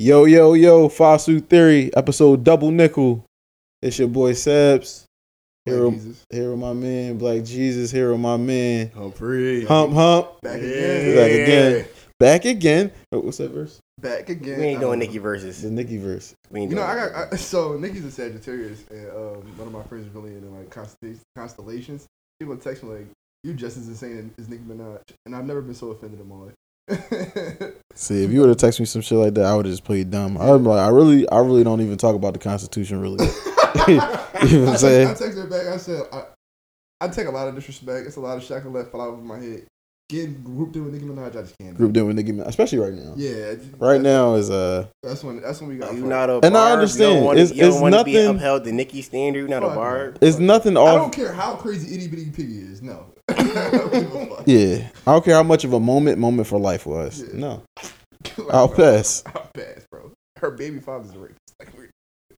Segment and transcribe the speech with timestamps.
[0.00, 3.22] Yo, yo, yo, Fosu Theory, episode double nickel.
[3.82, 5.04] It's your boy Sebs.
[5.66, 6.24] Here, Black with- Jesus.
[6.30, 7.90] here with my man, Black Jesus.
[7.90, 9.66] Here with my man, Humphrey.
[9.66, 10.40] Hump Hump.
[10.40, 11.14] Back again.
[11.16, 11.86] Back again.
[12.18, 12.92] Back again.
[13.12, 13.78] Oh, what's that verse?
[14.00, 14.58] Back again.
[14.58, 15.60] We ain't doing Um, Nikki versus.
[15.60, 16.32] The Nicki verse.
[16.50, 19.66] We ain't You know, doing I got I, so Nikki's a Sagittarius, and um, one
[19.66, 21.20] of my friends is really into like constellations.
[21.36, 22.06] constellations.
[22.40, 23.06] People text me like,
[23.44, 26.36] "You just as insane as Nicki Minaj," and I've never been so offended in my
[26.36, 26.54] life.
[27.94, 29.84] See, if you would have texted me some shit like that, I would have just
[29.84, 30.36] played dumb.
[30.38, 33.26] I'm like, I really, I really don't even talk about the Constitution, really.
[34.48, 35.08] You know what I'm I, saying?
[35.08, 35.66] I texted back.
[35.66, 36.24] I said, I,
[37.02, 38.06] I take a lot of disrespect.
[38.06, 39.66] It's a lot of can let fall out of my head.
[40.10, 41.70] Getting grouped in with Nicki Minaj, I just can't.
[41.72, 43.12] do Grouped in with Nicki, Minaj, especially right now.
[43.16, 43.54] Yeah.
[43.78, 45.40] Right now is uh, That's when.
[45.40, 45.92] That's when we got.
[45.92, 46.08] You fucked.
[46.08, 47.10] not a And I understand.
[47.10, 49.38] You don't wanna, It's- you it's wanna be nothing- upheld the Nikki standard.
[49.38, 49.80] You're not Fuck a no.
[49.80, 50.18] barb.
[50.20, 52.82] it's nothing I don't care how crazy itty bitty piggy is.
[52.82, 53.06] No.
[53.28, 53.34] I
[53.70, 54.42] don't give a fuck.
[54.46, 57.20] Yeah, I don't care how much of a moment moment for life was.
[57.22, 57.28] Yeah.
[57.38, 57.62] No,
[58.36, 59.22] Like, I'll bro, pass.
[59.26, 60.10] I'll pass, bro.
[60.38, 61.38] Her baby father's a rapist.
[61.60, 61.88] Like, we're-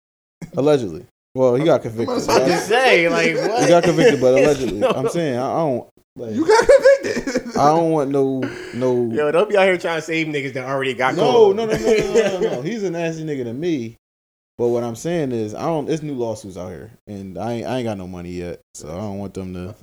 [0.57, 1.07] Allegedly.
[1.35, 2.15] Well, he got convicted.
[2.19, 3.63] I'm about to say- like what?
[3.63, 4.79] He got convicted, but allegedly.
[4.81, 4.91] No.
[4.91, 5.89] I'm saying I, I don't.
[6.15, 7.57] Like, you got convicted.
[7.57, 8.41] I don't want no
[8.75, 9.11] no.
[9.13, 11.57] Yo, don't be out here trying to save niggas that already got No, caught.
[11.57, 12.63] no, no, no, no, no, no, no.
[12.63, 13.97] He's a nasty nigga to me.
[14.59, 15.89] But what I'm saying is, I don't.
[15.89, 18.89] It's new lawsuits out here, and I ain't, I ain't got no money yet, so
[18.93, 19.75] I don't want them to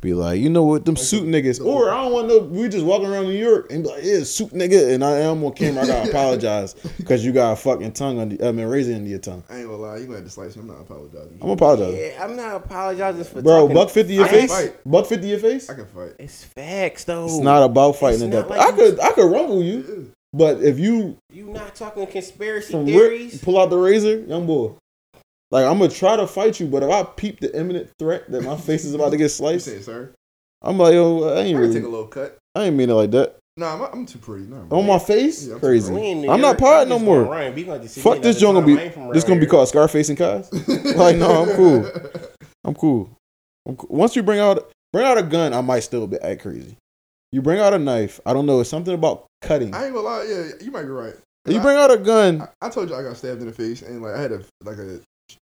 [0.00, 1.62] be like, you know what, them suit niggas.
[1.64, 2.38] Or I don't want no.
[2.38, 5.44] We just walking around New York and be like, yeah, suit nigga, and I am
[5.44, 5.84] on camera.
[5.84, 8.42] I gotta apologize because you got a fucking tongue under.
[8.44, 9.44] I mean, razor under your tongue.
[9.50, 9.98] I ain't gonna lie.
[9.98, 10.62] You gonna have to slice me.
[10.62, 11.38] I'm not apologizing.
[11.42, 12.00] I'm apologizing.
[12.00, 13.74] Yeah, I'm not apologizing for Bro, talking.
[13.74, 14.50] buck fifty your I face.
[14.50, 14.76] fight.
[14.86, 15.68] Buck fifty your face.
[15.68, 16.12] I can fight.
[16.18, 17.26] It's facts though.
[17.26, 18.50] It's not about fighting It's to not death.
[18.58, 22.72] like I you- could I could rumble you, but if you You not talking conspiracy
[22.72, 23.34] from theories?
[23.34, 24.72] rip, pull out the razor, young boy.
[25.50, 28.42] Like I'm gonna try to fight you, but if I peep the imminent threat that
[28.42, 30.12] my face is about to get sliced, saying, sir?
[30.62, 32.36] I'm like, yo, I I ain't can really, take a little cut.
[32.54, 33.36] I ain't mean it like that.
[33.58, 34.44] Nah, I'm, I'm too pretty.
[34.44, 35.90] Nah, On my face, Yeah, I'm crazy.
[35.92, 37.24] We I'm not York, part no more.
[37.24, 37.54] gonna run.
[37.54, 38.78] We gonna just sit Fuck this another joint gonna time.
[38.78, 40.50] I ain't be this gonna be called Scarface and Cos.
[40.96, 41.90] Like, no, I'm cool.
[42.64, 43.16] I'm cool.
[43.66, 43.88] I'm cool.
[43.96, 46.76] Once you bring out bring out a gun, I might still be act crazy.
[47.36, 48.60] You bring out a knife, I don't know.
[48.60, 49.74] It's something about cutting.
[49.74, 50.24] I ain't gonna lie.
[50.26, 51.12] Yeah, you might be right.
[51.46, 53.52] You I- bring out a gun, I, I told you I got stabbed in the
[53.52, 55.00] face, and like I had a like a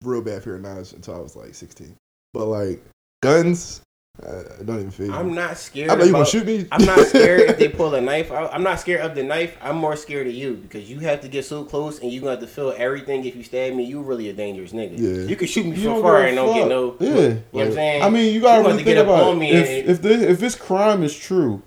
[0.03, 1.95] real bad fear of knives until I was like 16.
[2.33, 2.83] But like
[3.23, 3.83] guns,
[4.25, 5.13] uh, don't even feel.
[5.13, 5.91] I'm not scared.
[5.91, 6.67] I know you gonna about- shoot me.
[6.73, 8.51] I'm not scared if they pull a knife out.
[8.55, 9.57] I'm not scared of the knife.
[9.61, 12.33] I'm more scared of you because you have to get so close and you gonna
[12.33, 13.25] have to feel everything.
[13.27, 14.99] If you stab me, you really a dangerous nigga.
[14.99, 15.29] Yeah.
[15.29, 16.97] You can shoot me You from far and don't get no.
[16.99, 17.09] Yeah.
[17.09, 18.03] You know what I'm saying?
[18.03, 19.41] I mean, you gotta You really to think get up about on it.
[19.41, 21.63] me If and- if this if this crime is true,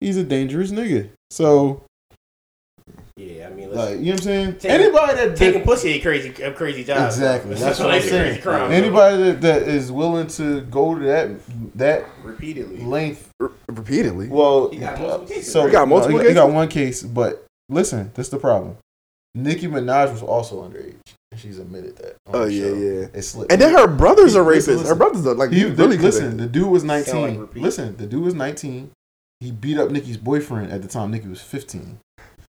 [0.00, 1.08] he's a dangerous nigga.
[1.30, 1.82] So
[3.18, 4.52] yeah, I mean, like, you know what I'm saying?
[4.58, 7.06] Taking- Anybody that taking pussy a crazy, a crazy job.
[7.06, 7.50] Exactly.
[7.54, 8.32] That's, That's what what I'm I'm saying.
[8.32, 8.42] saying.
[8.42, 11.30] Crime, anybody that, that is willing to go to that
[11.76, 12.78] that repeatedly.
[12.84, 13.30] length.
[13.68, 14.28] repeatedly.
[14.28, 15.66] Well, He got multiple cases, so right?
[15.68, 18.76] He got multiple no, he, he got one case, but listen, this is the problem.
[19.34, 20.96] Nicki Minaj was also underage,
[21.30, 22.16] and she's admitted that.
[22.32, 22.74] Oh the yeah, show.
[22.74, 23.06] yeah.
[23.14, 23.50] It slipped.
[23.52, 24.68] And then her brother's a Listen, rapist.
[24.68, 24.86] listen.
[24.88, 27.40] Her brother's a, like He, really listen, the dude was 19.
[27.40, 28.90] like listen, the dude was 19.
[29.40, 31.98] He beat up Nicki's boyfriend at the time Nicki was 15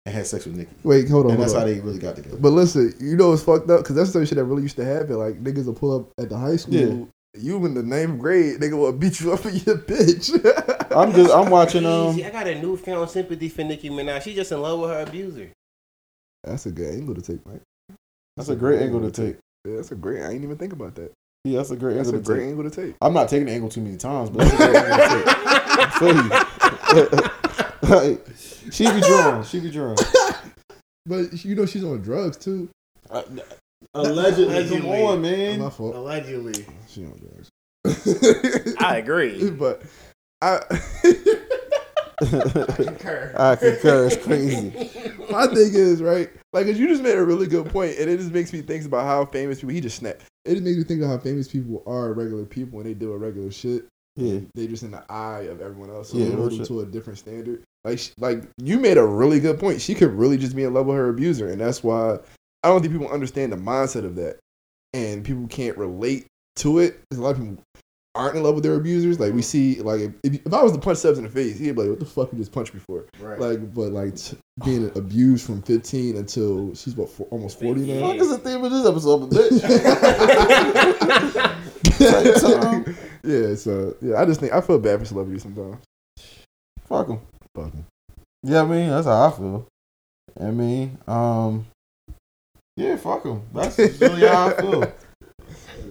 [0.08, 0.72] and had sex with Nikki.
[0.84, 1.32] Wait, hold on.
[1.32, 1.60] And hold that's on.
[1.62, 2.38] how they really got together.
[2.38, 3.82] But listen, you know it's fucked up?
[3.82, 5.18] Because that's the shit that really used to happen.
[5.18, 6.76] Like, niggas will pull up at the high school.
[6.76, 7.06] Yeah.
[7.38, 10.32] You in the ninth grade, nigga will beat you up for your bitch.
[10.96, 12.26] I'm just, I'm watching, um, Crazy.
[12.26, 14.22] I got a newfound sympathy for Nicki Minaj.
[14.22, 15.52] She's just in love with her abuser.
[16.46, 17.62] That's a good angle to take, Mike.
[18.38, 19.36] that's a great angle to take.
[19.66, 20.24] Yeah, that's a great.
[20.24, 21.12] I ain't even think about that.
[21.44, 22.50] Yeah, that's a great That's a angle to great take.
[22.50, 22.96] angle to take.
[23.02, 25.28] I'm not taking the angle too many times, but that's a great angle to take.
[25.80, 27.30] I feel you.
[27.84, 28.26] like,
[28.72, 29.44] she be drawn.
[29.44, 29.96] She be drawn.
[31.10, 32.68] But you know she's on drugs too.
[33.10, 33.22] Uh,
[33.94, 34.46] allegedly.
[34.46, 35.02] Come Allegedly.
[35.04, 35.60] on, man.
[35.62, 35.96] My fault.
[35.96, 36.66] Allegedly.
[36.90, 38.76] She on drugs.
[38.80, 39.50] I agree.
[39.52, 39.84] but
[40.42, 40.60] I
[42.20, 44.08] I concur.
[44.12, 44.70] It's crazy.
[45.32, 46.30] my thing is right.
[46.54, 48.86] Like, 'cause you just made a really good point, and it just makes me think
[48.86, 49.74] about how famous people.
[49.76, 50.24] He just snapped.
[50.46, 53.14] It just makes me think of how famous people are regular people when they do
[53.14, 53.86] a regular shit.
[54.16, 54.40] Yeah.
[54.56, 56.86] They just in the eye of everyone else, so Yeah, they hold them to a
[56.86, 57.64] different standard.
[57.84, 59.82] Like, sh- like you made a really good point.
[59.82, 62.18] She could really just be in love with her abuser, and that's why
[62.64, 64.40] I don't think people understand the mindset of that,
[64.94, 66.26] and people can't relate
[66.58, 67.00] to it.
[67.10, 67.58] 'Cause a lot of people
[68.16, 69.20] aren't in love with their abusers.
[69.20, 71.60] Like we see, like if, if, if I was to punch Sebs in the face,
[71.60, 73.40] he'd be like, "What the fuck you just punched me for?" Right.
[73.40, 78.08] Like, but like t- being abused from 15 until she's what for, almost 40 now.
[78.08, 79.62] Fuck is the theme of this episode, bitch?
[81.94, 82.98] Same time.
[83.24, 85.78] yeah, so yeah, I just think I feel bad for celebrities sometimes.
[86.88, 87.20] Fuck them.
[87.64, 87.86] Fuck 'em.
[88.44, 89.68] Yeah, I mean that's how I feel.
[90.40, 91.66] I mean, um,
[92.76, 93.42] yeah, fuck them.
[93.54, 94.94] That's really how I feel.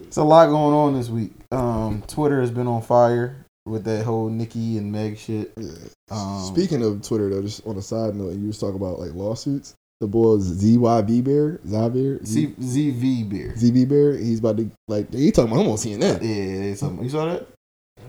[0.03, 1.33] It's a lot going on this week.
[1.51, 3.35] Um, Twitter has been on fire
[3.65, 5.51] with that whole Nicki and Meg shit.
[5.57, 5.67] Yeah.
[6.09, 9.13] Um, Speaking of Twitter, though, just on a side note, you was talking about like
[9.13, 9.75] lawsuits.
[9.99, 14.17] the boy ZYV Bear, Xavier, C- ZV Bear, ZV Bear.
[14.17, 16.19] He's about to like he talking about him on CNN.
[16.21, 17.03] Yeah, something.
[17.03, 17.47] You saw that?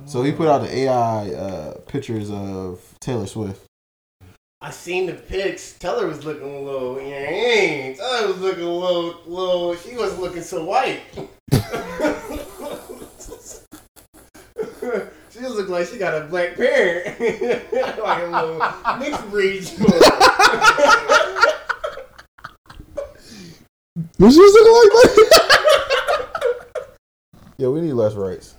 [0.08, 3.66] So he put out the AI uh, pictures of Taylor Swift.
[4.62, 5.74] I seen the pics.
[5.74, 6.98] Taylor was looking a little.
[6.98, 9.76] Yeah, Taylor was looking a little, little.
[9.76, 11.02] She wasn't looking so white.
[15.30, 17.20] she just looked like she got a black parent,
[17.70, 19.68] like a little mixed breed.
[24.16, 24.90] What she was looking like?
[25.30, 25.48] that?
[27.58, 28.54] Yeah, we need less rights.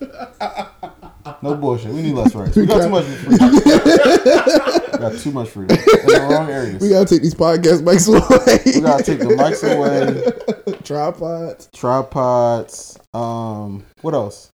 [1.42, 1.92] No bullshit.
[1.92, 2.56] We need less rights.
[2.56, 3.50] We got too much freedom.
[3.54, 6.80] We got too much freedom in the wrong areas.
[6.82, 8.60] we gotta take these podcast mics away.
[8.74, 10.76] We gotta take the mics away.
[10.84, 11.68] Tripods.
[11.74, 12.98] Tripods.
[13.14, 14.50] Um, what else?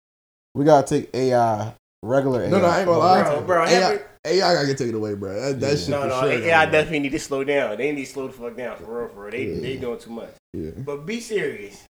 [0.54, 2.50] We gotta take AI, regular AI.
[2.50, 3.22] No, no, I ain't gonna lie.
[3.22, 5.34] Bro, bro, AI, every- AI gotta get taken away, bro.
[5.40, 5.76] That, that Yeah.
[5.76, 6.38] shit no, for no, sure.
[6.46, 7.76] yeah, I definitely need to slow down.
[7.76, 9.30] They need to slow the fuck down for real, for real.
[9.32, 9.60] They Yeah.
[9.60, 10.30] they doing too much.
[10.52, 10.70] Yeah.
[10.78, 11.84] But be serious.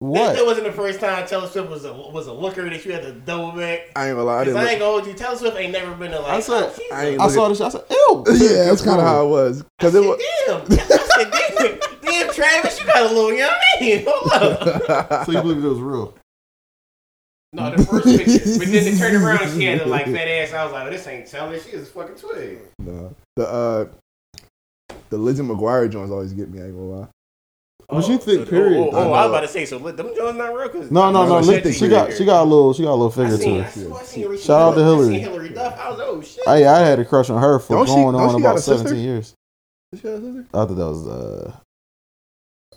[0.00, 0.34] That, What?
[0.36, 3.02] that wasn't the first time Taylor Swift was a was a looker that you had
[3.02, 3.90] to double back.
[3.94, 4.40] I ain't gonna lie.
[4.40, 5.12] I Cause didn't I, ain't gonna hold you.
[5.12, 6.30] Taylor Swift ain't never been a like.
[6.32, 7.58] I said- oh, she's I a- ain't I saw this.
[7.58, 8.24] shit, I said, ew.
[8.28, 9.64] yeah, that's kind of how it was.
[9.78, 10.18] Cause it was.
[10.46, 14.04] Damn, I said, damn, damn, Travis, you got a little, you know what I mean?
[14.08, 14.32] Hold
[14.90, 15.26] up.
[15.26, 16.14] So you believe it was real?
[17.52, 20.28] No, the first picture, but then they turned around and she had the like fat
[20.28, 20.52] ass.
[20.54, 21.58] I was like, oh, this ain't Taylor.
[21.58, 22.58] She is a fucking twig.
[22.78, 23.14] no.
[23.36, 23.86] The uh,
[25.10, 26.60] the Lizzie McGuire joints always get me.
[26.62, 27.08] I ain't gonna lie.
[27.92, 28.78] What you think, so- period?
[28.78, 29.10] Oh, oh, I oh, I, know.
[29.10, 30.68] was about to say, so li- them Jones not real?
[30.68, 31.42] Cause No, no, No, no.
[31.42, 32.16] she Look, think she we got here.
[32.18, 33.70] she got a little she got a little I figure seen, to I her.
[33.70, 35.16] seen, I seen Rachel Shout out to Hilary.
[35.16, 35.24] I Hilary.
[35.24, 35.78] seen Hilary Duff.
[35.78, 36.48] I was oh shit.
[36.48, 39.34] I, I had a crush on her for Don't going don't on about seventeen years.
[39.92, 40.46] Does she have a sister?
[40.54, 41.52] I thought that was uh,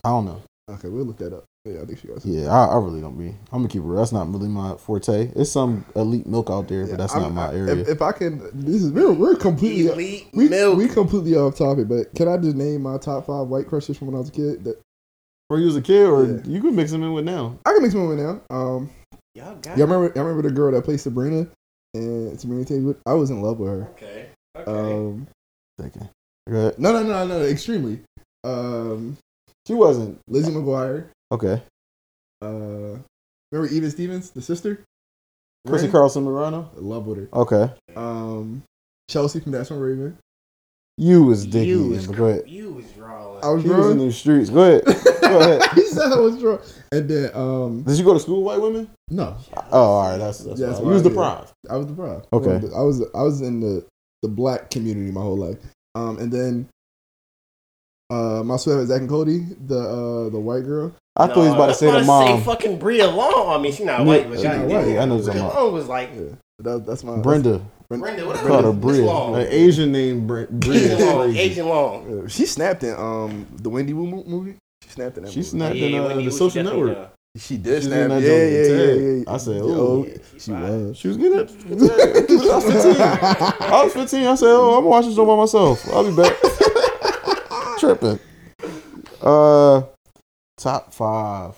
[0.04, 0.42] I don't know.
[0.72, 1.44] Okay, we'll look that up.
[1.66, 2.24] Yeah, I think she got.
[2.24, 2.28] a.
[2.28, 3.28] Yeah, I, I really don't be.
[3.52, 3.98] I'm gonna keep it real.
[4.00, 5.32] That's not really my forte.
[5.36, 7.76] It's some elite milk out there, Yeah, but that's I'm- not my area.
[7.78, 10.78] If, if I can, this is we're, we're completely Elite we milk.
[10.78, 11.88] we completely off topic.
[11.88, 14.34] But can I just name my top five white crushes from when I was a
[14.34, 14.64] kid?
[14.66, 14.82] That
[15.54, 16.40] Or you was a kid, or Yeah.
[16.46, 17.56] you can mix them in with now.
[17.64, 18.42] I can mix them in with now.
[18.50, 18.90] Um,
[19.36, 20.12] Y'all got y'all remember?
[20.16, 21.46] Y'all remember the girl that played Sabrina
[21.94, 22.96] and Sabrina Taylor?
[23.06, 23.88] I was in love with her.
[23.92, 24.30] Okay.
[24.58, 24.72] Okay.
[24.72, 25.28] Um,
[25.80, 26.10] Thinking.
[26.50, 26.80] Good.
[26.80, 28.00] no, no, no, no, extremely.
[28.44, 29.16] Um,
[29.68, 31.06] She wasn't Lizzie McGuire.
[31.32, 31.62] okay.
[32.42, 32.98] Uh,
[33.52, 34.82] remember Even Stevens, the sister?
[35.68, 35.92] Chrissy Ren?
[35.92, 36.72] Carlson Morano.
[36.78, 37.30] Love with her.
[37.32, 37.72] Okay.
[37.96, 38.64] Um,
[39.08, 40.18] Chelsea from That's One Raven.
[40.98, 42.50] You was digging, you was, but go ahead.
[42.50, 43.44] you was drawing.
[43.44, 44.50] I was He was in the streets.
[44.50, 44.84] Go ahead.
[45.34, 45.62] Go ahead.
[45.76, 46.60] he said I was drawing.
[46.92, 48.90] And then, um, Did you go to school with white women?
[49.10, 49.36] no,
[49.72, 50.18] Oh, all right.
[50.18, 50.60] That's that's.
[50.60, 51.46] Yeah, that's you was the right.
[51.70, 52.22] I was the prime.
[52.32, 52.56] Okay.
[52.76, 53.86] I was I was in the
[54.22, 55.58] the black community my whole life.
[55.96, 56.70] Um, and then
[58.10, 60.96] uh, my sweat Zack and Cody, the uh, the white girl.
[61.16, 62.40] I thought he was about to say the mom.
[62.40, 63.50] Say fucking Bria Long.
[63.50, 64.86] I mean, she not Yeah, white, but she God not damn.
[64.88, 64.98] white.
[65.00, 66.22] I know what you're Bria Long was like Yeah,
[66.60, 67.62] that, that's my Brenda.
[67.90, 68.26] Brenda.
[68.26, 69.08] What Called her Bria.
[69.12, 70.96] An Asian name, Bri- Bria.
[70.96, 71.18] Asian Long.
[71.26, 71.40] crazy.
[71.40, 72.28] Asian Long.
[72.28, 74.56] she snapped in um the Wendy Wu movie.
[74.94, 75.32] She snapped in that.
[75.32, 75.50] She movie.
[75.50, 76.98] snapped Yeah, in uh, the social definitely network.
[76.98, 77.08] young.
[77.36, 78.00] She did She's snap.
[78.04, 79.34] in that yeah, joint yeah, with yeah, yeah.
[79.34, 80.06] I said, Yeah, oh.
[80.08, 80.98] Yeah, she she was.
[80.98, 81.50] She was getting it.
[82.52, 83.02] I was 15.
[83.02, 84.28] I was 15.
[84.28, 85.88] I said, oh, I'm watching this show by myself.
[85.92, 86.36] I'll be back.
[87.80, 88.20] Tripping.
[89.22, 89.82] Uh,
[90.58, 91.56] top five.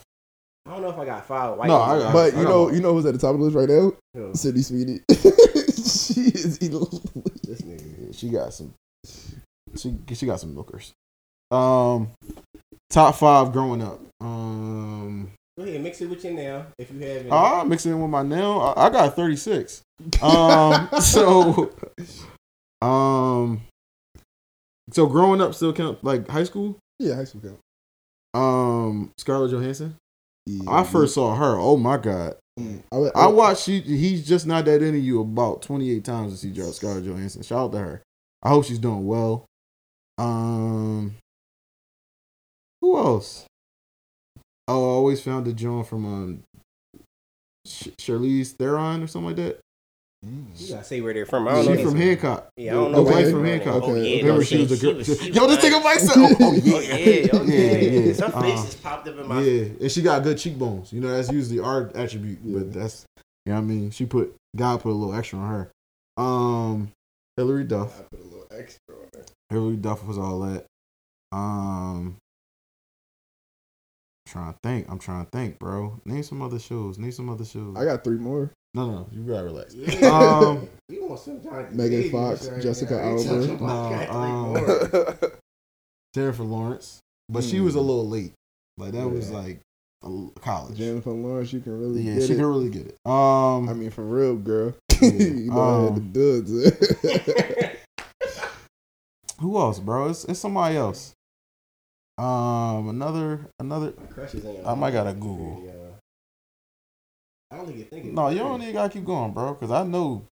[0.66, 1.68] I don't know if I got five white.
[1.68, 2.74] No, I got- But I you got know, one.
[2.76, 3.92] you know who's at the top of the list right now?
[4.14, 4.34] Who?
[4.34, 5.00] Sydney Sweeney.
[5.12, 7.02] she is elite.
[7.44, 8.74] This nigga, she got some.
[9.76, 10.94] She she got some milkers.
[11.52, 12.10] Um,
[12.90, 14.00] top five growing up.
[14.22, 17.32] Um, Go ahead, mix it with your nail if you have it.
[17.32, 18.74] I mix it in with my nail.
[18.76, 19.82] I, I got 36.
[20.22, 21.72] Um, so,
[22.82, 23.62] um,
[24.92, 26.78] so growing up still count like high school.
[27.00, 27.60] Yeah, high school count.
[28.34, 29.96] Um, Scarlett Johansson.
[30.46, 31.58] Yeah, I first saw her.
[31.58, 32.36] Oh my god!
[32.60, 32.84] Mm.
[32.92, 33.64] I, I watched.
[33.64, 37.42] She, he's just not that into you about 28 times to see Jar- Scarlett Johansson.
[37.42, 38.04] Shout out to her.
[38.44, 39.46] I hope she's doing well.
[40.18, 41.16] Um,
[42.86, 43.46] who else?
[44.68, 46.44] Oh, I always found the John from um,
[47.66, 49.60] Sh- Charlize Theron or something like that.
[50.24, 51.48] You gotta say where they're from.
[51.48, 51.72] I don't know.
[51.72, 52.00] She these from.
[52.00, 52.50] Hancock.
[52.58, 53.02] Yeah, I don't know.
[53.04, 53.84] wife from Hancock.
[53.84, 54.96] Oh, yeah, Remember no, she was a girl.
[54.96, 55.84] was- she Yo, this nigga.
[55.84, 58.00] Mike said, "Oh, oh, Oh yeah, yeah, oh Yeah, yeah.
[58.08, 58.14] yeah.
[58.14, 59.42] Some Uh, popped up in my.
[59.42, 60.92] yeah." And she got good cheekbones.
[60.94, 63.06] You know, that's usually our attribute, but that's
[63.46, 63.92] you know what I mean.
[63.92, 65.72] She put God put a little extra on her.
[66.24, 66.92] Um,
[67.38, 68.00] Hilary Duff.
[68.00, 69.26] I put a little extra on there.
[69.52, 70.66] Hilary Duff was all that.
[71.32, 72.16] Um,
[74.36, 74.86] trying to think.
[74.90, 76.00] I'm trying to think, bro.
[76.06, 76.98] Name some other shows.
[76.98, 77.76] Name some other shows.
[77.78, 78.52] I got three more.
[78.74, 79.74] no, no, you gotta relax.
[79.76, 80.10] Yeah.
[80.10, 83.24] Um, You want some Johnny Megan Fox, right Jessica Alba.
[83.24, 85.30] talking about No, um.
[86.14, 87.00] Jennifer Lawrence,
[87.30, 87.88] but she was a Hmm.
[87.88, 88.34] little late.
[88.78, 89.62] Like that was like
[90.04, 90.78] a l- college.
[90.78, 92.36] Jennifer Lawrence, you can really yeah, get she it.
[92.36, 92.98] can really get it.
[93.06, 94.74] Um, I mean, for real, girl.
[95.02, 95.10] Yeah.
[95.12, 96.52] you know, I had the Um, duds.
[99.40, 100.10] who else, bro?
[100.10, 101.14] It's, it's somebody else.
[102.18, 103.92] Um, another another.
[104.10, 105.64] Crushes ain't I might gotta Google.
[105.66, 105.72] Yeah.
[107.52, 108.06] I don't think you think.
[108.14, 109.54] No, you don't even gotta keep going, bro.
[109.56, 110.26] Cause I know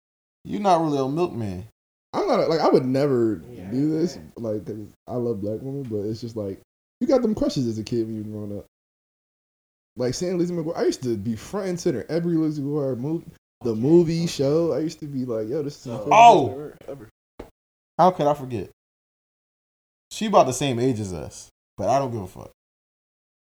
[0.45, 1.67] you're not really a milkman.
[2.13, 5.61] I'm not like I would never Yeah, do this, Like like 'cause I love black
[5.63, 6.61] women, but it's just like
[7.01, 8.67] you got them crushes as a kid when you were growing up.
[9.97, 13.27] Like saying Lizzie McGuire, I used to be front and center every Lizzie McGuire movie,
[13.63, 14.73] the movie show.
[14.73, 16.93] I used to be like, yo, this is my So- favorite Oh!
[16.93, 17.09] ever.
[17.99, 18.71] How could I forget?
[20.11, 21.50] She about the same age as us,
[21.81, 22.51] but I don't give a fuck.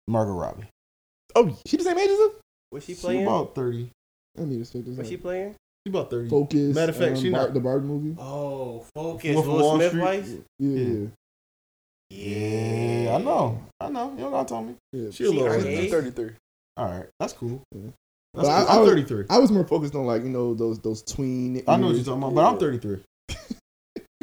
[0.07, 0.67] Margot Robbie.
[1.35, 2.31] Oh, she the same age as us?
[2.69, 3.21] What's she playing?
[3.21, 3.27] She playing?
[3.27, 3.89] about thirty.
[4.39, 5.11] I need to check this What's out.
[5.11, 5.55] she playing?
[5.85, 6.29] She about thirty.
[6.29, 6.75] Focus.
[6.75, 8.15] Matter of fact, um, she Bar- not- the Barbie movie.
[8.19, 9.33] Oh, focus.
[9.35, 10.01] Wolf of Will Wall Smith Street.
[10.01, 10.29] wife?
[10.59, 10.87] Yeah, Yeah.
[10.87, 11.07] yeah.
[12.11, 13.61] Yeah, I know.
[13.79, 14.11] I know.
[14.11, 14.75] You don't gotta tell me.
[14.93, 15.11] yeah.
[15.11, 15.67] She a little our older.
[15.67, 15.91] age?
[15.91, 16.05] than us.
[16.15, 16.31] 33.
[16.77, 17.61] All right, that's cool.
[17.73, 17.81] Yeah.
[18.33, 18.69] That's But I- cool.
[18.69, 19.25] I I'm was- 33.
[19.29, 21.63] I was more focused on like you know those those tween.
[21.67, 22.99] I know what you're talking about, but I'm 33.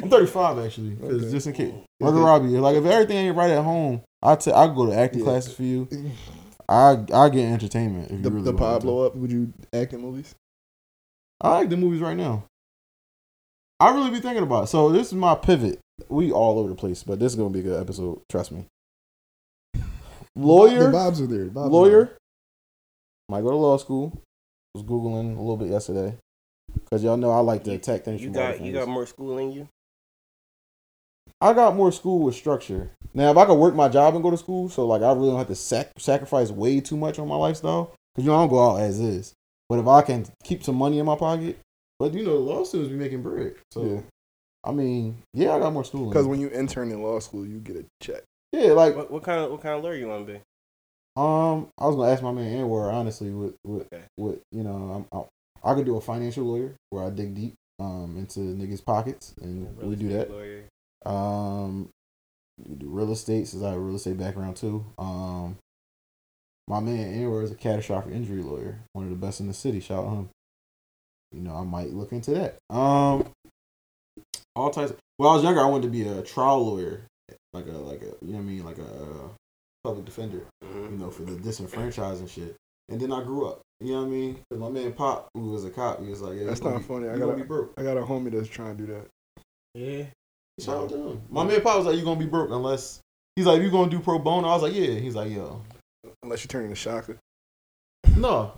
[0.01, 1.31] I'm 35 actually, because Okay.
[1.31, 1.73] just in case.
[2.01, 2.19] Okay.
[2.19, 5.25] Robbie, like if everything ain't right at home, I t- I go to acting Yeah.
[5.25, 5.87] classes for you.
[6.69, 8.05] I I get entertainment.
[8.11, 9.15] If you The, really the pod blow up.
[9.15, 10.35] Would you act in movies?
[11.41, 12.43] I like the movies right now.
[13.79, 14.67] I really be thinking about it.
[14.67, 15.79] So this is my pivot.
[16.09, 18.21] We all over the place, but this is gonna be a good episode.
[18.29, 18.65] Trust me.
[20.35, 21.45] Lawyer, The vibes are there.
[21.45, 22.17] The vibes are lawyer.
[23.29, 24.13] Might go to law school.
[24.75, 26.15] Was googling a little bit yesterday
[26.83, 28.21] because y'all know I like to You- attack things.
[28.21, 29.67] You got you got more school in you.
[31.39, 32.89] I got more school with structure.
[33.13, 35.29] Now, if I could work my job and go to school, so like I really
[35.29, 38.41] don't have to sac- sacrifice way too much on my lifestyle, because you know I
[38.41, 39.33] don't go out as is.
[39.69, 41.59] But if I can keep some money in my pocket,
[41.99, 43.55] but you know, law students be making bread.
[43.71, 44.01] So Yeah.
[44.63, 46.09] I mean, yeah, I got more schooling.
[46.09, 48.23] Because when you intern in law school, you get a check.
[48.51, 50.39] yeah, like What, what kind of what kind of lawyer you want to be?
[51.15, 54.03] um, I was gonna ask my man Anwar honestly, with with Okay.
[54.17, 55.19] with you know, I'm,
[55.63, 59.33] I, I could do a financial lawyer where I dig deep um into niggas' pockets,
[59.41, 60.29] and we do that.
[60.31, 60.63] Lawyer.
[61.05, 61.89] Um,
[62.77, 64.85] do real estate since I have a real estate background too.
[64.97, 65.57] Um,
[66.67, 69.79] my man Anwar is a catastrophic injury lawyer, one of the best in the city.
[69.79, 70.29] Shout out him.
[71.31, 72.55] You know, I might look into that.
[72.75, 73.29] Um,
[74.55, 74.91] all types.
[74.91, 77.01] Of, when I was younger, I wanted to be a trial lawyer,
[77.53, 79.27] like a like a you know what I mean, like a uh,
[79.83, 80.41] public defender.
[80.63, 80.91] Mhm.
[80.91, 82.55] You know, for the disenfranchised shit.
[82.89, 83.61] And then I grew up.
[83.81, 84.35] You know what I mean?
[84.49, 86.83] 'Cause my man Pop, who was a cop, he was like, "Yeah, That's not be-
[86.83, 87.07] funny.
[87.09, 89.07] I gotta- be broke." I got a homie that's trying to do that.
[89.75, 90.05] Yeah.
[90.59, 91.21] Shout out to him.
[91.29, 92.99] My man Pop was like, "You gonna be broke unless."
[93.35, 95.61] He's like, "You gonna do pro bono?" I was like, "Yeah." He's like, "Yo,
[96.23, 97.15] Unless you turn into Shaka.
[98.15, 98.53] no,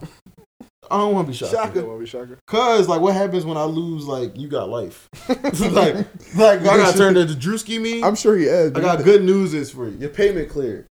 [0.90, 1.84] I don't want to be shocked." Shaka.
[1.86, 2.38] Want to be Shaka?
[2.48, 4.06] Cause like, what happens when I lose?
[4.06, 5.10] Like, you got life.
[5.30, 5.96] like,
[6.36, 8.02] like I got turned into Drewski me.
[8.02, 8.72] I'm sure he has.
[8.74, 9.98] I got good news is for you.
[9.98, 10.88] Your payment cleared.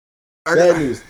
[0.46, 1.02] Bad news.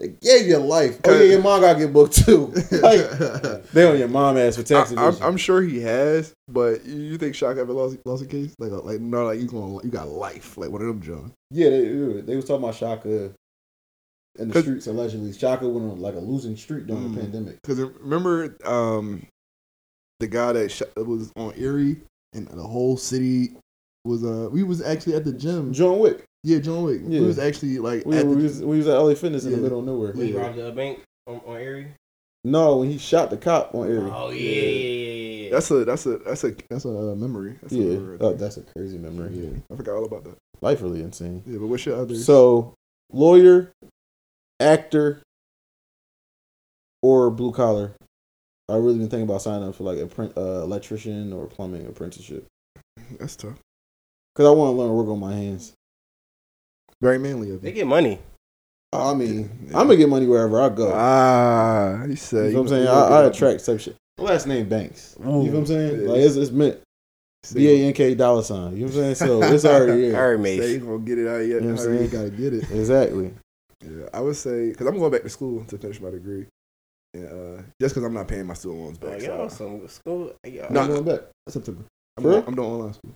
[0.00, 1.00] They gave you life.
[1.04, 2.46] Oh yeah, your mom gotta get booked too.
[2.70, 6.84] like, they on your mom ass for tax I, am I'm sure he has, but
[6.84, 8.54] you think Shaka ever lost lost a case?
[8.60, 11.32] Like, uh, like no, like you going you got life, like one of them John.
[11.50, 13.32] Yeah, they, they was talking about Shaka
[14.38, 15.32] in the streets allegedly.
[15.32, 17.14] Shaka went on like a losing streak during Mm.
[17.14, 17.58] the pandemic.
[17.62, 19.26] Because remember, um,
[20.20, 21.96] the guy that sh- was on Erie
[22.34, 23.56] and the whole city
[24.04, 25.72] was uh we was actually at the gym.
[25.72, 26.24] John Wick.
[26.44, 27.00] Yeah, John Wick.
[27.04, 27.20] Yeah.
[27.20, 29.52] We was actually like We, at we the, was, we was at LA Fitness in
[29.52, 30.12] the middle of nowhere.
[30.12, 30.40] We Yeah.
[30.40, 31.88] robbed a bank on, on Erie.
[32.44, 34.10] No, when he shot the cop on Erie.
[34.12, 35.50] Oh yeah, yeah, yeah, yeah, yeah.
[35.50, 37.58] That's a that's a that's a that's a uh, memory.
[37.60, 39.30] That's a yeah, memory right oh, that's a crazy memory.
[39.34, 39.50] yeah.
[39.72, 40.36] I forgot all about that.
[40.60, 41.42] Life really insane.
[41.46, 42.14] Yeah, but what's your other?
[42.14, 42.74] So,
[43.12, 43.72] lawyer,
[44.60, 45.22] actor,
[47.02, 47.92] or blue collar.
[48.68, 51.86] I really been thinking about signing up for like a print, uh, electrician or plumbing
[51.86, 52.46] apprenticeship
[53.18, 53.58] that's tough.
[54.34, 55.72] because I want to learn to work on my hands.
[57.00, 57.58] Very manly of you.
[57.60, 58.18] They get money.
[58.92, 59.78] I mean, Yeah.
[59.78, 60.92] I'm gonna get money wherever I go.
[60.94, 62.46] Ah, he said.
[62.46, 62.88] you know what I'm saying?
[62.88, 63.96] I, I attract type shit.
[64.18, 65.14] My last name Banks.
[65.20, 66.02] You know what I'm saying?
[66.02, 66.08] Yeah.
[66.08, 66.80] Like it's, it's meant
[67.54, 68.72] B A N K dollar sign.
[68.76, 69.14] You know what I'm saying?
[69.14, 70.36] So it's already All here.
[70.36, 70.70] right, Say mate.
[70.72, 71.46] you gonna get it out yet?
[71.46, 72.10] You know what I'm however you saying?
[72.10, 72.70] gotta get it.
[72.70, 73.34] Exactly.
[73.84, 76.46] Yeah, I would say because I'm going back to school to finish my degree,
[77.14, 79.22] and uh, just because I'm not paying my student loans Oh, back.
[79.22, 80.32] y'all so some school.
[80.44, 81.20] Y'all, No, I'm going back.
[81.48, 81.84] September.
[82.16, 82.44] I'm, For doing.
[82.48, 83.12] I'm doing online school.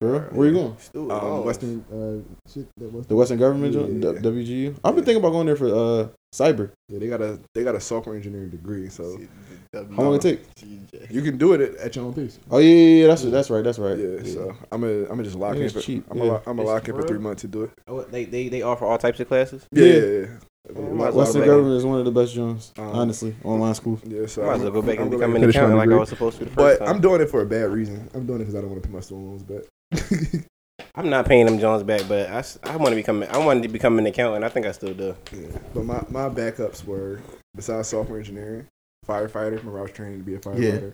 [0.00, 0.20] For real?
[0.32, 0.76] Where you going?
[0.78, 1.46] student Um, loans.
[1.46, 2.66] Western uh, shit.
[2.76, 4.04] That Western, The Western Government Yeah, joint?
[4.04, 4.76] yeah, D- WGU?
[4.84, 6.70] I've been thinking about going there for uh cyber.
[6.90, 9.18] yeah, they got a they got a software engineering degree, so
[9.72, 10.40] How long it take?
[11.10, 12.38] you can do it at, at your own pace.
[12.50, 13.06] Oh yeah, yeah, yeah.
[13.06, 13.64] That's that's right.
[13.64, 13.96] That's right.
[13.98, 16.24] Yeah, so I'm gonna I'm gonna just lock Yeah, in for cheap, I'm yeah.
[16.26, 17.70] gonna I'm gonna lock in for three months to do it.
[17.88, 19.66] Oh, they, they they offer all types of classes.
[19.72, 19.92] Yeah, Yeah.
[19.94, 20.08] yeah.
[20.10, 20.26] yeah.
[20.74, 22.72] Might might as well Western well- Government is one of the best joints.
[22.76, 23.98] Um, honestly, online school.
[24.04, 25.88] Yeah, so I might as I'm- well go back I'm and become an accountant like
[25.90, 26.96] I was supposed to the first But time.
[26.96, 28.10] I'm doing it for a bad reason.
[28.12, 29.62] I'm doing it because I don't want to pay my student loans back.
[30.94, 32.28] I'm not paying them Jones back, but
[32.64, 34.44] I want to become I wanted to become an accountant.
[34.44, 35.14] I think I still do.
[35.32, 35.48] Yeah.
[35.74, 37.20] But my, my backups were
[37.54, 38.66] besides software engineering,
[39.06, 39.58] firefighter.
[39.58, 40.92] Remember I was training to be a firefighter.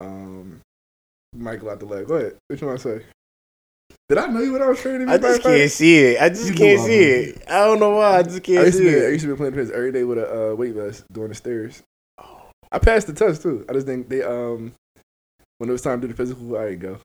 [0.00, 0.60] Um,
[1.34, 2.06] Michael out the leg.
[2.06, 2.36] Go ahead.
[2.46, 3.04] What you want to say?
[4.08, 5.98] Did I know you when I was training to be I a just can't see
[5.98, 6.20] it.
[6.22, 7.28] I just You can't see was.
[7.28, 7.42] it.
[7.48, 8.18] I don't know why.
[8.18, 10.04] I just can't used, to see be, I used to be playing defense every day
[10.04, 11.82] with a uh, weight vest doing the stairs.
[12.70, 13.64] I passed the test too.
[13.68, 14.72] I just think they um
[15.62, 16.98] when it was time to do the physical, I didn't go.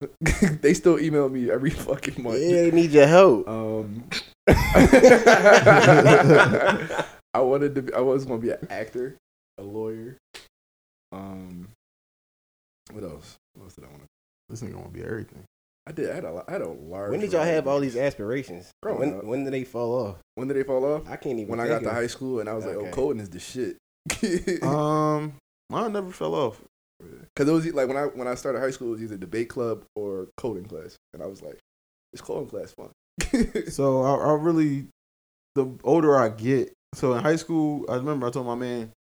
[0.63, 2.39] they still email me every fucking month.
[2.41, 3.47] Yeah, they need your help.
[3.47, 4.05] Um,
[4.47, 5.75] I
[7.35, 7.83] wanted to.
[7.83, 9.15] Be, I was going to be an actor,
[9.59, 10.17] a lawyer.
[11.11, 11.67] Um,
[12.89, 13.35] what else?
[13.53, 14.07] What else did I want to?
[14.49, 15.43] This ain't gonna be everything.
[15.85, 16.09] I did.
[16.09, 16.43] I had a.
[16.47, 17.11] I had a large.
[17.11, 18.71] When did y'all have all these aspirations?
[18.81, 19.23] Growing When up.
[19.23, 20.15] when did they fall off?
[20.33, 21.07] When did they fall off?
[21.07, 21.49] I can't even.
[21.49, 23.39] When I got think to high school, and I was like, "Oh, coding is the
[23.39, 23.77] shit."
[24.63, 25.35] Um,
[25.69, 26.59] mine never fell off.
[27.01, 29.83] It was like when I when I started high school, it was either debate club
[29.95, 31.59] or coding class, and I was like,
[32.13, 32.89] "It's coding class fun."
[33.69, 34.87] So I, I really,
[35.55, 38.91] the older I get, so in high school, I remember I told my man,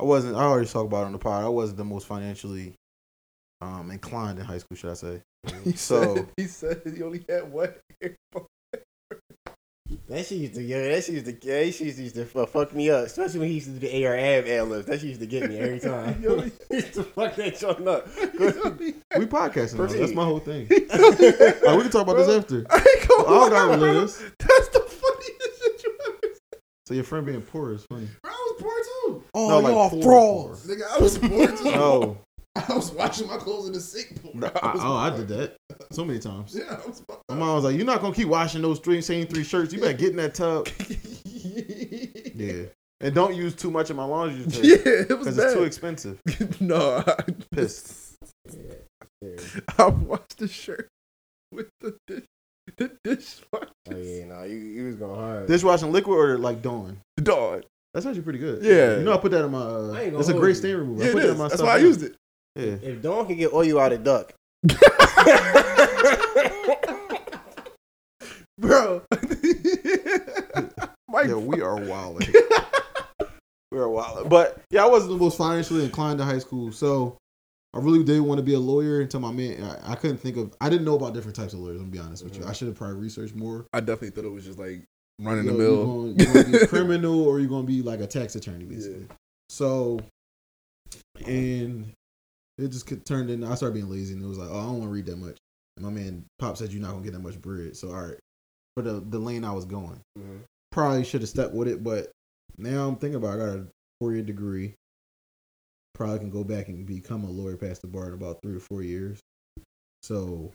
[0.00, 0.36] I wasn't.
[0.36, 1.44] I already talked about it on the pod.
[1.44, 2.74] I wasn't the most financially,
[3.60, 5.22] um, inclined in high school, should I say?
[5.64, 7.72] he So- said, "He said he only had one."
[8.02, 8.46] earphone.
[10.08, 12.46] That shit used to, yeah, that shit used to, yeah, that shit used to fu-
[12.46, 13.06] fuck me up.
[13.06, 14.86] Especially when he used to do the AR ab ad libs.
[14.86, 16.20] That shit used to get me every time.
[16.22, 18.08] Yo, he used to fuck that joint up.
[18.14, 19.78] He only had- We podcasting.
[19.78, 19.86] Now.
[19.86, 20.66] That's my whole thing.
[20.68, 22.66] he only had- Like, we can talk about this after.
[22.70, 23.86] I ain't gonna I don't gotta lie, bro.
[23.88, 24.18] relive this.
[24.38, 26.18] That's the funniest shit you ever
[26.52, 26.60] said.
[26.86, 28.08] So your friend being poor is funny.
[28.22, 29.24] Bro, I was poor too.
[29.34, 30.66] Oh, Oh, like y'all poor, frauds.
[30.66, 31.64] Nigga, I was poor too.
[31.64, 32.18] No,
[32.56, 34.20] I was washing my clothes in the sink.
[34.22, 34.32] Bro.
[34.34, 35.56] No, I, was oh, I did that
[35.96, 36.54] so many times.
[36.56, 37.02] Yeah, was.
[37.28, 39.72] My mom was like, "You're not gonna keep washing those three same three shirts.
[39.72, 40.68] You better get in that tub."
[42.36, 42.64] Yeah,
[43.00, 45.62] and don't use too much of my laundry yeah, detergent it was because it's too
[45.62, 46.20] expensive.
[46.60, 48.16] no, I, Pissed.
[49.78, 50.90] I washed the shirt
[51.50, 52.24] with the dish,
[52.76, 53.70] the dishwasher.
[53.90, 55.46] Oh yeah, no, you, you was going hard.
[55.46, 56.98] Dishwashing liquid or like Dawn?
[57.22, 57.62] Dawn.
[57.94, 58.62] That's actually pretty good.
[58.62, 58.98] Yeah.
[58.98, 59.58] you know I put that in my.
[59.58, 60.54] Uh, I ain't gonna it's a great you.
[60.56, 61.04] stain remover.
[61.04, 62.16] Yeah, I it put that in my That's why I used it.
[62.54, 64.34] Yeah, if Dawn can get oil out of duck,
[68.58, 69.02] Bro.
[71.26, 72.26] Yeah, we are wild.
[73.72, 74.28] we are wild.
[74.28, 77.18] But yeah, I wasn't the most financially inclined in high school, so
[77.74, 79.62] I really did want to be a lawyer until my man.
[79.62, 80.54] I, I couldn't think of.
[80.60, 81.80] I didn't know about different types of lawyers.
[81.80, 82.40] I'm gonna be honest with you.
[82.40, 82.50] Mm-hmm.
[82.50, 83.66] I should have probably researched more.
[83.72, 84.82] I definitely thought it was just like
[85.20, 86.12] running the mill.
[86.12, 89.00] gonna, you gonna be criminal or you're gonna be like a tax attorney, basically.
[89.00, 89.16] Yeah.
[89.48, 90.00] So,
[91.26, 91.92] and
[92.58, 94.62] it just could- turned into I started being lazy, and it was like, oh, I
[94.64, 95.38] don't want to read that much.
[95.76, 98.18] And my man Pop said you're not gonna get that much bread, so all right.
[98.76, 100.40] For the the lane I was going, Mhm.
[100.70, 102.10] probably should have stuck with it, but
[102.58, 103.42] now I'm thinking about it.
[103.42, 103.66] I got a
[104.00, 104.74] four year degree.
[105.94, 108.60] Probably can go back and become a lawyer past the bar in about three or
[108.60, 109.18] four years.
[110.02, 110.52] So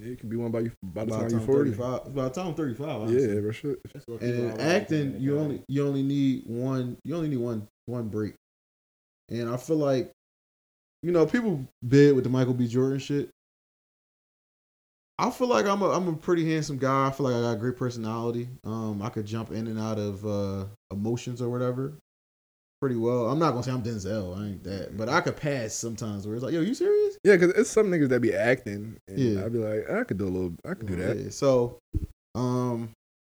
[0.00, 1.70] Yeah, you can be one by you by the by time the you're time 40.
[1.70, 3.34] 35, by the time I'm 35, honestly.
[3.34, 3.78] Yeah, bro, shit.
[4.08, 8.34] And in acting, you only you only need one you only need one one break.
[9.28, 10.10] And I feel like,
[11.04, 12.66] you know, people bid with the Michael B.
[12.66, 13.28] Jordan shit.
[15.18, 17.06] I feel like I'm a I'm a pretty handsome guy.
[17.06, 18.48] I feel like I got a great personality.
[18.64, 21.92] Um, I could jump in and out of uh, emotions or whatever,
[22.80, 23.28] pretty well.
[23.30, 24.36] I'm not gonna say I'm Denzel.
[24.36, 27.16] I ain't that, but I could pass sometimes where it's like, yo, you serious?
[27.22, 28.96] Yeah, because it's some niggas that be acting.
[29.06, 29.44] And Yeah.
[29.44, 31.16] I'd be like, I could do a little, I could do that.
[31.16, 31.78] Yeah, So,
[32.34, 32.90] um,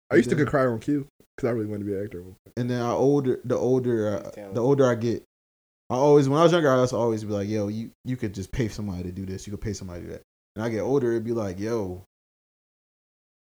[0.10, 0.44] I used to Yeah.
[0.46, 2.24] get cry on cue because I really wanted to be an actor.
[2.56, 5.24] and then I older the older uh, the older I get,
[5.90, 8.18] I always when I was younger I used to always be like, yo, you you
[8.18, 10.22] could just pay somebody to do this, you could pay somebody to do that.
[10.56, 12.04] And I get older, it'd be like, yo,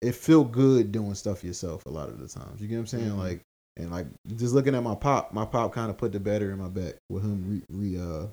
[0.02, 2.60] it feel good doing stuff yourself a lot of the times.
[2.60, 3.10] You get what I'm saying?
[3.10, 3.18] Mhm.
[3.18, 3.40] Like
[3.76, 6.58] and like just looking at my pop, my pop kind of put the better in
[6.58, 8.26] my back with him re, re uh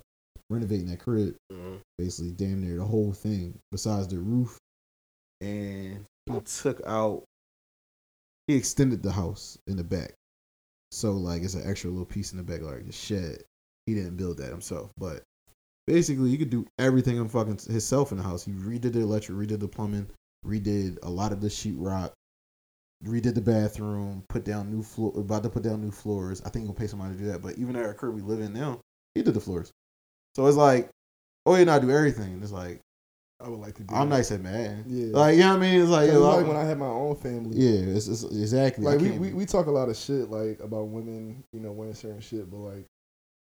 [0.50, 1.80] renovating that crib, Mhm.
[1.97, 4.58] basically damn near the whole thing besides the roof,
[5.39, 7.24] and he took out
[8.47, 10.13] he extended the house in the back.
[10.91, 13.43] So like it's an extra little piece in the back, like the shed.
[13.91, 15.23] He didn't build that himself, but
[15.86, 18.45] basically he could do everything in fucking himself in the house.
[18.45, 20.08] He redid the electric, redid the plumbing,
[20.45, 22.12] redid a lot of the sheetrock,
[23.06, 26.41] redid the bathroom, put down new floor, about to put down new floors.
[26.45, 27.41] I think he'll pay somebody to do that.
[27.41, 28.80] But even at our crib we live in now,
[29.13, 29.71] he did the floors.
[30.38, 30.89] So it's like,
[31.45, 32.39] oh, you not do everything.
[32.41, 32.80] It's like
[33.43, 34.17] I would like to do I'm that.
[34.17, 34.86] nice at man.
[34.88, 35.08] Yeah.
[35.17, 35.82] Like you know what I mean?
[35.82, 37.58] It's like, It's like when I had my own family.
[37.58, 38.86] yeah, it's, it's exactly.
[38.86, 41.95] Like we, we, we talk a lot of shit like about women, you know, wearing
[41.95, 42.86] certain shit, but like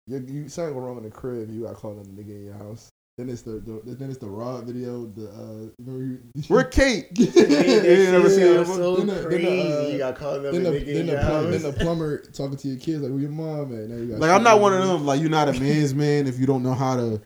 [0.07, 2.45] you, you something go wrong in the crib, you got called on the nigga in
[2.47, 2.89] your house.
[3.19, 5.05] Then it's the, the then it's the raw video.
[5.07, 7.07] The uh, remember you, We're Kate.
[7.19, 8.79] Yeah, you never seen that so one?
[8.79, 11.07] so Then the- then the, uh, you got called up then the, nigga then, in
[11.07, 13.91] the your plumber, then the plumber talking to your kids like, "Where your mom at?"
[13.91, 15.05] Now you got Like I'm not one of them.
[15.05, 17.21] Like you're not a man's man if you don't know how to,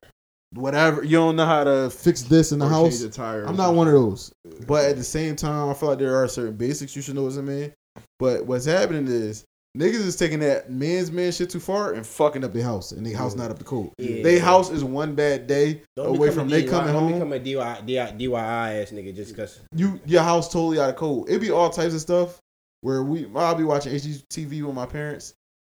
[0.54, 1.04] whatever.
[1.04, 2.98] You don't know how to fix this in the house.
[3.00, 4.32] change a tire I'm not one of those.
[4.66, 7.26] But at the same time, I feel like there are certain basics you should know
[7.28, 7.72] as a man.
[8.18, 9.44] But what's happening is
[9.76, 13.04] Niggas is taking that man's man shit too far and fucking up their house, and
[13.04, 13.90] their house not up to code.
[13.98, 14.22] Yeah.
[14.22, 17.12] Their house is one bad day Don't away from a they DIY coming don't home.
[17.14, 19.60] become a DIY, DIY, DIY ass nigga just because.
[19.74, 21.28] you your house totally out of code.
[21.28, 22.38] It be all types of stuff
[22.82, 25.34] where we I'll be watching HGTV with my parents,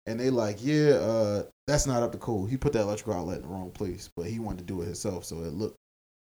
[0.06, 2.50] and they like, yeah, uh, that's not up to code.
[2.50, 4.86] He put that electrical outlet in the wrong place, but he wanted to do it
[4.86, 5.78] himself, so it looked.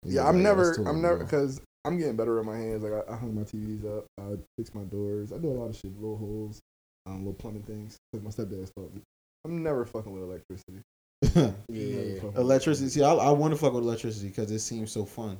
[0.05, 2.83] Yeah, I'm never, totally I'm never, because I'm getting better at my hands.
[2.83, 5.69] Like I, I hung my TVs up, I fix my doors, I do a lot
[5.69, 6.61] of shit, little holes,
[7.07, 7.97] um, little plumbing things.
[8.11, 9.01] Because my stepdad taught me.
[9.45, 10.81] I'm never fucking with electricity.
[11.35, 12.21] Never Yeah.
[12.21, 12.89] fucking electricity.
[12.89, 15.37] See, I, I want to fuck with electricity because it seems so fun.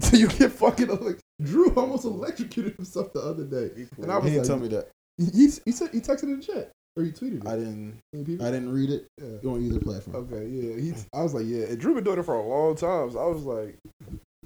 [0.00, 4.30] So you get fucking like Drew almost electrocuted himself the other day, and I was
[4.30, 4.88] he was didn't like, tell me that.
[5.18, 7.46] he he said he texted in the chat or he tweeted it.
[7.48, 7.98] I didn't.
[8.14, 9.50] I didn't read it Yeah.
[9.50, 10.16] on either platform.
[10.16, 10.76] Okay, yeah.
[10.80, 11.66] He, I was like, yeah.
[11.66, 13.10] And Drew been doing it for a long time.
[13.12, 13.76] So I was like,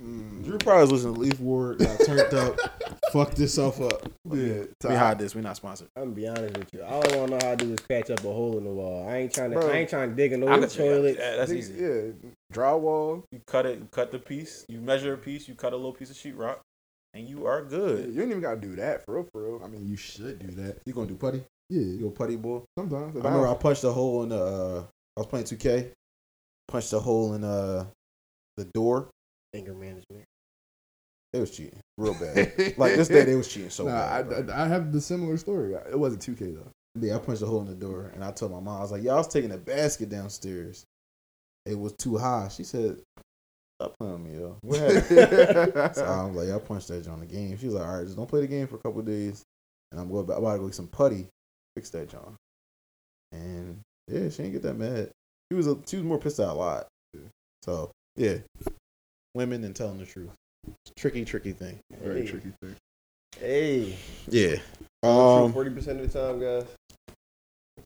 [0.01, 2.59] mm, Drew probably was listening to Leaf Ward, got turned up,
[3.13, 4.09] fucked himself up.
[4.31, 4.65] yeah.
[4.85, 5.35] We hide this.
[5.35, 5.89] We're not sponsored.
[5.97, 6.83] I'm gonna be honest with you.
[6.83, 9.09] All I wanna know how to do is patch up a hole in the wall.
[9.09, 9.59] I ain't trying to.
[9.59, 9.69] Bro.
[9.69, 11.17] I ain't trying to dig in I no could tell you, toilet.
[11.19, 11.75] yeah, that's easy.
[11.83, 13.23] Yeah, drywall.
[13.33, 15.93] You cut it, you cut the piece, you measure a piece, you cut a little
[15.93, 16.59] piece of sheetrock,
[17.15, 18.15] and you are Yeah, good.
[18.15, 19.61] you ain't even gotta do that for real, for real.
[19.65, 20.79] I mean, you should do that.
[20.87, 21.43] You gonna do putty?
[21.69, 22.61] Yeah, You a putty boy?
[22.79, 23.17] sometimes.
[23.17, 24.37] I remember I punched a hole in the.
[24.41, 24.85] Uh,
[25.17, 25.91] I was playing 2K.
[26.69, 27.87] Punched a hole in uh
[28.57, 29.09] the door.
[29.57, 30.25] Anger management.
[31.33, 32.37] They was cheating real bad.
[32.77, 34.51] like this day, they was cheating so nah, bad.
[34.51, 35.75] I, I, I have the similar story.
[35.75, 36.71] It wasn't 2K though.
[36.99, 38.93] Yeah, I punched a hole in the door, and I told my mom, I was
[38.93, 40.85] like, "Yeah, I was taking a basket downstairs.
[41.67, 43.01] It was too high." She said,
[43.79, 44.57] "Stop playing with me, yo."
[45.93, 48.05] So I was like, "I punched that on the game." She was like, "All right,
[48.05, 49.43] just don't play the game for a couple of days,
[49.93, 50.39] and I'm going back.
[50.39, 51.27] I'm about to go get some putty,
[51.75, 52.37] fix that, John."
[53.33, 55.11] And yeah, she didn't get that mad.
[55.51, 56.87] She was a, she was more pissed out a lot.
[57.63, 58.39] So yeah,
[59.37, 60.31] women and telling the truth,
[60.99, 61.79] tricky, tricky thing.
[62.03, 62.27] Very Hey.
[62.27, 62.77] tricky thing.
[63.39, 63.97] Hey.
[64.29, 64.57] Yeah.
[65.03, 65.53] Um.
[65.53, 66.65] Forty percent of the time, guys.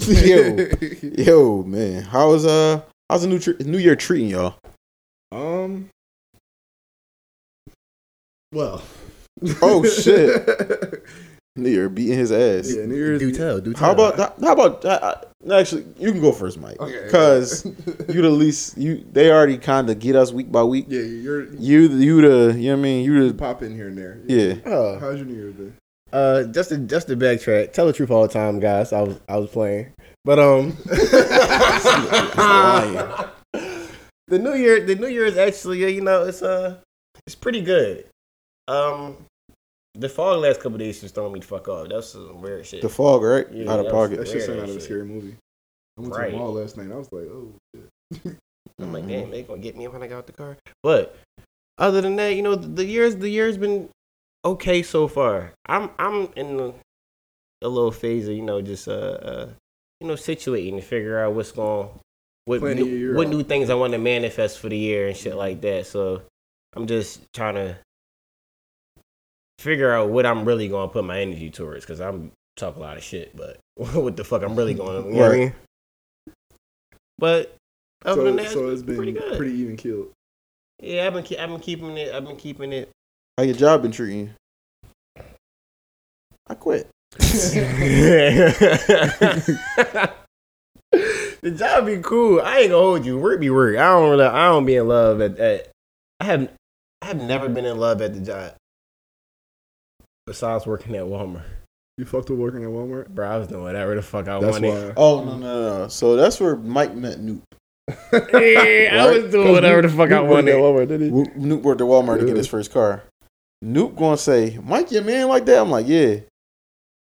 [0.27, 0.69] yo,
[1.25, 4.55] yo, man, how was uh, how's the new tre- New Year treating y'all?
[5.33, 5.89] Um.
[8.53, 8.83] Well.
[9.63, 11.03] Oh, shit.
[11.61, 12.75] New Year beating his ass.
[12.75, 13.21] yeah, New Year's.
[13.21, 13.61] Do tell.
[13.61, 13.87] Do tell.
[13.87, 14.89] How about how about uh,
[15.49, 15.87] uh, actually?
[15.99, 17.05] You can go first, Mike, Okay.
[17.05, 17.65] because
[18.09, 19.05] you the least you.
[19.13, 20.87] They already kind of get us week by week.
[20.89, 23.75] yeah, you're You you the you know what I mean you you the pop in
[23.75, 24.19] here and there.
[24.27, 24.55] yeah.
[24.67, 25.73] Oh, How's your New Year's day?
[26.13, 27.73] uh, just to just to backtrack.
[27.73, 28.93] Tell the truth all the time, guys.
[28.93, 29.93] I was I was playing,
[30.25, 30.77] but um,
[34.29, 36.79] the New Year the New Year is actually uh, you know it's uh
[37.27, 38.07] it's pretty good.
[38.69, 39.17] Um,
[39.95, 41.89] the fog last couple days just throwing me the fuck off.
[41.89, 42.83] That's some weird shit.
[42.83, 43.47] The fog, right?
[43.53, 44.19] Yeah, Out of that was- pocket.
[44.19, 45.37] That shit Weird sounded out of a scary movie.
[45.99, 46.91] I went to the mall last night.
[46.93, 48.37] I was like, oh shit.
[48.81, 50.57] I'm like, damn, they gonna get me when I got out the car.
[50.83, 51.17] But
[51.79, 53.89] other than that, you know, the, the years the year's been
[54.45, 55.53] okay so far.
[55.67, 56.75] I'm I'm in the,
[57.63, 59.49] a little phase of you know just uh, uh
[60.01, 61.91] you know situating to figure out what's going
[62.47, 65.61] what new, what new things I want to manifest for the year and shit like
[65.61, 65.87] that.
[65.87, 66.23] So
[66.75, 67.77] I'm just trying to
[69.61, 72.97] figure out what I'm really gonna put my energy towards because I'm talk a lot
[72.97, 75.39] of shit, but what the fuck I'm really going to you know Right.
[75.39, 75.53] mean?
[77.19, 77.55] But
[78.05, 80.11] other So, than that, so it's it's been pretty pretty, even killed.
[80.83, 82.15] Yeah, I've been ke- I've been keeping it.
[82.15, 82.89] I've been keeping it.
[83.37, 84.31] How your job been treating you?
[86.47, 86.89] I quit.
[87.21, 87.29] the
[91.55, 92.41] job be cool.
[92.41, 93.19] I ain't gonna hold you.
[93.19, 93.77] Work be work.
[93.77, 94.25] I don't really.
[94.25, 95.39] I don't be in love at.
[95.39, 95.69] at
[96.19, 96.49] I have.
[97.03, 98.55] I have never been in love at the job.
[100.31, 101.43] Besides working at Walmart,
[101.99, 103.09] You fucked with working at Walmart.
[103.09, 103.29] bro.
[103.29, 104.69] I was doing whatever the fuck I That's wanted.
[104.89, 104.93] why.
[104.97, 105.79] Oh no no no!
[105.81, 105.89] no.
[105.89, 107.43] So that's where Mike met Noop.
[108.13, 110.87] Yeah, I was doing whatever the fuck I Luke worked at wanted.
[110.87, 111.11] Walmart, did he?
[111.11, 113.03] Wo- Noop worked at Walmart to get his first car.
[113.65, 115.59] Noop gonna say, Mike, your man like that?
[115.61, 116.21] I'm like, yeah.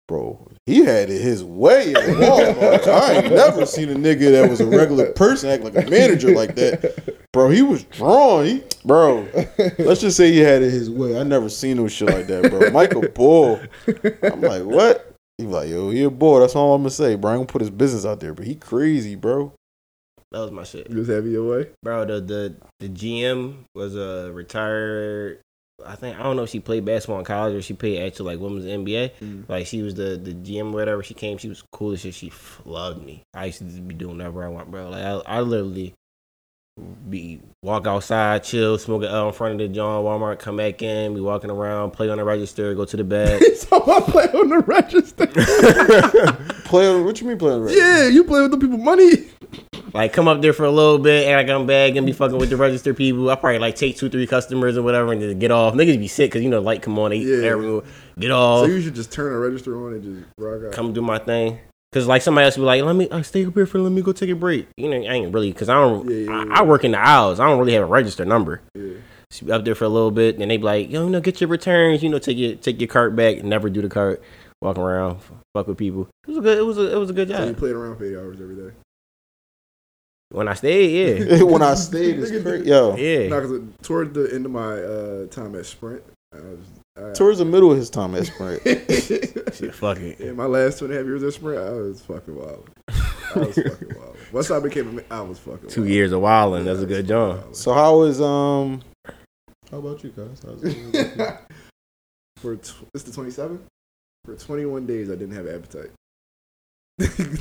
[0.09, 2.87] Bro, he had it his way at Walmart.
[2.87, 6.35] I ain't never seen a nigga that was a regular person act like a manager
[6.35, 7.16] like that.
[7.33, 8.44] Bro, he was drawn.
[8.44, 9.26] He, bro,
[9.78, 11.18] let's just say he had it his way.
[11.18, 12.70] I never seen no shit like that, bro.
[12.70, 13.61] Michael Bull.
[14.22, 15.14] I'm like, what?
[15.38, 16.40] He like, yo, he a boy.
[16.40, 17.31] That's all I'm gonna say, bro.
[17.31, 19.52] I ain't gonna put his business out there, but he crazy, bro.
[20.33, 20.90] That was my shit.
[20.90, 21.70] You was having your way.
[21.83, 22.04] bro.
[22.04, 25.40] The the the GM was a retired.
[25.87, 28.35] I think I don't know if she played basketball in college or she played actually
[28.35, 29.12] like women's NBA.
[29.21, 29.49] Mm.
[29.49, 31.03] Like she was the the GM or whatever.
[31.03, 31.38] She came.
[31.38, 32.14] She was cool as shit.
[32.14, 32.33] She
[32.64, 33.23] loved me.
[33.35, 34.91] I used to be doing whatever I want, bro.
[34.91, 35.95] Like I, I literally
[37.09, 40.83] be walk outside, chill, smoke it out in front of the John Walmart, come back
[40.83, 43.43] in, be walking around, play on the register, go to the bed.
[43.57, 45.27] so I play on the register.
[46.69, 49.31] Play on what you mean play on the yeah, you play with the people money.
[49.95, 52.37] Like come up there for a little bit, act like I'm back and be fucking
[52.39, 53.31] with the register people.
[53.31, 55.75] I probably like take two, three customers or whatever and just get off.
[55.75, 57.81] Niggas be sick because you know light come on, they Yeah.
[58.19, 58.67] get off.
[58.67, 60.73] So you should just turn the register on and just rock out.
[60.73, 61.59] come do my thing.
[61.91, 63.91] Cause like somebody else would be like, let me uh, stay up here for let
[63.93, 64.69] me go take a break.
[64.77, 66.07] You know, I ain't really cause I don't.
[66.11, 66.61] Yeah, yeah, I.
[66.61, 67.41] I work in the aisles.
[67.41, 68.61] I don't really have a register number.
[68.75, 68.93] Yeah.
[69.31, 71.21] So be up there for a little bit, and they be like, yo, you know,
[71.21, 72.03] get your returns.
[72.03, 73.43] You know, take your take your cart back.
[73.43, 74.23] Never do the cart.
[74.61, 75.21] Walk around,
[75.55, 76.09] fuck with people.
[76.27, 76.59] It was a good.
[76.59, 76.93] It was a.
[76.95, 77.57] It was a good So you job.
[77.57, 78.71] played around for eight hours every day.
[80.31, 82.69] When I stayed, yeah, when I stayed, it's crazy.
[82.69, 83.29] Yo, yeah.
[83.29, 86.03] No, because toward the end of my uh, time at Sprint,
[86.35, 86.59] I was.
[86.99, 88.61] I, towards the middle of his time at Sprint.
[89.55, 90.21] Shit, fuck it.
[90.21, 92.69] In my last two and a half years at Sprint, I was fucking wild.
[92.88, 94.17] I was fucking wild.
[94.33, 95.93] Once I became a man, I was fucking Two wild.
[95.93, 96.64] years of wilding.
[96.67, 97.37] That's a I was good job.
[97.38, 97.57] wild.
[97.57, 98.83] So how is um?
[99.71, 100.43] How about you guys?
[100.45, 101.38] How's it
[102.37, 103.61] For tw- it's the 27th.
[104.27, 105.91] For 21 days, I didn't have appetite.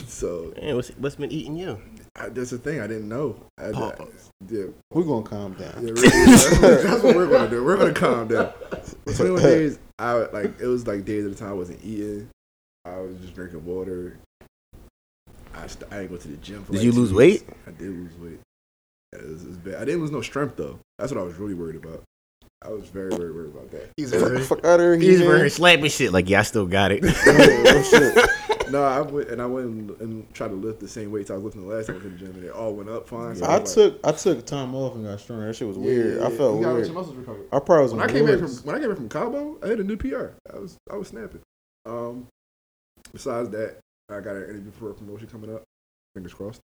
[0.07, 1.81] so Man, what's what's been eating you?
[2.19, 2.79] I, that's the thing.
[2.81, 3.35] I didn't know.
[3.59, 3.93] I, I,
[4.49, 5.73] yeah, We're gonna calm down.
[5.81, 7.63] Yeah, really, that's, what, that's what we're gonna do.
[7.63, 8.51] We're gonna calm down.
[9.15, 12.29] 21 days, I like it was like days at a time I wasn't eating.
[12.85, 14.17] I was just drinking water.
[15.53, 16.63] I st- I didn't go to the gym.
[16.63, 17.43] For Did like you two lose weeks.
[17.43, 17.57] weight?
[17.67, 18.39] I did lose weight.
[19.13, 19.75] Yeah, it was, it was bad.
[19.75, 20.79] I didn't lose no strength though.
[20.99, 22.03] That's what I was really worried about.
[22.63, 23.89] I was very very worried about that.
[23.97, 25.27] He's Fuck, fuck out of here, He's man.
[25.29, 26.11] very slapping shit.
[26.11, 27.03] Like, yeah, I still got it.
[27.27, 28.56] Oh, shit.
[28.71, 31.35] No, I went and I went and, and tried to lift the same weights I
[31.35, 33.07] was lifting the last time I was in the gym, and it all went up
[33.07, 33.35] fine.
[33.35, 35.47] So I was took I took time off and got stronger.
[35.47, 36.19] That shit was weird.
[36.19, 36.85] yeah, I felt You weird.
[36.85, 37.39] your muscles recover.
[37.53, 38.59] I probably was when on I came back drugs.
[38.61, 40.25] from when I came back from Cabo, I hit a new PR.
[40.53, 41.41] I was I was snapping.
[41.85, 42.27] Um,
[43.13, 43.77] besides that,
[44.09, 45.63] I got an interview for a promotion coming up.
[46.15, 46.59] Fingers crossed.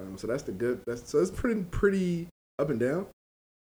[0.00, 0.80] Um, so that's the good.
[0.86, 3.06] That's so it's pretty pretty up and down.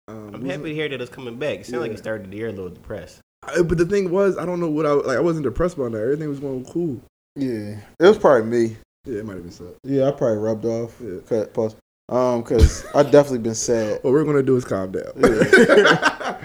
[0.09, 1.61] Um, I'm happy to hear that it's coming back.
[1.61, 1.93] It sounds like Yeah.
[1.93, 3.21] you started the year a little depressed.
[3.43, 5.16] I- but the thing was, I don't know what I like.
[5.16, 6.03] I wasn't depressed about that.
[6.03, 7.01] Everything was going cool.
[7.37, 8.77] Yeah, it was probably me.
[9.05, 9.75] Yeah, it might have been so.
[9.85, 11.01] Yeah, I probably rubbed off.
[11.03, 11.21] Yeah.
[11.27, 11.77] Cut pause.
[12.09, 14.01] Um, cause I definitely been sad.
[14.03, 15.12] What we're gonna do is calm down.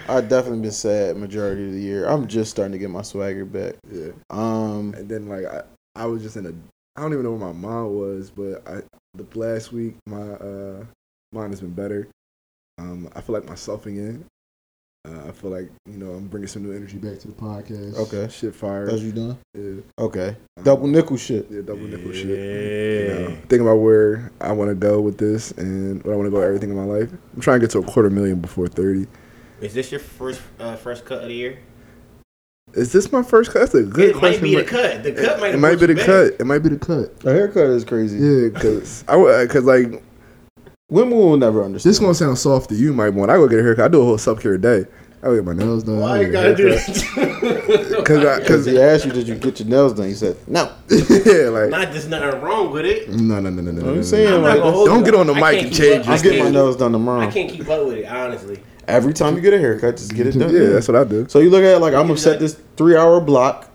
[0.08, 2.06] I definitely been sad majority of the year.
[2.06, 3.74] I'm just starting to get my swagger back.
[3.90, 4.12] yeah.
[4.30, 5.62] Um, And then like I,
[5.96, 6.52] I was just in a
[6.96, 8.82] I don't even know where my mind was, but I
[9.14, 10.84] the last week my uh
[11.32, 12.06] mind has been better.
[12.78, 14.24] Um, I feel like myself again.
[15.06, 17.94] Uh, I feel like you know I'm bringing some new energy back to the podcast.
[17.96, 18.28] Okay.
[18.32, 18.86] shit fire.
[18.86, 19.38] that's you done?
[19.54, 20.36] Yeah, Okay.
[20.56, 21.46] Um, Double nickel shit.
[21.50, 22.22] yeah, double nickel Yeah.
[22.22, 23.08] shit.
[23.08, 26.26] You know, thinking about where I want to go with this and what I want
[26.26, 27.10] to go with everything in my life.
[27.34, 29.06] I'm trying to get to a quarter million before 30.
[29.60, 31.58] Is this your first uh, first cut of the year?
[32.74, 33.60] Is this my first cut?
[33.60, 34.42] That's a good it might question.
[34.42, 35.02] be the It- cut.
[35.04, 35.54] The cut might.
[35.54, 36.26] It might be the you cut.
[36.40, 37.12] It might be the cut.
[37.24, 38.18] A haircut is crazy.
[38.18, 40.02] Yeah, because I because like
[40.88, 41.90] Women will never understand.
[41.90, 43.22] This gonna sound soft to you, my boy.
[43.22, 44.84] When I go get a haircut, I do a whole self care day.
[45.20, 45.98] I get my nails done.
[45.98, 47.40] Why I you gotta get do a haircut.
[47.40, 48.04] that?
[48.06, 50.08] Cause, Because he asked you, did you get your nails done?
[50.08, 50.70] You said no.
[50.88, 53.08] yeah, like Not there's nothing wrong with it.
[53.08, 53.82] no, no, no, no, no.
[53.82, 54.36] no, I'm no, saying, no.
[54.36, 56.44] I'm like, gonna Don't get on the I mic and change up- your I get
[56.44, 57.20] my nails done tomorrow.
[57.22, 58.60] I can't keep up with it, honestly.
[58.86, 60.54] Every time you get a haircut, just get it done.
[60.54, 61.26] Yeah, that's what I do.
[61.28, 63.68] So you look at it like I'm gonna set this three hour block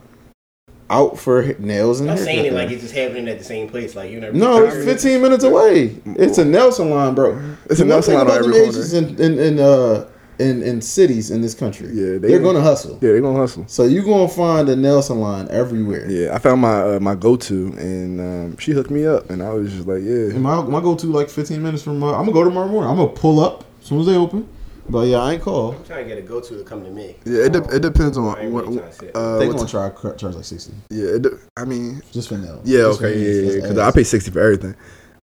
[0.92, 2.34] out for nails and I'm haircut.
[2.34, 3.96] saying it like it's just happening at the same place.
[3.96, 4.36] Like you never.
[4.38, 5.96] no, it's 15 minutes away.
[6.06, 7.40] It's a nail salon, bro.
[7.70, 8.98] It's a The nail one thing salon on about every them corner.
[9.28, 10.08] in in in, uh,
[10.40, 11.88] in in cities in this country.
[11.94, 12.94] Yeah, they, are gonna hustle.
[13.02, 13.64] Yeah, they're gonna hustle.
[13.68, 16.10] So you gonna find a nail salon everywhere.
[16.10, 19.42] Yeah, I found my uh, my go to, and um, she hooked me up, and
[19.44, 20.34] I was just like, yeah.
[20.34, 22.02] And my my go to like 15 minutes from.
[22.04, 22.90] Uh, I'm gonna go tomorrow morning.
[22.90, 24.48] I'm gonna pull up as soon as they open.
[24.92, 25.72] But yeah, I ain't cool.
[25.78, 27.16] I'm trying to get a go to to come to me.
[27.26, 28.66] Yeah, it, de- it depends on I ain't what.
[28.66, 29.16] really trying to say it.
[29.16, 32.02] Uh, they what gonna t- try to charge like 60 yeah, it de- I mean,
[32.12, 32.62] just for nails.
[32.68, 33.26] Yeah, Just for okay, nails.
[33.28, 33.94] yeah, yeah, That's because ass.
[33.94, 34.76] I pay sixty for everything.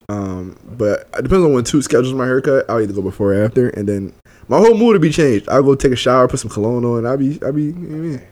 [0.09, 2.64] Um, but it depends on when two schedules my haircut.
[2.70, 4.14] I'll either go before or after, and then
[4.48, 5.48] my whole mood will be changed.
[5.50, 7.04] I'll go take a shower, put some cologne on.
[7.07, 8.22] I'll be, I'll be, you know what I mean?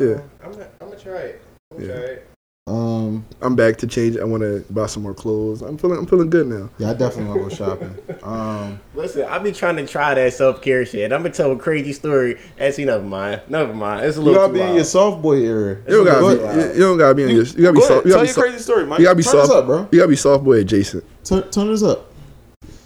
[0.00, 0.06] Yeah.
[0.16, 1.42] Uh, I'm gonna, I'm gonna try it.
[1.72, 1.94] I'm gonna Yeah.
[1.98, 2.29] try it.
[2.70, 4.16] Um, I'm back to change.
[4.16, 5.60] I want to buy some more clothes.
[5.60, 6.70] I'm feeling, I'm feeling good now.
[6.78, 7.94] yeah, I definitely wanna go shopping.
[8.22, 11.10] Um, Listen, I be trying to try that self care shit.
[11.12, 12.38] I'm gonna tell a crazy story.
[12.60, 13.42] Actually, never mind.
[13.48, 14.06] Never mind.
[14.06, 14.34] It's a little.
[14.34, 15.78] you gotta too be in your soft boy era.
[15.88, 16.56] You don't gotta be, ahead.
[16.68, 17.90] you, you don't gotta be on your, you gotta be soft.
[17.90, 18.04] ahead.
[18.04, 18.98] You Tell gotta be, your so, crazy story, Mike.
[19.00, 19.50] you gotta be Turn soft.
[19.52, 19.88] up, bro.
[19.90, 21.04] you gotta be soft boy adjacent.
[21.24, 22.12] Turn, turn this up.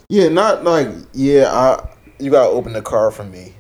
[0.09, 1.53] Yeah, not like yeah.
[1.53, 3.53] I you gotta open the car for me,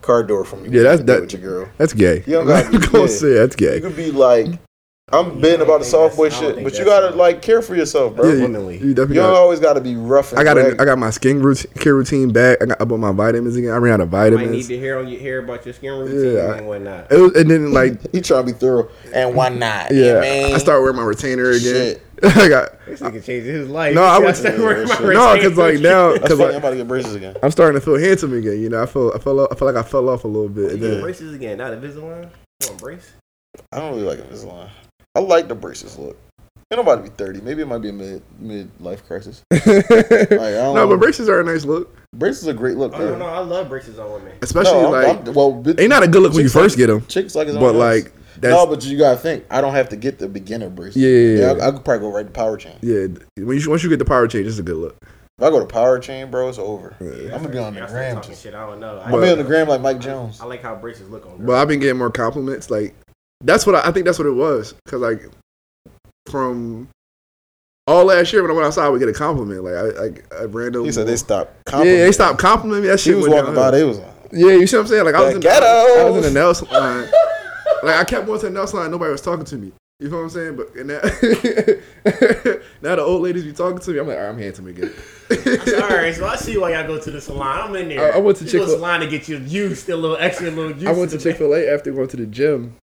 [0.00, 0.70] car door for me.
[0.70, 1.68] Yeah, that's- You can that- with your girl.
[1.76, 2.16] That's gay.
[2.26, 3.06] You don't gotta I'm be- gonna yeah.
[3.06, 3.80] say that's You gay.
[3.80, 4.46] could be like,
[5.10, 8.24] I'm been about the soft boy shit, but you gotta like care for yourself, bro.
[8.24, 8.78] Yeah, you you, Womanly.
[8.78, 10.30] you don't Gotta, always gotta be rough.
[10.30, 10.80] And I got a, braggy.
[10.80, 12.62] I got my skin routine, care routine back.
[12.62, 13.72] I got I bought my vitamins again.
[13.72, 14.36] I ran out of vitamins.
[14.40, 14.68] might need vitamins.
[14.68, 16.54] to hear on you hear about your skin routine Yeah.
[16.54, 17.10] and whatnot.
[17.12, 18.88] It was, and then like He trying to be thorough.
[19.12, 19.90] And why not?
[19.92, 20.54] Yeah, man.
[20.54, 21.60] I started wearing my retainer again.
[21.60, 22.02] Shit.
[22.22, 23.94] I got This nigga changed his life.
[23.96, 25.36] No, I You would- see, started wearing my No, no, retainer.
[25.50, 26.44] because like now, That's because funny.
[26.44, 27.36] I'm like, about to get braces again.
[27.42, 28.60] I'm starting to feel handsome again.
[28.62, 30.48] You know, I feel I fell off, I feel like I fell off a little
[30.48, 30.62] bit.
[30.62, 32.30] You And get then, braces again, not a Invisalign.
[32.62, 33.12] You want brace?
[33.72, 34.70] I don't really like Invisalign.
[35.14, 36.16] I like the braces look.
[36.72, 37.42] Ain't nobody be 30.
[37.42, 39.42] Maybe it might be a mid mid life crisis.
[39.50, 40.88] Like, I don't no, know.
[40.88, 42.92] but braces are a nice look, braces are a great look.
[42.94, 43.10] Oh bro.
[43.10, 44.32] no, no, I love braces on women.
[44.40, 46.74] especially No, I'm- like I'm- well, bit- they not a good look when you first
[46.74, 47.04] like- get them.
[47.08, 48.12] Chicks like his But own like ass.
[48.38, 49.44] That's, no, but you gotta think.
[49.50, 50.96] I don't have to get the beginner braces.
[51.00, 51.64] Yeah, yeah, yeah.
[51.64, 52.76] I, I could probably go right to power chain.
[52.80, 53.06] yeah.
[53.36, 54.96] When you once you get the power chain, it's a good look.
[55.38, 56.96] If I go to power chain, bro, it's over.
[57.00, 57.34] Yeah.
[57.34, 58.22] I'm gonna be on the Y'all gram.
[58.22, 58.54] shit.
[58.54, 58.98] I don't know.
[58.98, 60.40] I, I'm gonna be on the gram like Mike Jones.
[60.40, 61.44] I like how braces look on.
[61.44, 61.56] But.
[61.60, 62.70] I've been getting more compliments.
[62.70, 62.94] Like
[63.42, 64.06] that's what I, I think.
[64.06, 64.74] That's what it was.
[64.86, 65.22] Cause like
[66.30, 66.88] from
[67.86, 69.64] all last year when I went outside, I would get a compliment.
[69.64, 70.84] Like I like a random.
[70.84, 71.52] He said they stopped.
[71.72, 72.88] Yeah, they stopped complimenting me.
[72.88, 73.70] That He shit was walking by.
[73.72, 75.04] They was like, Yeah, you see what I'm saying?
[75.04, 75.98] Like I was The in ghettos.
[75.98, 77.10] I was in the Nelson line.
[77.82, 78.90] like I kept going to the Nelson line.
[78.90, 79.72] Nobody was talking to me.
[80.00, 80.56] You know what I'm saying?
[80.56, 81.00] But and now,
[82.82, 83.98] now the old ladies be talking to me.
[84.00, 84.92] I'm like, All right, I'm handsome again.
[85.30, 85.36] All
[85.88, 87.60] right, so I see why y'all go to the salon.
[87.70, 88.12] I'm in there.
[88.12, 90.50] I- I went to You go Chick-fil- salon to get you juiced, a little extra,
[90.50, 90.88] little juice.
[90.88, 92.74] I went to the Chick Fil A after going to the gym,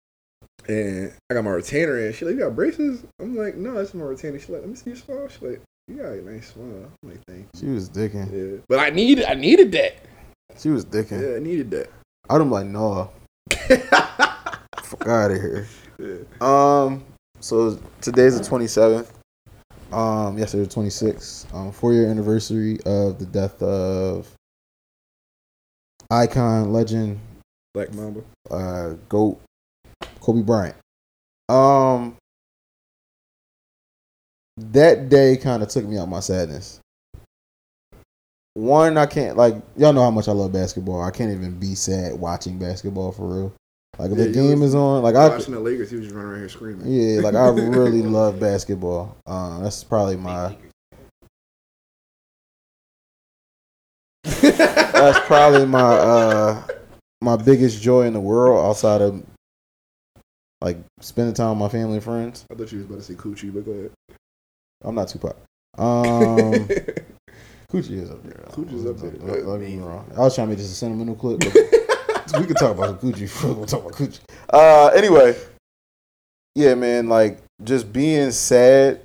[0.68, 2.12] and I got my retainer in.
[2.12, 3.04] She like, you got braces?
[3.20, 4.38] I'm like, no, that's my retainer.
[4.38, 5.28] She like, let me see your smile.
[5.28, 6.90] She like, you got a nice smile.
[7.02, 7.60] I'm like, thank you.
[7.60, 8.30] she was dicking.
[8.32, 9.96] Yeah, but I needed, I needed that.
[10.58, 11.20] She was dicking.
[11.20, 11.90] Yeah, I needed that.
[12.28, 13.10] I'd have like, no,
[13.50, 15.66] fuck out of here.
[15.98, 16.16] Yeah.
[16.40, 17.04] Um,
[17.40, 19.08] so today's the 27th.
[19.92, 21.54] Um, yesterday the 26th.
[21.54, 24.28] Um, four year anniversary of the death of
[26.10, 27.18] icon, legend,
[27.72, 28.22] Black Mamba.
[28.50, 29.40] uh, goat,
[30.20, 30.76] Kobe Bryant.
[31.48, 32.16] Um,
[34.58, 36.80] that day kind of took me out my sadness.
[38.54, 41.00] One, I can't like y'all know how much I love basketball.
[41.02, 43.54] I can't even be sad watching basketball for real.
[43.98, 46.06] Like if Yeah, the game was is on, like I Watching the Lakers, he was
[46.06, 46.86] just running around here screaming.
[46.90, 49.16] yeah, like I really love basketball.
[49.26, 50.56] Um, that's probably my
[54.24, 56.62] that's probably my uh
[57.20, 59.24] my biggest joy in the world outside of
[60.60, 62.44] like spending time with my family and friends.
[62.50, 63.90] I thought you was about to say coochie, but go ahead.
[64.82, 65.36] I'm not Tupac.
[65.76, 66.68] Um,
[67.70, 68.44] Coochie is up there.
[68.50, 69.10] Coochie's up there.
[69.10, 70.10] Don't- don't get me wrong.
[70.16, 71.54] I was trying to make this a sentimental clip, but
[72.40, 73.44] we can talk about the Coochie.
[73.56, 74.20] We'll talk about Coochie.
[74.50, 75.36] Uh, anyway,
[76.54, 77.08] yeah, man.
[77.08, 79.00] Like just being sad.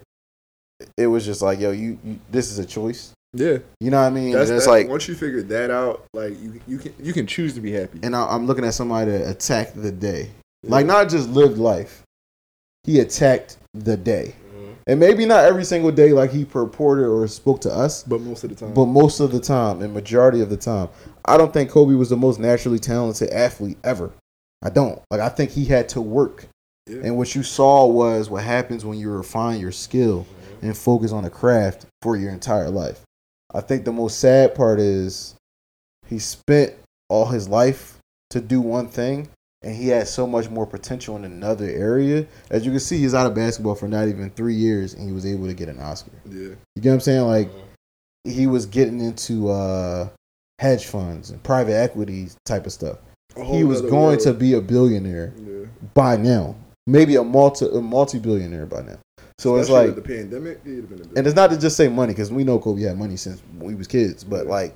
[0.98, 3.14] It was just like, yo, you, you this is a choice.
[3.34, 4.32] yeah, You know what I mean?
[4.34, 7.14] that's and it's that- like, once you figure that out, like you, you can you
[7.14, 8.00] can choose to be happy.
[8.04, 10.30] and I, I'm looking at somebody to attack the day,
[10.64, 12.04] like not just lived life.
[12.84, 14.76] He attacked the day, Mhm.
[14.88, 18.44] and maybe not every single day like he purported or spoke to us, but most
[18.44, 20.90] of the time, but most of the time and majority of the time,
[21.26, 24.12] I don't think Kobe was the most naturally talented athlete ever.
[24.62, 25.00] I don't.
[25.12, 26.48] Like I think he had to work.
[26.88, 27.00] Yeah.
[27.04, 30.26] And what you saw was what happens when you refine your skill
[30.62, 33.02] and focus on a craft for your entire life.
[33.54, 35.36] I think the most sad part is
[36.08, 36.74] he spent
[37.10, 37.98] all his life
[38.32, 39.30] to do one thing
[39.64, 42.26] and he had so much more potential in another area.
[42.50, 45.12] As you can see, he's out of basketball for not even three years and he
[45.14, 46.12] was able to get an Oscar.
[46.30, 47.22] yeah, You get what I'm saying?
[47.28, 47.50] Like
[48.26, 50.10] he was getting into uh
[50.60, 52.98] hedge funds and private equity type of stuff.
[53.36, 54.20] He was going world.
[54.22, 55.66] to be a billionaire Yeah.
[55.94, 56.56] by now.
[56.86, 58.98] Maybe a multi a multi billionaire by now.
[59.40, 60.60] So it's like the pandemic.
[60.66, 63.74] And it's not to just say money because we know Kobe had money since we
[63.76, 64.52] was kids, but Yeah.
[64.52, 64.76] like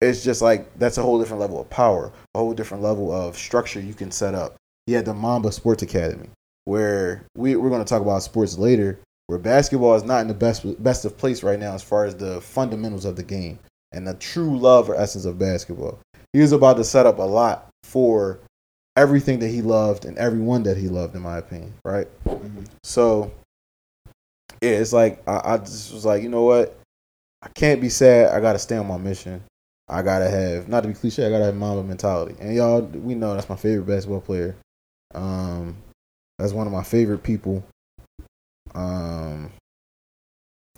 [0.00, 3.36] it's just like that's a whole different level of power, a whole different level of
[3.36, 4.56] structure you can set up.
[4.86, 6.30] He had the Mamba Sports Academy,
[6.64, 10.34] where we, we're going to talk about sports later, where basketball is not in the
[10.34, 13.58] best best of place right now as far as the fundamentals of the game
[13.92, 15.98] and the true love or essence of basketball.
[16.32, 18.38] He was about to set up a lot for
[18.96, 22.08] everything that he loved and everyone that he loved, in my opinion, right?
[22.24, 22.66] Mhm.
[22.84, 23.32] So
[24.62, 26.76] yeah, it's like I, I just was like, you know what?
[27.42, 28.32] I can't be sad.
[28.34, 29.42] I gotta stay on my mission.
[29.90, 31.26] I gotta have not to be cliche.
[31.26, 32.36] I gotta have Mamba mentality.
[32.40, 34.56] And y'all, we know that's my favorite basketball player.
[35.14, 35.76] Um,
[36.38, 37.64] that's one of my favorite people.
[38.72, 39.50] Um,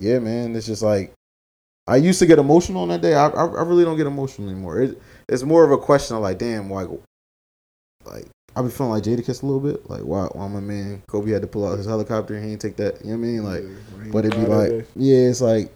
[0.01, 1.13] yeah, man, it's just like
[1.87, 3.15] I used to get emotional on that day.
[3.15, 4.81] I I, I really don't get emotional anymore.
[4.81, 6.87] It, it's more of a question of like, damn, why?
[8.05, 9.91] Like I be feeling like Jadakiss a little bit.
[9.91, 10.25] Like why?
[10.33, 13.05] Why my man Kobe had to pull out his helicopter and he didn't take that?
[13.05, 13.45] You know what I mean?
[13.45, 13.63] Like.
[13.63, 15.71] Yeah, But it'd be like, yeah, it's like,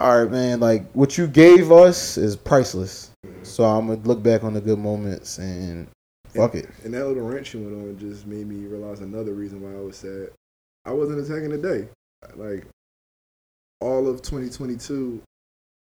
[0.00, 0.60] all right, man.
[0.60, 3.10] Like what you gave us is priceless.
[3.42, 5.86] So I'm gonna look back on the good moments and
[6.34, 6.68] fuck it.
[6.84, 9.82] And that little rant you went on just made me realize another reason why I
[9.82, 10.30] was sad.
[10.86, 11.88] I wasn't attacking the day.
[12.36, 12.66] Like
[13.80, 15.22] all of 2022,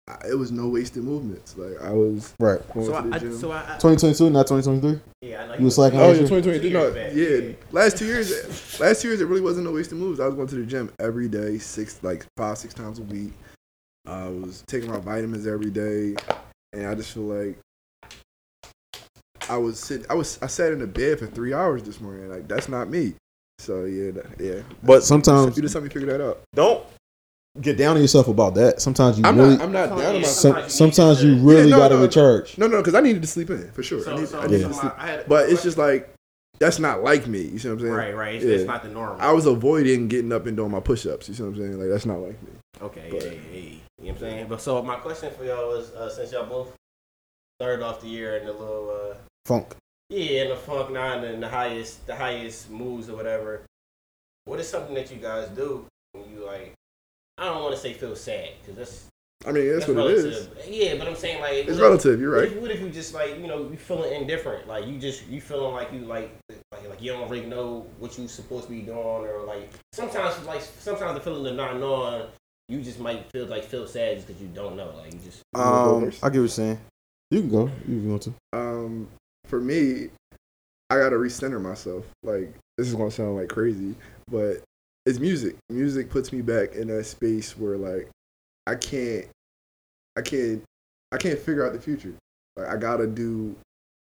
[0.08, 1.56] I, it was no wasted movements.
[1.56, 2.60] Like I was Right.
[2.72, 3.38] going So to I, the I, gym.
[3.38, 5.00] so I, I 2022, not 2023.
[5.22, 6.40] yeah, I know You was slacking Oh last yeah, year?
[6.40, 6.70] 2022.
[6.70, 7.12] No, Two back.
[7.14, 7.54] yeah.
[7.72, 10.18] Last two years, last two years it really wasn't no wasted moves.
[10.20, 13.32] I was going to the gym every day, six like five, six times a week.
[14.09, 16.14] I was taking my vitamins every day,
[16.72, 17.59] and I just feel like
[19.48, 20.06] I was sitting.
[20.11, 22.28] I was I sat in the bed for three hours this morning.
[22.30, 23.14] Like that's not me.
[23.59, 24.62] So yeah, that, yeah.
[24.82, 26.40] But sometimes you just help me figure that out.
[26.54, 26.84] don't
[27.61, 28.80] get down on yourself about that.
[28.80, 29.62] Sometimes you I'm really, not.
[29.64, 30.70] I'm not down on myself.
[30.70, 32.02] sometimes you really Yeah, no, gotta no.
[32.02, 32.56] recharge.
[32.56, 34.00] No, no, because I needed to sleep in for sure.
[34.00, 34.92] I So, need, so, I need so to sleep.
[34.96, 35.68] I had a But it's question.
[35.68, 36.14] just like
[36.61, 37.40] that's not like me.
[37.42, 37.92] You see what I'm saying?
[37.92, 38.34] Right, right.
[38.36, 38.54] It's, Yeah.
[38.56, 39.16] it's not the norm.
[39.20, 41.28] I was avoiding getting up and doing my push-ups.
[41.28, 41.78] You see what I'm saying?
[41.80, 42.50] Like that's not like me.
[42.81, 44.49] Okay, But- hey, hey, you know what I'm saying?
[44.49, 46.74] But so my question for y'all was, uh, since y'all both
[47.61, 49.16] started off the year in a little, uh,
[49.47, 49.74] Funk.
[50.11, 53.62] yeah, in the funk nine and the highest, the highest moves or whatever,
[54.45, 56.74] what is something that you guys do when you like?
[57.37, 59.07] I don't want to say feel sad because that's
[59.47, 60.59] I mean, that's, that's what it relative.
[60.59, 60.68] is.
[60.68, 62.20] Yeah, but I'm saying like It's what relative.
[62.20, 62.53] You're What right.
[62.53, 64.66] if, what if you just like you know you feeling indifferent?
[64.66, 66.31] Like you just you feeling like you like
[66.72, 70.45] like like you don't really know what you supposed to be doing or like sometimes
[70.47, 72.26] like sometimes the feeling of not knowing
[72.68, 75.42] you just might feel like feel sad just because you don't know like you just
[75.54, 76.04] You Um.
[76.04, 76.78] I get what you're saying.
[77.30, 78.34] You can go if you want to.
[78.52, 79.08] Um,
[79.46, 80.08] for me,
[80.90, 82.04] I gotta recenter myself.
[82.22, 83.94] Like this is gonna sound like crazy,
[84.30, 84.62] but
[85.06, 85.56] it's music.
[85.70, 88.08] Music puts me back in that space where like
[88.66, 89.26] I can't,
[90.16, 90.62] I can't,
[91.12, 92.14] I can't figure out the future.
[92.56, 93.56] Like I gotta do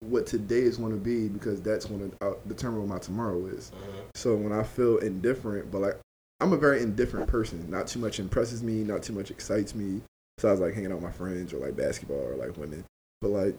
[0.01, 3.47] what today is going to be because that's going to uh, determine what my tomorrow
[3.47, 3.73] is.
[4.15, 5.99] So when I feel indifferent, but like
[6.41, 7.71] I'm a very indifferent person.
[7.71, 8.85] Not too much impresses me.
[8.85, 10.03] Not too much excites me.
[10.39, 12.85] So I was like hanging out with my friends or like basketball or like women.
[13.21, 13.57] But like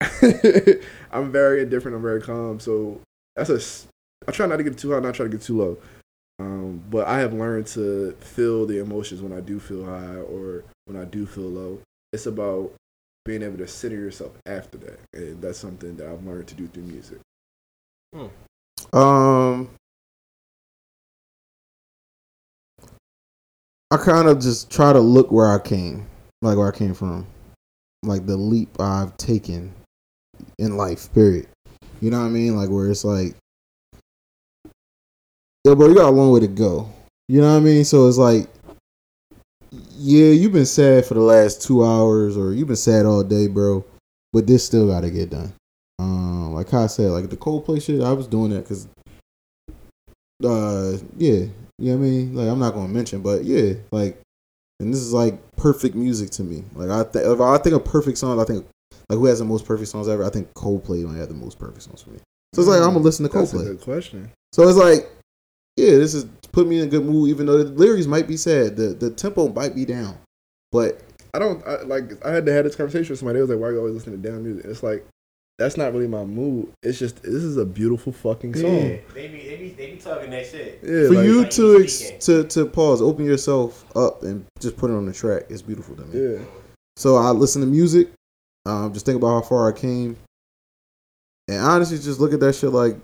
[1.12, 1.96] I'm very indifferent.
[1.96, 2.58] I'm very calm.
[2.60, 3.00] So
[3.36, 3.60] that's a
[4.28, 5.78] I try not to get too high, not try to get too low.
[6.38, 10.64] Um, but I have learned to feel the emotions when I do feel high or
[10.84, 11.80] when I do feel low.
[12.12, 12.72] It's about
[13.24, 16.66] being able to center yourself after that, and that's something that I've learned to do
[16.66, 17.18] through music.
[18.92, 19.70] Um,
[23.90, 26.06] I kind of just try to look where I came,
[26.42, 27.26] like where I came from,
[28.02, 29.72] like the leap I've taken
[30.58, 31.12] in life.
[31.14, 31.46] Period.
[32.00, 32.56] You know what I mean?
[32.56, 33.36] Like where it's like,
[35.64, 36.90] yo, bro, you got a long way to go.
[37.28, 37.84] You know what I mean?
[37.84, 38.48] So it's like,
[39.70, 43.46] yeah, you've been sad for the last two hours, or you've been sad all day,
[43.46, 43.84] bro.
[44.32, 45.52] But this still got to get done.
[45.98, 48.88] Um, like I said, like the Coldplay shit, I was doing that because,
[50.44, 51.46] uh, yeah,
[51.78, 52.34] you know what I mean.
[52.34, 54.20] Like I'm not gonna mention, but yeah, like,
[54.80, 56.64] and this is like perfect music to me.
[56.74, 58.66] Like I, th- if I think of perfect songs, I think
[59.08, 60.24] like who has the most perfect songs ever.
[60.24, 62.18] I think Coldplay might have the most perfect songs for me.
[62.54, 63.64] So it's like I'm gonna listen to That's a Coldplay.
[63.64, 64.30] good question.
[64.52, 65.08] So it's like,
[65.76, 68.36] yeah, this is put me in a good mood, even though the lyrics might be
[68.36, 70.16] sad, the the tempo might be down,
[70.72, 71.02] but
[71.34, 72.24] I don't I, like.
[72.24, 73.36] I had to have this conversation with somebody.
[73.38, 75.06] They was like, "Why are you always listening to down music?" It's like
[75.58, 76.70] that's not really my mood.
[76.82, 78.76] It's just this is a beautiful fucking song.
[78.76, 80.80] yeah Yeah, they be they be they be talking that shit.
[80.80, 84.90] for like, you like to ex- to to pause, open yourself up, and just put
[84.90, 86.34] it on the track, it's beautiful to me.
[86.34, 86.44] yeah,
[86.96, 88.08] So I listen to music,
[88.66, 90.16] um, just think about how far I came,
[91.48, 92.96] and honestly, just look at that shit like.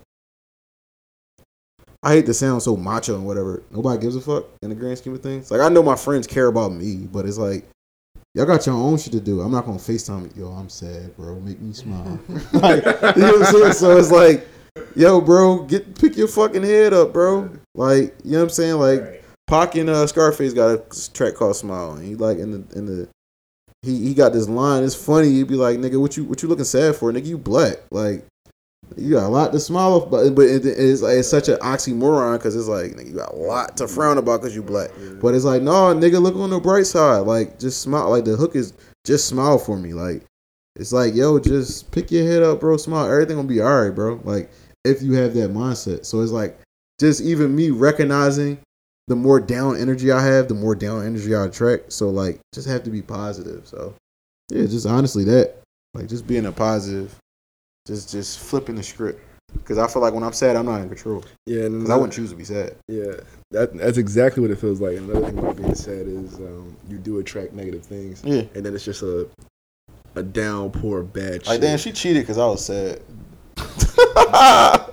[2.04, 3.62] I hate to sound so macho and whatever.
[3.70, 5.52] Nobody gives a fuck in the grand scheme of things.
[5.52, 7.64] Like I know my friends care about me, but it's like
[8.34, 9.40] y'all got your own shit to do.
[9.40, 10.34] I'm not gonna Facetime.
[10.36, 11.38] Yo, I'm sad, bro.
[11.40, 12.18] Make me smile.
[12.52, 13.72] like, you know what I'm saying?
[13.72, 14.46] So it's like,
[14.96, 17.50] yo, bro, get pick your fucking head up, bro.
[17.74, 18.74] Like, you know what I'm saying?
[18.74, 19.18] Like, Right.
[19.48, 22.86] Pac and uh, Scarface got a track called "Smile," and he like in the in
[22.86, 23.08] the
[23.82, 24.82] he he got this line.
[24.82, 25.28] It's funny.
[25.28, 27.12] He'd be like, "Nigga, what you what you looking sad for?
[27.12, 27.78] Nigga, you black.
[27.90, 28.24] Like,
[28.96, 31.58] you got a lot to smile off, but but it, it's like it's such an
[31.58, 34.90] oxymoron because it's like you got a lot to frown about because you black.
[35.20, 37.20] But it's like, no, nigga, look on the bright side.
[37.20, 38.10] Like, just smile.
[38.10, 38.72] Like the hook is
[39.04, 39.92] just smile for me.
[39.92, 40.24] Like,
[40.76, 42.76] it's like, yo, just pick your head up, bro.
[42.76, 43.10] Smile.
[43.10, 44.20] Everything gonna be all right, bro.
[44.24, 44.50] Like,
[44.84, 46.04] if you have that mindset.
[46.04, 46.58] So it's like,
[47.00, 48.58] just even me recognizing
[49.08, 51.92] the more down energy I have, the more down energy I attract.
[51.92, 53.66] So like, just have to be positive.
[53.66, 53.94] So
[54.50, 55.56] yeah, just honestly that,
[55.94, 57.14] like, just being a positive,
[57.86, 59.20] just just flipping the script.
[59.54, 61.22] Because I feel like when I'm sad, I'm not in control.
[61.44, 61.68] yeah.
[61.68, 62.74] Because I wouldn't choose to be sad.
[62.88, 63.12] Yeah,
[63.50, 64.96] that that's exactly what it feels like.
[64.96, 68.44] Another thing about being sad is um, you do attract negative things, Yeah.
[68.54, 69.28] and then it's just a
[70.14, 71.46] a downpour of bad shit.
[71.48, 73.02] Like, damn, she cheated because I was sad.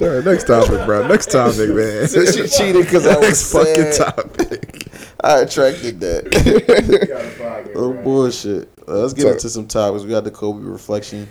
[0.00, 1.06] All right, next topic, bro.
[1.06, 2.08] Next topic, man.
[2.08, 4.85] So she cheated 'cause I was next fucking topic.
[5.22, 6.24] I attracted that.
[7.08, 8.68] Gotta fuck it, oh bullshit.
[8.86, 10.04] Let's get So- into some topics.
[10.04, 11.28] We got the Kobe reflection.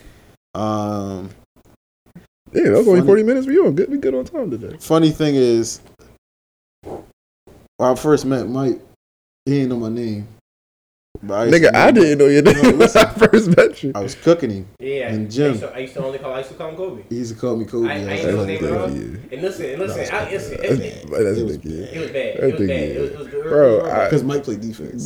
[0.53, 1.29] Um,
[2.53, 3.45] Yeah, that was only forty minutes.
[3.47, 3.89] We on good.
[3.89, 4.77] We good on time today.
[4.79, 5.81] funny thing is,
[6.83, 7.03] when
[7.79, 8.79] I first met Mike,
[9.45, 10.27] he didn't know my name.
[11.23, 12.95] But Nigga, to I didn't know your name No, when.
[12.95, 13.91] I first met you.
[13.95, 14.67] I was cooking him.
[14.79, 15.51] Yeah, In I gym.
[15.51, 17.03] used, to, I used to only call I used to call him Kobe.
[17.09, 17.87] He used to call me Kobe.
[17.89, 19.33] I- I was ain't like, know "Oh, his name damn." at.
[19.33, 21.71] And listen, and listen, I, listen it, it, it, That's It was thinking.
[21.71, 22.35] it was bad.
[22.35, 22.69] It was bad.
[22.69, 23.15] It was, is.
[23.15, 25.05] it was, Bro, it was I- Because Mike played defense.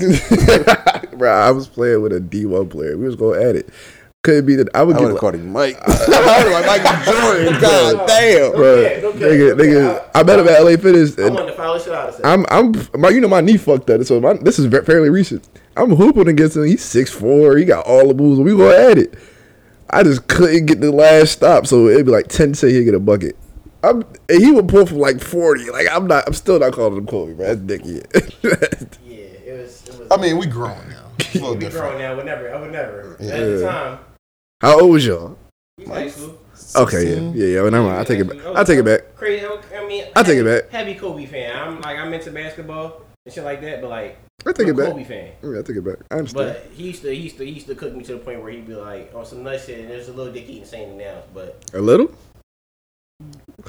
[1.18, 2.98] Bro, I was playing with a D one player.
[2.98, 3.70] We was going at it.
[4.22, 5.78] Couldn't be that I would I get would called him Mike.
[5.88, 7.62] I would like Michael Jordan.
[7.62, 8.52] God damn.
[8.52, 10.10] bro, Okay, okay, nigga, nigga.
[10.14, 11.18] I met him at LA Fitness.
[11.18, 12.26] I And wanted to follow shit out of it.
[12.26, 14.04] I'm, I'm, my, you know, my knee fucked up.
[14.04, 15.48] So my, this is fairly recent.
[15.78, 16.66] I'm hooping against him.
[16.66, 17.58] He's six four.
[17.58, 18.40] He got all the moves.
[18.40, 19.14] We go at it.
[19.90, 22.94] I just couldn't get the last stop, so it'd be like ten say he'd get
[22.96, 23.36] a bucket.
[23.82, 25.70] I'm, and he would pull from like forty.
[25.72, 27.46] Like I'm not, I'm still not calling him Kobe, bro.
[27.56, 28.02] That's Dicky.
[29.04, 29.88] Yeah, it was.
[29.88, 31.06] It was I mean, we grown now.
[31.20, 31.88] It's a little we different.
[31.90, 32.16] grown now.
[32.16, 32.54] Would never.
[32.54, 33.14] I would never.
[33.20, 33.38] At Yeah.
[33.38, 34.00] the time,
[34.62, 35.38] How old was y'all?
[35.78, 36.38] we was high school.
[36.76, 37.62] Okay, yeah, yeah, yeah.
[37.62, 38.00] Well, never mind.
[38.00, 38.38] I take it back.
[38.46, 39.16] was- I take it back.
[39.16, 39.46] Crazy.
[39.46, 40.70] I mean, I take it back.
[40.72, 41.56] Heavy Kobe fan.
[41.58, 44.72] I'm like I'm into basketball and shit like that, but like I take I'm it
[44.72, 44.92] a back.
[44.92, 45.32] Kobe fan.
[45.44, 45.98] Yeah, I take it back.
[46.10, 46.56] I understand.
[46.64, 48.42] But he used to he used to he used to cook me to the point
[48.42, 50.98] where he'd be like on some nut shit and there's a little dick eating saying
[50.98, 52.12] now, but a little.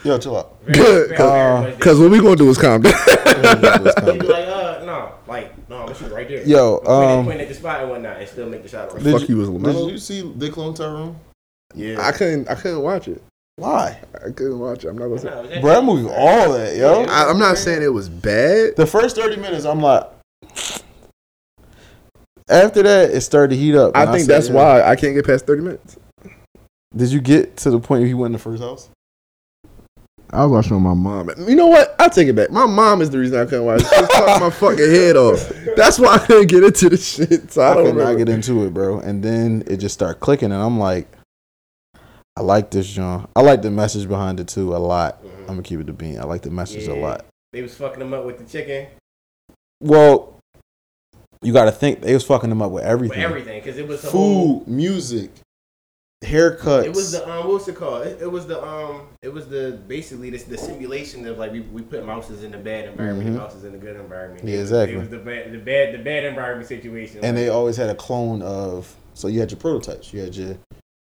[0.05, 0.65] Yo, chill out.
[0.65, 1.81] Good, cause- very much dick.
[1.81, 2.93] Cause what we gonna do is calm down.
[2.95, 6.45] He'd be like, uh, no, like, no, I'm gonna shoot right there.
[6.47, 8.95] Yo, Point at- um, point at the spot and whatnot, and still make the shot.
[8.95, 9.03] Right.
[9.03, 9.91] Did Fuck you- you was Did Lamelo.
[9.91, 11.19] you see They Cloned Tyrone?
[11.75, 12.49] Yeah, I couldn't.
[12.49, 13.21] I couldn't watch it.
[13.61, 14.01] Why?
[14.15, 14.89] I couldn't watch it.
[14.89, 15.29] I'm not gonna say.
[15.29, 17.05] No, that- Bro, that movie all that, yo.
[17.05, 18.75] I, I'm not saying it was bad.
[18.77, 20.05] The first 30 minutes, I'm like.
[22.49, 23.95] After that, it started to heat up.
[23.95, 24.55] I think said, that's yeah.
[24.55, 25.99] why I can't get past 30 minutes.
[26.97, 28.89] Did you get to the point where he went in the first house?
[30.31, 31.31] I was watching with my mom.
[31.47, 31.95] You know what?
[31.99, 32.51] I take it back.
[32.51, 33.81] My mom is the reason I couldn't watch.
[33.83, 35.53] She was talking my fucking head off.
[35.77, 37.53] That's why I couldn't get into the shit.
[37.53, 39.01] So I, I, don't could not get into it, bro.
[39.01, 41.09] And then it just started clicking, and I'm like,
[42.37, 43.29] I like this, John.
[43.37, 45.23] I like the message behind it too a lot.
[45.23, 45.41] Mhm.
[45.41, 46.19] I'm gonna keep it to being.
[46.19, 47.27] I like the message a lot.
[47.53, 48.87] They was fucking him up with the chicken,
[49.83, 50.37] Well,
[51.43, 53.23] you got to think they was fucking them up with with everything.
[53.23, 54.61] everything, because it was the whole.
[54.61, 55.31] Food, music,
[56.23, 56.85] haircuts.
[56.85, 58.07] It was the um, what's it called?
[58.07, 61.61] It, it was the um, it was the basically this the simulation of like we,
[61.61, 63.41] we put mouses in the bad environment, and Mhm.
[63.41, 64.47] mouses in the good environment.
[64.47, 64.97] Yeah, exactly.
[64.97, 67.17] It was the bad, the bad, the bad environment situation.
[67.25, 68.95] and like, they always had a clone of.
[69.15, 70.13] So you had your prototypes.
[70.13, 70.57] You had your.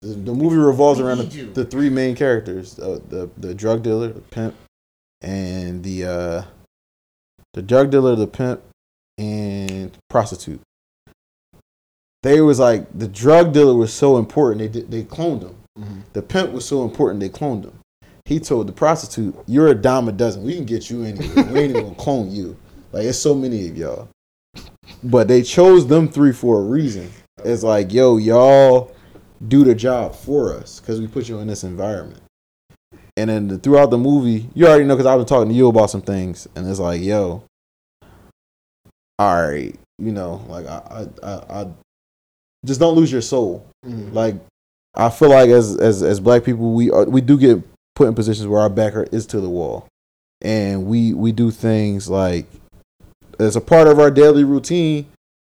[0.03, 4.09] The, the movie revolves around the, the three main characters: uh, the the drug dealer,
[4.09, 4.53] the pimp,
[5.21, 6.43] and the uh,
[7.53, 8.61] the drug dealer, the pimp,
[9.17, 10.59] and prostitute.
[12.21, 15.55] They was like the drug dealer was so important they did, they cloned him.
[15.79, 16.01] Mhm.
[16.11, 17.79] The pimp was so important they cloned him.
[18.25, 20.43] He told the prostitute, "You're a dime a dozen.
[20.43, 21.45] We can get you anywhere.
[21.45, 22.57] We ain't even gonna clone you.
[22.91, 24.09] Like it's so many of y'all."
[25.01, 27.09] But they chose them three for a reason.
[27.43, 28.91] It's like, yo, y'all
[29.47, 32.21] do the job for us because we put you in this environment.
[33.15, 35.67] And then the, throughout the movie, you already know because I've been talking to you
[35.67, 37.43] about some things, and it's like, yo,
[39.19, 41.67] all right, you know, like I, I, I, I
[42.65, 43.65] just don't lose your soul.
[43.85, 44.13] Mhm.
[44.13, 44.35] Like
[44.95, 47.61] I feel like as as as black people, we are, we do get
[47.95, 49.87] put in positions where our back is to the wall,
[50.41, 52.47] and we we do things like
[53.39, 55.05] as a part of our daily routine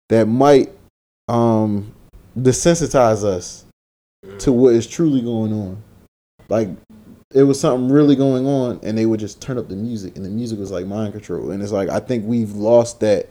[0.09, 0.71] that might
[1.27, 1.93] um
[2.37, 3.64] desensitize us
[4.39, 5.81] to what is truly going on.
[6.49, 6.69] Like
[7.33, 10.25] it was something really going on, and they would just turn up the music, and
[10.25, 13.27] the music was like mind control, and it's like I think we've lost that.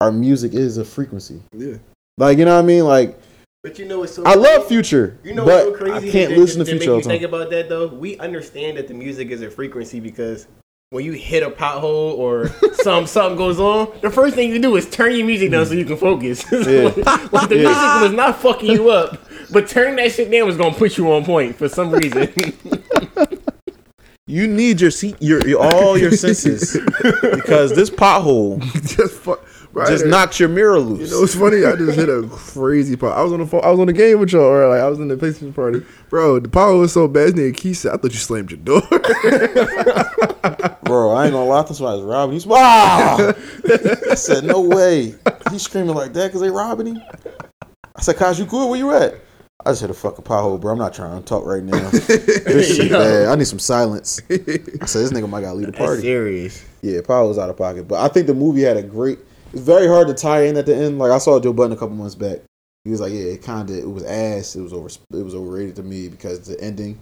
[0.00, 1.42] Our music is a frequency.
[1.52, 1.74] Yeah.
[2.18, 2.84] Like you know what I mean?
[2.84, 3.18] Like
[3.62, 4.22] But you know it's so.
[4.24, 4.66] I love?
[4.68, 6.08] Future, You know what's so crazy?
[6.08, 7.86] I can't that- listen to that make you Think about that though.
[7.88, 10.46] We understand that the music is a frequency because
[10.90, 12.48] when you hit a pothole or
[12.82, 15.68] some something goes on, the first thing you do is turn your music down mm.
[15.68, 16.44] so you can focus.
[16.52, 16.92] Yeah.
[17.32, 17.68] like the Yeah.
[17.68, 21.12] music was not fucking you up, but turning that shit down was gonna put you
[21.12, 22.32] on point for some reason.
[24.30, 26.78] You need your seat, your, your all your senses,
[27.32, 28.60] because this pothole
[28.96, 29.42] just fuck.
[29.72, 30.10] Right just there.
[30.10, 30.98] knocked your mirror loose.
[30.98, 31.12] You loose.
[31.12, 31.64] know, it's funny.
[31.64, 33.16] I just hit a crazy part.
[33.16, 33.64] I was on the phone.
[33.64, 35.82] I was on the game with y'all, or like I was in the PlayStation party,
[36.10, 36.40] bro.
[36.40, 37.36] The pothole was so bad.
[37.36, 38.82] This nigga Keith said, "I thought you slammed your door."
[40.88, 42.32] Bro, I ain't gonna lie, that's why I was robbing.
[42.32, 43.34] He's wow.
[44.10, 45.14] I said, no way.
[45.50, 47.02] He's screaming like that because they robbing him.
[47.94, 48.68] I said, Kaj, you good?
[48.68, 49.14] Where you at?
[49.66, 50.72] I just hit a fucking pothole, bro.
[50.72, 51.90] I'm not trying to talk right now.
[51.90, 53.28] This shit bad.
[53.28, 54.20] I need some silence.
[54.30, 54.36] I
[54.86, 56.02] said, this nigga might gotta leave the That's party.
[56.02, 56.64] serious.
[56.80, 57.88] Yeah, was out of pocket.
[57.88, 59.18] But I think the movie had a great.
[59.52, 60.98] It's very hard to tie in at the end.
[60.98, 62.38] Like I saw Joe Budden a couple months back.
[62.84, 64.54] He was like, "Yeah, it kind of it was ass.
[64.54, 64.88] It was over.
[64.88, 66.98] It was overrated to me because the ending.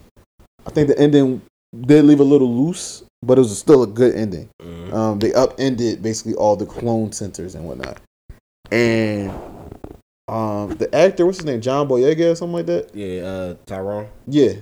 [0.66, 1.42] I think the ending
[1.82, 4.48] did leave a little loose, but it was still a good ending.
[4.62, 4.92] Mhm.
[4.94, 7.98] Um, they upended basically all the clone centers and whatnot.
[8.72, 9.30] And
[10.28, 12.94] um, the actor, what's his name, John Boyega or something like that.
[12.94, 14.08] Yeah, uh, Tyrone.
[14.26, 14.54] Yeah.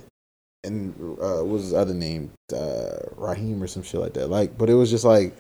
[0.63, 2.33] And uh, what was his other name?
[2.55, 4.29] Uh, Raheem or some shit like that.
[4.29, 5.35] Like, but it was just like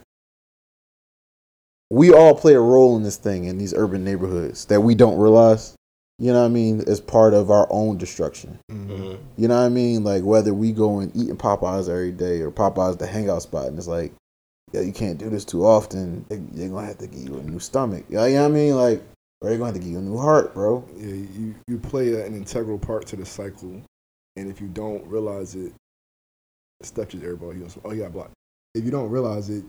[1.90, 5.18] we all play a role in this thing in these urban neighborhoods that we don't
[5.18, 5.74] realize.
[6.18, 6.82] You know what I mean?
[6.86, 8.58] As part of our own destruction.
[8.70, 9.18] Mhm.
[9.36, 10.04] You know what I mean?
[10.04, 13.66] Like whether we go and eat in Popeyes every day or Popeyes the hangout spot,
[13.66, 14.12] and it's like,
[14.72, 16.24] yeah, you can't do this too often.
[16.28, 18.04] They, they're gonna have to give you a new stomach.
[18.08, 18.76] You know what I mean?
[18.76, 19.02] Like,
[19.40, 20.84] or they're gonna have to give you a new heart, bro.
[20.96, 23.80] yeah, you you play an integral part to the cycle,
[24.36, 25.72] and if you don't realize it,
[26.82, 27.58] stuff just everybody.
[27.58, 28.30] You know, oh, yeah, block.
[28.74, 29.64] If you don't realize it,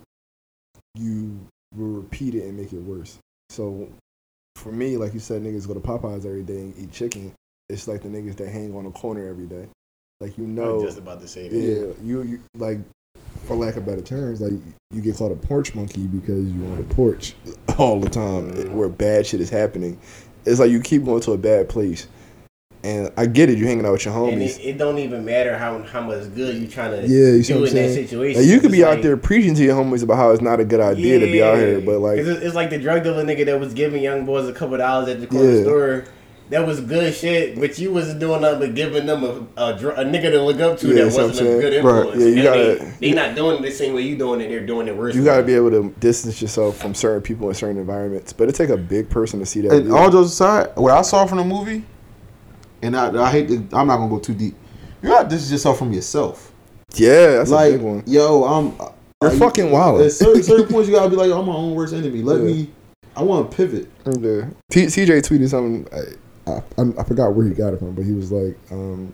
[0.95, 1.39] you
[1.75, 3.17] will repeat it and make it worse.
[3.49, 3.89] So,
[4.55, 7.33] for me, like you said, niggas go to Popeyes every day and eat chicken.
[7.69, 9.67] it's like the niggas that hang on the corner every day.
[10.21, 11.57] Like you I know, just about to say that.
[11.57, 12.79] yeah, you, you like
[13.45, 14.53] for lack of better terms, like
[14.91, 17.35] you get called a porch monkey because you're on the porch
[17.77, 19.99] all the time where bad shit is happening.
[20.45, 22.07] It's like you keep going to a bad place.
[22.83, 24.59] And I get it, you hanging out with your homies.
[24.59, 27.65] it, it don't even matter how how much good you're trying to Yeah, you do
[27.65, 28.39] in that situation.
[28.39, 30.65] Like, you could be out there preaching to your homies about how it's not a
[30.65, 33.43] good idea to be out here, but like, it's, it's like the drug dealer nigga
[33.45, 35.61] that was giving young boys a couple dollars at the corner Yeah.
[35.63, 36.05] store.
[36.51, 39.27] That was good shit, but you wasn't doing nothing but giving them a,
[39.59, 41.61] a, a nigga to look up to Yeah, that that's what I'm wasn't a saying.
[41.61, 42.17] good Right.
[42.19, 44.49] Yeah, you And gotta- they, they not doing it the same way you doing it.
[44.49, 45.15] They're doing it worse.
[45.15, 48.31] you got to be able to distance yourself from certain people in certain environments.
[48.31, 49.71] But it take a big person to see that.
[49.73, 51.83] And all jokes aside, what I saw from the movie,
[52.83, 54.53] and I, I hate to, I'm not gonna go too deep.
[55.01, 56.51] You got to distance yourself from yourself.
[56.93, 58.03] yeah, that's like, a big one.
[58.05, 58.73] yo, I'm.
[59.21, 60.01] You're like, fucking wild.
[60.01, 62.21] At certain, certain points, you gotta be like, I'm my own worst enemy.
[62.21, 62.45] Let Yeah.
[62.45, 62.69] me.
[63.15, 63.89] I want to pivot.
[64.05, 64.47] Yeah.
[64.69, 65.87] T- TJ tweeted something.
[65.91, 66.01] I,
[66.47, 66.61] I,
[66.99, 69.13] I forgot where he got it from, but he was like, um,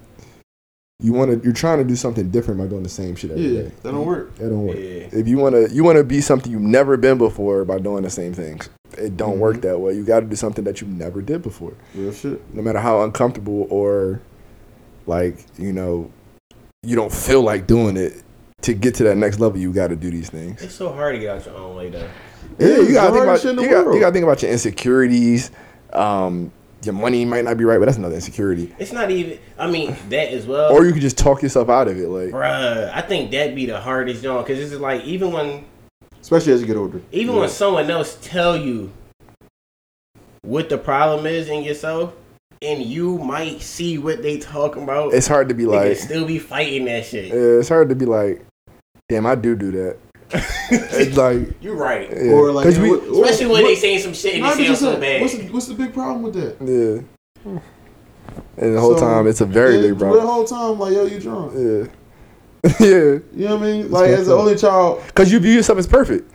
[0.99, 1.43] "You want to?
[1.43, 3.71] You're trying to do something different by doing the same shit every Yeah, day.
[3.83, 4.35] that don't work.
[4.35, 4.77] That don't work.
[4.77, 5.07] Yeah.
[5.11, 8.03] If you want to, you want to be something you've never been before by doing
[8.03, 8.69] the same things.
[8.97, 9.61] It don't work Mhm.
[9.61, 9.93] that way.
[9.93, 12.41] You got to do something that you never did before, Real shit.
[12.53, 14.19] no matter how uncomfortable or
[15.07, 16.11] like you know,
[16.83, 18.23] you don't feel like doing it.
[18.63, 20.61] To get to that next level, you got to do these things.
[20.61, 22.07] It's so hard to get out your own way though.
[22.59, 24.41] Yeah, Yeah, you gotta think about hardest shit in the you got, gotta think about
[24.43, 25.49] your insecurities.
[25.93, 26.51] Um,
[26.83, 28.73] your money might not be right, but that's another insecurity.
[28.79, 29.37] It's not even.
[29.57, 30.71] I mean that as well.
[30.71, 32.07] Or you could just talk yourself out of it.
[32.07, 35.65] Like, Bruh, I think that'd be the hardest job because it's just like even when
[36.21, 37.01] Especially as you get older.
[37.11, 37.41] even Yeah.
[37.41, 38.91] when someone else tell you
[40.43, 42.13] what the problem is in yourself,
[42.61, 46.39] and you might see what they talking about, it's hard to be like, still be
[46.39, 47.27] fighting that shit.
[47.27, 48.43] yeah, it's hard to be like,
[49.09, 49.97] damn, I do do that.
[50.33, 52.09] It's like, You're right.
[52.09, 52.31] yeah.
[52.31, 54.63] Or like, 'Cause we, or- Especially when what- they saying some shit and not they
[54.63, 55.01] even sound so that.
[55.01, 55.21] bad.
[55.21, 56.55] What's the, what's the big problem with that?
[57.45, 57.59] yeah.
[58.57, 60.21] And the whole So, time, it's a very Yeah, big problem.
[60.23, 61.53] The whole time, like, yo, you drunk.
[61.55, 62.87] Yeah, yeah.
[62.87, 63.91] You know what I mean?
[63.91, 65.01] Like, as the only child.
[65.07, 66.29] Because you view yourself as perfect.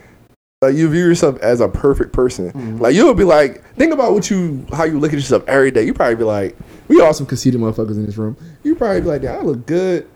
[0.62, 2.50] Like you view yourself as a perfect person.
[2.50, 2.80] Mhm.
[2.80, 5.84] Like you'll be like, think about what you, how you look at yourself every day.
[5.84, 6.56] You probably be like,
[6.88, 8.36] we all some conceited motherfuckers in this room.
[8.64, 10.08] You probably be like, yeah, I look good,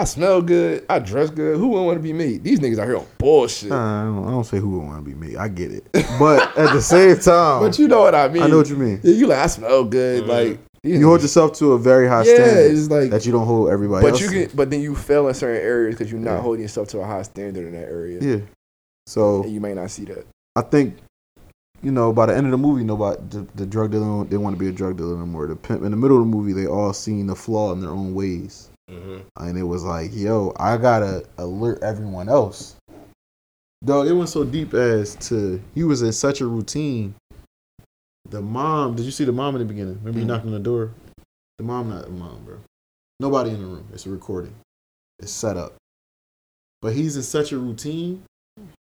[0.00, 1.56] I smell good, I dress good.
[1.58, 2.38] Who wouldn't want to be me?
[2.38, 3.68] These niggas out here on bullshit.
[3.68, 5.36] Nah, I don't, I don't say who wouldn't want to be me.
[5.36, 5.84] I get it.
[6.18, 8.42] But at the same time, But you know what I mean.
[8.42, 9.00] I know what you mean.
[9.02, 10.24] Yeah, you like, I smell good.
[10.24, 10.28] Mhm.
[10.28, 13.10] Like these You hold yourself to a very high yeah, standard it's like.
[13.10, 14.20] that you don't hold everybody But else.
[14.22, 16.40] you can, but then you fail in certain areas because you're not Yeah.
[16.40, 18.18] holding yourself to a high standard in that area.
[18.22, 18.40] yeah.
[19.06, 20.26] So And you may not see that.
[20.56, 20.96] I think,
[21.82, 24.56] you know, by the end of the movie, nobody the, the drug dealer they want
[24.56, 25.46] to be a drug dealer no more.
[25.46, 27.90] The pimp in the middle of the movie, they all seen the flaw in their
[27.90, 32.76] own ways, hmm and it was like, yo, I gotta alert everyone else.
[33.84, 37.14] Dog, it went so deep as to he was in such a routine.
[38.28, 39.98] The mom, did you see the mom in the beginning?
[39.98, 40.28] Remember you Mhm.
[40.28, 40.90] knocked on the door?
[41.58, 42.58] The mom, not the mom, bro.
[43.18, 43.86] Nobody in the room.
[43.92, 44.54] It's a recording.
[45.18, 45.74] It's set up.
[46.82, 48.22] But he's in such a routine.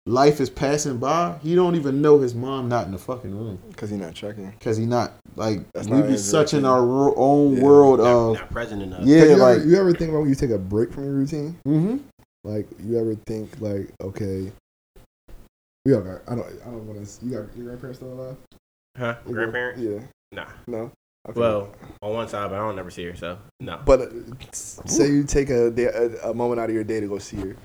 [0.08, 1.36] Life is passing by.
[1.42, 4.50] He don't even know his mom not in the fucking room Because you're not checking.
[4.52, 6.70] because he not like That's we not be his such in routine.
[6.70, 7.62] our ro- own Yeah.
[7.62, 9.02] world Not, of not present enough.
[9.04, 11.12] yeah, you, like ever, you ever think about when you take a break from your
[11.12, 11.58] routine?
[11.66, 11.98] mm-hmm.
[12.44, 14.50] Like you ever think like, okay,
[15.84, 16.22] we all got.
[16.26, 16.46] I don't.
[16.62, 17.26] I don't want to.
[17.26, 18.36] You got your grandparents still alive?
[18.96, 19.16] Huh?
[19.26, 19.78] Your Grandparent?
[19.78, 20.00] Yeah.
[20.32, 20.46] Nah.
[20.66, 20.90] No.
[21.28, 21.38] Okay.
[21.40, 23.80] Well, on one side, but I don't never see her, so no.
[23.84, 24.08] but uh,
[24.52, 27.36] say you take a, day, a a moment out of your day to go see
[27.38, 27.56] her.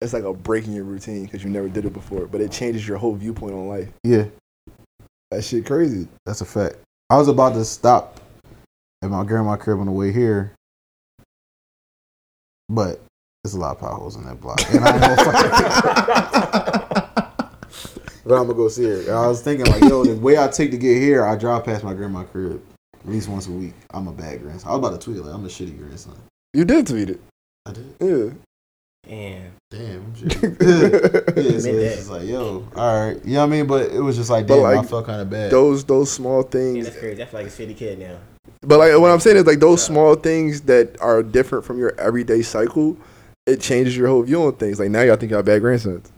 [0.00, 2.50] It's like a break in your routine because you never did it before, but it
[2.52, 3.88] changes your whole viewpoint on life.
[4.04, 4.24] yeah,
[5.30, 6.08] That shit crazy.
[6.26, 6.76] that's a fact.
[7.10, 8.20] I was about to stop
[9.02, 10.52] at my grandma crib on the way here,
[12.68, 13.00] but
[13.42, 15.04] there's a lot of potholes in that block, and I ain't
[18.26, 19.00] But I'm gonna go see her.
[19.00, 21.64] And I was thinking like, yo, the way I take to get here, I drive
[21.64, 22.62] past my grandma crib
[22.98, 23.74] at least once a week.
[23.90, 24.70] I'm a bad grandson.
[24.70, 26.16] I was about to tweet like I'm a shitty grandson.
[26.54, 27.20] You did tweet it.
[27.66, 27.94] I did.
[28.00, 28.30] Yeah.
[29.08, 29.52] Damn.
[29.70, 33.66] Damn, I'm yeah, so it's just like, yo, all right, you know what I mean?
[33.66, 35.50] But it was just like, But, damn, I felt kind of bad.
[35.50, 36.84] those those small Yeah, things.
[36.86, 37.22] that's crazy.
[37.22, 38.18] I feel like a city kid now.
[38.62, 41.98] But like what I'm saying is like those small things that are different from your
[42.00, 42.96] everyday cycle,
[43.46, 44.78] it changes your whole view on things.
[44.78, 46.10] Like now y'all think y'all bad grandsons.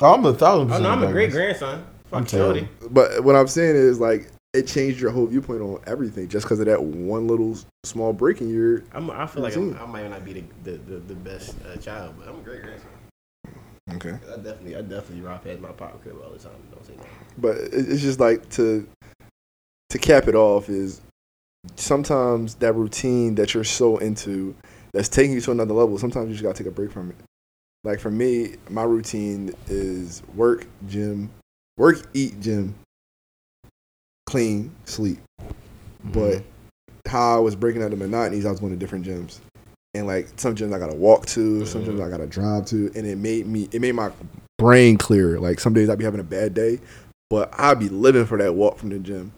[0.00, 0.82] Oh, I'm a thousand Oh percent.
[0.84, 1.68] no, I'm a great grandson.
[1.68, 1.94] grandson.
[2.12, 2.68] I'm Fuck Jody.
[2.90, 6.60] But what I'm saying is like it changed your whole viewpoint on everything just because
[6.60, 8.82] of that one little small break in your.
[8.92, 11.76] I'm, I feel like I'm, I might not be the the, the, the best uh,
[11.76, 12.90] child, but I'm a great grandson.
[13.94, 14.10] Okay.
[14.10, 16.52] I definitely I definitely rock past my pop crib all the time.
[16.72, 17.04] Don't say no.
[17.38, 18.86] But it's just like to
[19.90, 21.00] to cap it off is
[21.76, 24.54] sometimes that routine that you're so into
[24.92, 25.98] that's taking you to another level.
[25.98, 27.16] Sometimes you just gotta take a break from it.
[27.84, 31.30] Like for me, my routine is work, gym,
[31.78, 32.74] work, eat, gym,
[34.28, 35.18] clean, sleep.
[35.40, 36.12] Mm-hmm.
[36.12, 36.44] But
[37.08, 38.44] how I was breaking up the monotonies.
[38.44, 39.40] I was going to different gyms,
[39.94, 43.06] and like some gyms I gotta walk to, some gyms I gotta drive to, and
[43.06, 44.10] it made me it made my
[44.58, 45.40] brain clearer.
[45.40, 46.78] Like some days I'd be having a bad day,
[47.30, 49.32] but I'd be living for that walk from the gym,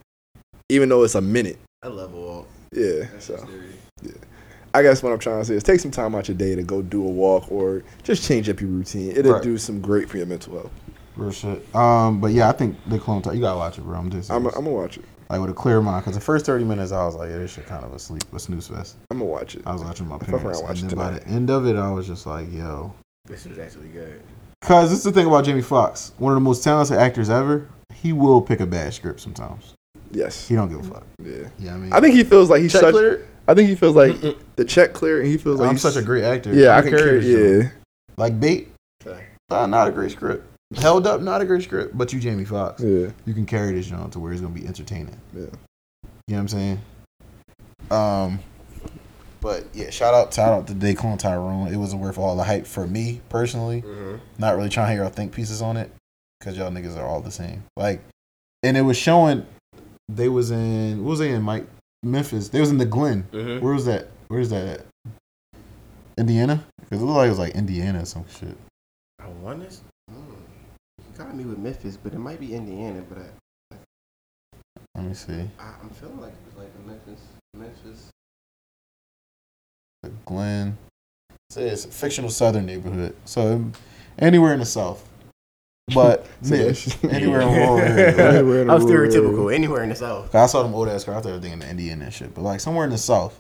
[0.68, 1.58] even though it's a minute.
[1.82, 2.48] I love a walk.
[2.72, 3.48] Yeah, so.
[4.02, 4.12] yeah.
[4.72, 6.62] I guess what I'm trying to say is take some time out your day to
[6.62, 9.10] go do a walk or just change up your routine.
[9.16, 9.42] It'll Right.
[9.42, 10.70] do some great for your mental health.
[11.16, 11.74] Real shit.
[11.74, 13.34] Um, but yeah, I think the clone type.
[13.34, 13.98] You gotta watch it, bro.
[13.98, 15.04] I'm just I'm I'm gonna watch it.
[15.28, 17.52] like with a clear mind because the first 30 minutes I was like, yeah, this
[17.52, 18.96] shit kind of asleep, a snooze fest.
[19.10, 19.62] I'm gonna watch it.
[19.66, 21.76] I was watching my Fuck parents, watch and it then by the end of it,
[21.76, 22.92] I was just like, yo.
[23.26, 24.22] This is actually good.
[24.62, 27.68] Cause this is the thing about Jamie Foxx, one of the most talented actors ever.
[27.94, 29.74] He will pick a bad script sometimes.
[30.12, 30.48] Yes.
[30.48, 31.06] He don't give a fuck.
[31.22, 31.48] Yeah.
[31.58, 32.92] Yeah, I mean, I think he feels like he's check such.
[32.92, 33.26] cleared.
[33.48, 34.16] I think he feels like
[34.56, 36.52] the check clear, and he feels like I'm he's such a great actor.
[36.54, 37.26] Yeah, I can can carry.
[37.62, 37.68] Yeah.
[38.16, 38.68] Like bait,
[39.04, 39.24] Okay.
[39.50, 40.46] uh, not a great script.
[40.76, 41.96] Held up, not a great script.
[41.98, 43.10] But you, Jamie Foxx, Yeah.
[43.26, 45.20] you can carry this joint to where it's gonna be entertaining.
[45.34, 45.40] Yeah.
[45.42, 46.80] You know what I'm saying?
[47.90, 48.38] Um,
[49.40, 51.68] but yeah, shout out, shout out to Daquan Tyrone.
[51.72, 53.82] It wasn't worth all the hype for me personally.
[53.82, 54.16] Mm-hmm.
[54.38, 55.90] Not really trying to hear y'all think pieces on it
[56.38, 57.64] because y'all niggas are all the same.
[57.76, 58.00] Like,
[58.62, 59.44] and it was showing
[60.08, 61.66] they was in what was they in Mike
[62.04, 62.48] Memphis?
[62.48, 63.26] They was in the Glen.
[63.32, 63.64] Mm-hmm.
[63.64, 64.08] Where was that?
[64.28, 65.12] Where's that at?
[66.16, 66.64] Indiana?
[66.80, 68.56] Because it looked like it was like Indiana or some shit.
[69.20, 69.80] I won this.
[71.20, 73.02] You got me with Memphis, but it might be Indiana.
[73.06, 73.76] But I,
[74.94, 75.50] Let me see.
[75.58, 77.20] I, I'm feeling like it was like a Memphis,
[77.52, 78.08] Memphis.
[80.02, 80.78] The Glen.
[81.28, 83.14] It says fictional southern neighborhood.
[83.26, 83.62] So
[84.18, 85.06] anywhere in the south.
[85.92, 86.54] But So
[87.10, 88.16] anywhere in rural area.
[88.16, 88.34] right?
[88.36, 89.54] Anywhere in the I'm stereotypical.
[89.54, 90.32] Anywhere in the south.
[90.32, 91.18] 'Cause I saw them old ass cars.
[91.18, 92.34] I thought they were thinking Indiana and shit.
[92.34, 93.38] But like somewhere in the south.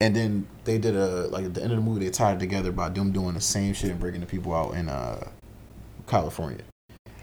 [0.00, 2.40] And then they did a like at the end of the movie they tied it
[2.40, 5.28] together by them doing the same shit and breaking the people out in uh
[6.08, 6.64] California.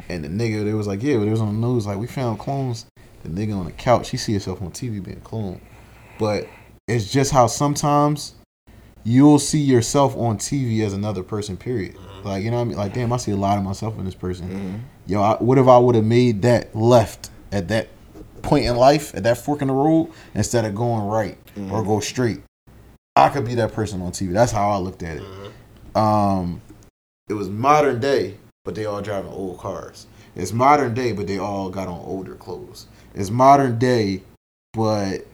[0.10, 2.08] And the nigga they was like, Yeah, but it was on the news, like we
[2.08, 2.86] found clones.
[3.24, 5.62] The nigga on the couch, he see himself on TV being cloned.
[6.20, 6.48] But
[6.88, 8.36] it's just how sometimes
[9.06, 11.96] you'll see yourself on TV as another person, period.
[12.24, 12.78] Like, you know what I mean?
[12.78, 14.50] Like, damn, I see a lot of myself in this person.
[14.50, 15.10] Mhm.
[15.10, 17.90] Yo, I, what if I would have made that left at that
[18.42, 21.38] point in life, at that fork in the road, instead of going right
[21.72, 22.42] or go straight?
[23.16, 24.34] I could be that person on TV.
[24.34, 25.24] That's how I looked at it.
[25.96, 26.62] Um,
[27.30, 30.08] it was modern day, but they all driving old cars.
[30.36, 32.88] It's modern day, but they all got on older clothes.
[33.14, 34.24] It's modern day,
[34.74, 35.28] but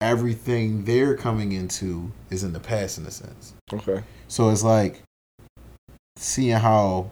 [0.00, 3.54] everything they're coming into is in the past in a sense.
[3.72, 4.02] Okay.
[4.28, 5.02] So it's like
[6.16, 7.10] seeing how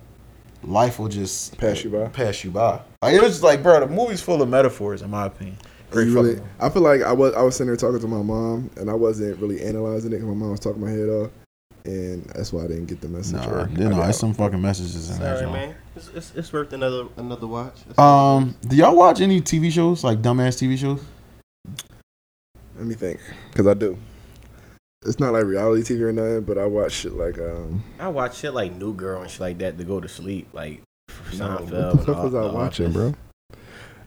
[0.63, 2.09] life will just Pass you by.
[2.09, 2.81] Pass you by.
[3.03, 5.57] Like it was just like, bro, the movie's full of metaphors, in my opinion.
[5.91, 6.41] Great really.
[6.59, 8.95] I feel like I was I was sitting there talking to my mom, and I
[8.95, 11.31] wasn't really analyzing it because my mom was talking my head off,
[11.85, 13.35] and that's why I didn't get the message.
[13.35, 15.53] Nah, or- you know, got- it's some fucking messages in that Sorry, joint.
[15.53, 15.75] man.
[15.97, 17.75] It's, it's, it's worth another another watch.
[17.89, 21.03] It's Um, do y'all watch any TV shows like dumbass TV shows?
[22.77, 23.21] Let me think,
[23.51, 23.99] because I do.
[25.05, 27.83] It's not like reality TV or nothing, but I watch shit like um.
[27.99, 30.49] I watch shit like New Girl and shit like that to go to sleep.
[30.53, 30.83] Like
[31.37, 31.61] No, Seinfeld.
[31.61, 32.97] what the fuck was I The watching, Office.
[32.97, 33.15] bro?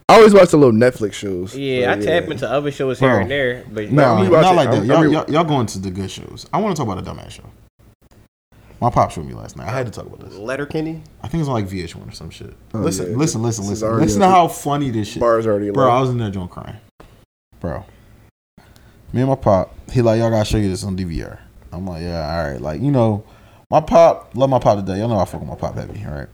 [0.08, 1.56] I always watch the little Netflix shows.
[1.58, 3.10] Yeah, I but tap into other shows Bro.
[3.10, 4.86] here and there, but No, we not like that.
[4.86, 6.46] Y'all, y'all, y'all going to the good shows.
[6.54, 7.44] I want to talk about a dumbass show.
[8.82, 9.68] My pop showed me last night.
[9.68, 10.38] I had to talk about this.
[10.38, 11.02] Letterkenny.
[11.24, 12.54] I think it's on like VH1 or some shit.
[12.74, 13.18] Oh, listen, yeah.
[13.18, 14.00] listen, listen, This is listen.
[14.00, 15.22] Listen to how funny this shit.
[15.22, 15.92] Bars already Bro, low.
[15.92, 16.78] I was in that joint crying.
[17.60, 17.86] Bro.
[19.14, 21.40] Me and my pop, he like, y'all gotta show you this on DVR.
[21.72, 22.62] I'm like, yeah, all right.
[22.62, 23.24] Like, you know,
[23.70, 25.00] my pop, love my pop today.
[25.00, 26.28] Y'all know I fuck with my pop heavy, all right?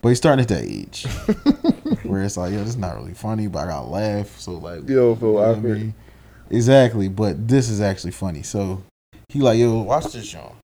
[0.00, 1.06] But he's starting at that age
[2.04, 4.38] where it's like, yo, this is not really funny, but I gotta laugh.
[4.38, 5.94] So, like, Yo, feel you know I mean?
[6.50, 8.42] Exactly, but this is actually funny.
[8.42, 8.82] So
[9.28, 10.54] he like, yo, watch this show.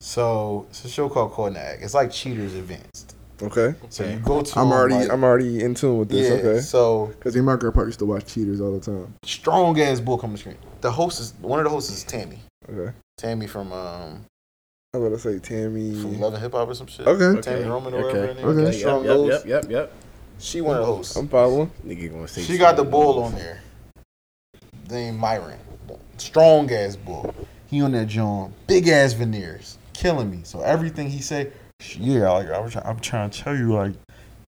[0.00, 1.82] So it's a show called Cornag.
[1.82, 3.16] It's like Cheaters Advanced.
[3.42, 3.74] Okay.
[3.88, 6.28] So you go to I'm them, already like- I'm already in tune with this.
[6.28, 6.34] yeah.
[6.50, 6.60] Okay.
[6.60, 9.14] So Because me and my grandpa used to watch Cheaters all the time.
[9.24, 10.56] strong ass bull coming screen.
[10.80, 12.40] The host is one of the hosts is Tammy.
[12.70, 12.92] Okay.
[13.16, 14.24] Tammy from um
[14.92, 15.94] I was about to say Tammy.
[15.94, 17.06] from Love and Hip Hop or some shit.
[17.06, 17.40] Okay.
[17.40, 18.44] Tammy Roman or whatever her name.
[18.44, 18.62] Okay.
[18.70, 18.76] is.
[18.76, 19.28] Yep, Strong yep, nose.
[19.28, 19.92] yep, yep, yep.
[20.38, 21.16] She one of the hosts.
[21.16, 21.70] I'm following.
[21.86, 23.62] Nigga gonna say She got the bull on there.
[24.90, 25.58] Named Myron.
[26.16, 27.34] Strong ass bull.
[27.68, 28.52] He on that John.
[28.66, 29.78] Big ass veneers.
[30.00, 30.40] Killing me.
[30.44, 31.50] So everything he say,
[31.98, 33.92] yeah, like, I was I'm trying to tell you, like,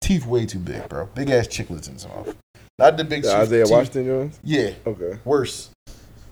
[0.01, 1.07] teeth way too big, bro.
[1.15, 2.35] Big ass chicklets in his mouth.
[2.79, 4.41] Not the big The teeth- Isaiah teeth- Washington Jones.
[4.43, 5.19] Yeah, Okay.
[5.27, 5.69] worse.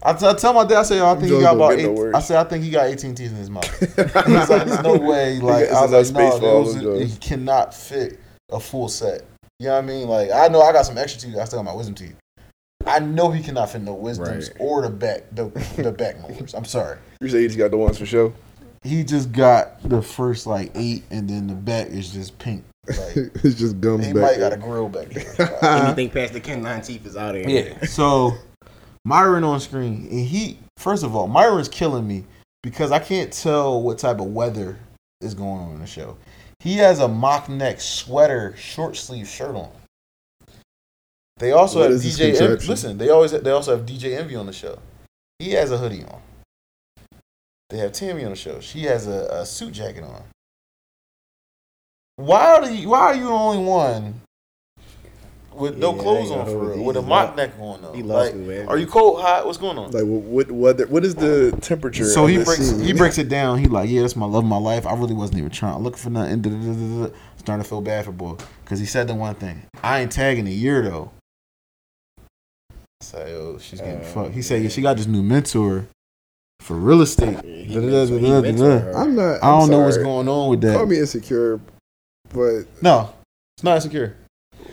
[0.03, 2.13] I, t- I tell my dad, I say, I think he got about get no
[2.15, 3.69] I say, I think he got 18 teeth in his mouth.
[3.97, 3.99] He's
[4.49, 5.39] like, there's no way.
[5.39, 8.19] Like, I was like, no, for there was- them he cannot fit
[8.51, 9.21] a full set.
[9.59, 10.09] You know what I mean?
[10.09, 11.39] Like, I know I got some extra teeth.
[11.39, 12.17] I still got my wisdom teeth.
[12.87, 14.57] I know he cannot fit no wisdoms Right.
[14.59, 16.55] or the back, the, the back molars.
[16.55, 16.97] I'm sorry.
[17.21, 18.33] You say just got the ones for show.
[18.83, 22.65] He just got the first like eight, and then the back is just pink.
[22.89, 22.97] Like,
[23.45, 24.23] it's just gums he back.
[24.23, 24.51] might there.
[24.51, 25.59] got a grill back there.
[25.85, 27.77] Anything past the canine teeth is out of here.
[27.81, 27.87] Yeah.
[27.87, 28.33] So
[29.05, 32.25] Myron on screen, and he first of all, Myron's killing me
[32.63, 34.79] because I can't tell what type of weather
[35.21, 36.17] is going on in the show.
[36.61, 39.71] He has a mock neck sweater, short sleeve shirt on.
[41.39, 42.39] They also What have DJ.
[42.41, 42.67] Envy.
[42.67, 44.79] Listen, they always they also have DJ Envy on the show.
[45.39, 46.21] He has a hoodie on.
[47.71, 48.61] They have Tammy on the show.
[48.61, 50.23] She has a, a suit jacket on.
[52.17, 52.89] Why are you?
[52.91, 54.21] Why are you the only one
[55.53, 57.93] with no Yeah, I clothes on for real, with a mock neck on though?
[57.93, 58.69] he lost Like, me, man.
[58.69, 59.47] are you cold, hot?
[59.47, 59.91] What's going on?
[59.93, 60.51] Like what?
[60.51, 60.51] What?
[60.81, 62.05] What, what is the temperature?
[62.05, 62.81] So he breaks scene?
[62.81, 63.59] he breaks it down.
[63.59, 64.87] He like, yeah, that's my love of my life.
[64.87, 66.43] I really wasn't even trying looking for nothing.
[66.43, 67.15] Da, da, da, da, da.
[67.39, 69.63] Starting to feel bad for boy because he said the one thing.
[69.83, 71.11] I ain't tagging a year though.
[73.01, 74.35] So yo, she's getting Uh, fucked.
[74.35, 75.87] He said yeah, she got this new mentor
[76.61, 77.39] for real estate.
[77.45, 78.99] Yeah, he Da, da, da.
[79.01, 79.43] I'm not.
[79.43, 80.75] I I'm don't know what's going on with that.
[80.77, 80.93] Call that.
[80.93, 81.61] me insecure,
[82.33, 83.13] but No,
[83.57, 84.17] it's not insecure.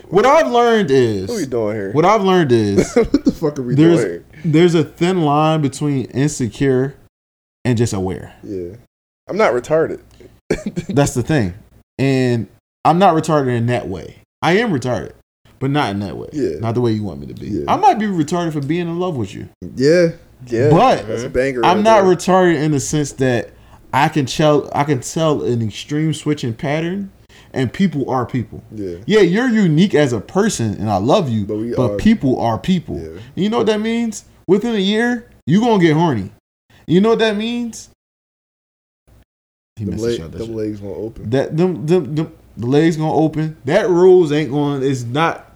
[0.08, 1.92] What I've learned is what are we is doing here?
[1.92, 5.60] what I've learned is what the fuck are we There's- doing there's a thin line
[5.62, 6.94] between insecure
[7.64, 8.34] and just aware.
[8.44, 8.76] Yeah,
[9.28, 10.00] I'm not retarded.
[10.88, 11.54] That's the thing.
[11.98, 12.46] And
[12.84, 14.18] I'm not retarded in that way.
[14.40, 15.12] I am retarded,
[15.58, 16.28] but not in that way.
[16.32, 16.58] Yeah.
[16.60, 17.48] Not the way you want me to be.
[17.48, 17.64] Yeah.
[17.68, 19.48] I might be retarded for being in love with you.
[19.74, 20.10] yeah,
[20.46, 20.70] yeah.
[20.70, 21.64] But that's a banger.
[21.64, 22.14] I'm right not there.
[22.16, 23.50] retarded in the sense that
[23.92, 27.10] I can tell I can tell an extreme switching pattern
[27.52, 28.62] and people are people.
[28.70, 32.38] yeah, Yeah, you're unique as a person and I love you, But but, are- people
[32.40, 33.00] are people.
[33.00, 33.20] Yeah.
[33.34, 34.24] You know what that means?
[34.46, 36.30] Within a year, you going to get horny.
[36.86, 37.90] You know what that means?
[39.76, 41.30] He the, leg, the legs won't open.
[41.30, 43.56] that them, them, them the legs gonna open.
[43.64, 44.82] That rules ain't going.
[44.82, 45.47] It's not,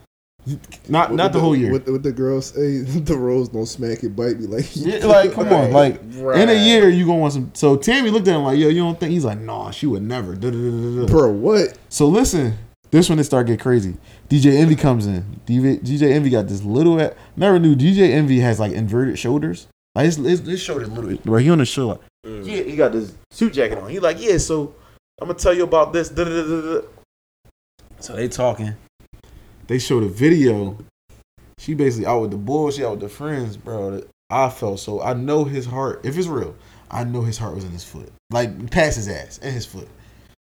[0.88, 1.72] not What- not what the whole year.
[1.72, 2.78] What, what the girls say?
[2.82, 4.46] The rose don't smack it, bite me.
[4.46, 7.50] Like, Yeah, like come on, like in a year you gonna want some.
[7.54, 9.12] So Tammy looked at him like, yo, you don't think?
[9.12, 10.34] He's like, nah, she would never.
[10.34, 11.06] Da, da, da, da, da.
[11.06, 11.78] bro, what?
[11.88, 12.56] So listen,
[12.90, 13.96] this when it start get crazy.
[14.28, 15.40] DJ Envy comes in.
[15.46, 16.98] DJ, DJ Envy got this little.
[17.00, 19.68] a- Never knew DJ Envy has like inverted shoulders.
[19.94, 21.18] Like his, his, his shoulders little.
[21.24, 22.46] Right, he on the show like, Mm.
[22.46, 23.90] yeah, he got this suit jacket on.
[23.90, 24.74] He like, yeah, so
[25.20, 26.08] I'm gonna tell you about this.
[26.08, 26.86] Da, da, da, da, da.
[28.00, 28.74] So they talking.
[29.66, 30.76] They showed a video.
[31.58, 32.76] She basically out with the boys.
[32.76, 34.02] She out with the friends, bro.
[34.30, 35.02] I felt so.
[35.02, 36.00] I know his heart.
[36.04, 36.54] If it's real,
[36.90, 39.88] I know his heart was in his foot, like past his ass and his foot.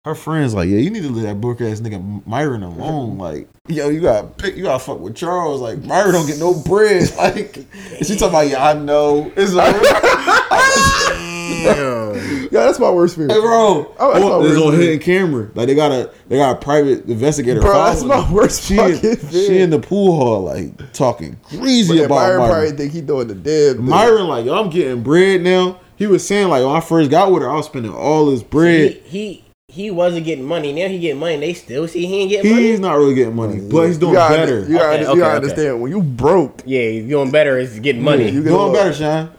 [0.04, 3.18] Her friends like, yeah, you need to leave that broke ass nigga Myron alone.
[3.18, 5.60] Like, yo, you got pick, you got to fuck with Charles.
[5.60, 7.10] Like, Myron don't get no bread.
[7.16, 7.56] Like,
[8.02, 9.32] she talking about, yeah, I know.
[9.36, 9.74] It's like.
[12.52, 13.26] Yeah, that's my worst fear.
[13.28, 15.50] Hey, bro, Oh, that's oh, my it's worst on hidden camera.
[15.54, 17.60] Like they got a they got a private investigator.
[17.60, 19.46] Bro, that's my worst She fucking in, fear.
[19.46, 22.50] she in the pool hall like talking crazy But about Myron Myron.
[22.50, 23.78] probably think he doing the dead.
[23.78, 25.80] Myron like, yo, I'm getting bread now.
[25.96, 28.42] He was saying like, when I first got with her, I was spending all his
[28.42, 29.00] bread.
[29.04, 29.44] he he
[29.90, 30.72] wasn't getting money.
[30.72, 31.36] Now he getting money.
[31.38, 32.62] They still see he ain't getting money.
[32.70, 34.60] He's not really getting money, but he's doing you gotta, better.
[34.60, 35.36] You gotta, Okay, you okay, gotta okay.
[35.36, 37.58] understand when you broke, Yeah, he's doing better.
[37.58, 38.30] Is getting money.
[38.30, 39.30] you get doing better, Sean.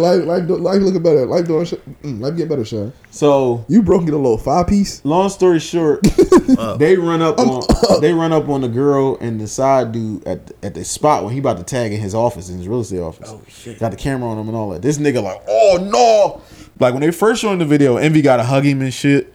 [0.00, 1.26] life, life, life looking better.
[1.26, 2.92] Life doing, mm, life get better, Sean.
[3.10, 5.04] So You broke get a little five piece.
[5.04, 6.02] long story short,
[6.78, 10.46] they run up on they run up on the girl and the side dude at
[10.46, 12.80] the, at the spot when he about to tag in his office in his real
[12.80, 13.28] estate office.
[13.32, 13.80] oh shit.
[13.80, 14.82] Got the camera on him and all that.
[14.82, 16.42] This nigga like, oh no!
[16.78, 19.34] Like when they first showing the video, Envy got to hug him and shit.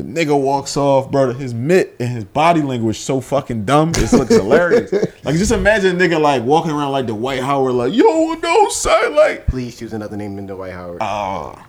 [0.00, 1.34] The nigga walks off, bro.
[1.34, 3.92] His mitt and his body language so fucking dumb.
[3.96, 4.90] It looks hilarious.
[5.22, 8.70] Like just imagine a nigga like walking around like the Dwight Howard, like yo no
[8.70, 10.96] son, like Please choose another name than the Dwight Howard.
[11.02, 11.52] oh,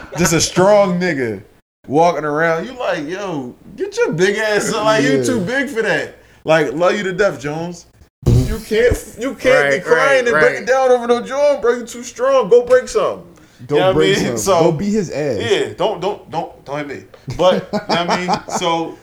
[0.00, 1.42] um, just a strong nigga
[1.86, 2.64] walking around.
[2.64, 4.72] You like yo, get your big ass.
[4.72, 4.86] on.
[4.86, 6.14] Like you too big for that.
[6.44, 7.84] Like love you to death, Jones.
[8.26, 11.74] You can't you can't be crying right, and breaking down over no joint, bro.
[11.74, 12.48] You too strong.
[12.48, 13.27] Go break some.
[13.66, 14.26] Go You know what I break mean?
[14.26, 14.38] some.
[14.38, 15.38] So- Go beat his ass.
[15.50, 17.04] Yeah, don't don't don't don't hit me.
[17.36, 18.96] But you know what I mean, so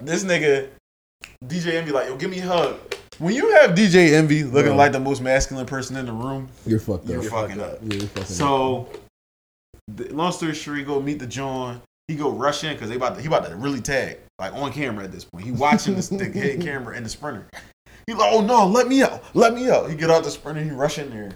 [0.00, 0.68] this nigga
[1.44, 2.78] DJ Envy like, yo, give me a hug.
[3.18, 4.76] When you have DJ Envy looking Bro.
[4.76, 7.26] like the most masculine person in the room, You're fucked you're up.
[7.26, 7.78] fucking up.
[7.82, 8.28] Yeah, you're fucking up.
[8.28, 8.88] So,
[9.88, 11.82] the, long story short, he go meet the John.
[12.08, 14.72] He go rush in because they about to, he about to really tag like on
[14.72, 15.44] camera at this point.
[15.44, 17.46] He watching the, the head camera and the sprinter.
[18.06, 19.88] He like, oh no, let me out, let me out.
[19.88, 21.30] He get out the sprinter, he rush in there.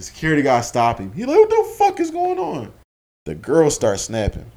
[0.00, 1.12] The security guy stop him.
[1.12, 2.72] He like, what the fuck is going on?
[3.26, 4.50] The girl starts snapping.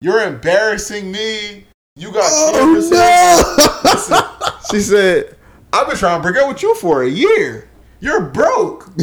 [0.00, 1.66] You're embarrassing me.
[1.96, 4.16] You got cameras here." oh Listen,
[4.70, 5.36] she said,
[5.70, 7.68] I've been trying to break up with you for a year.
[8.00, 8.90] You're broke.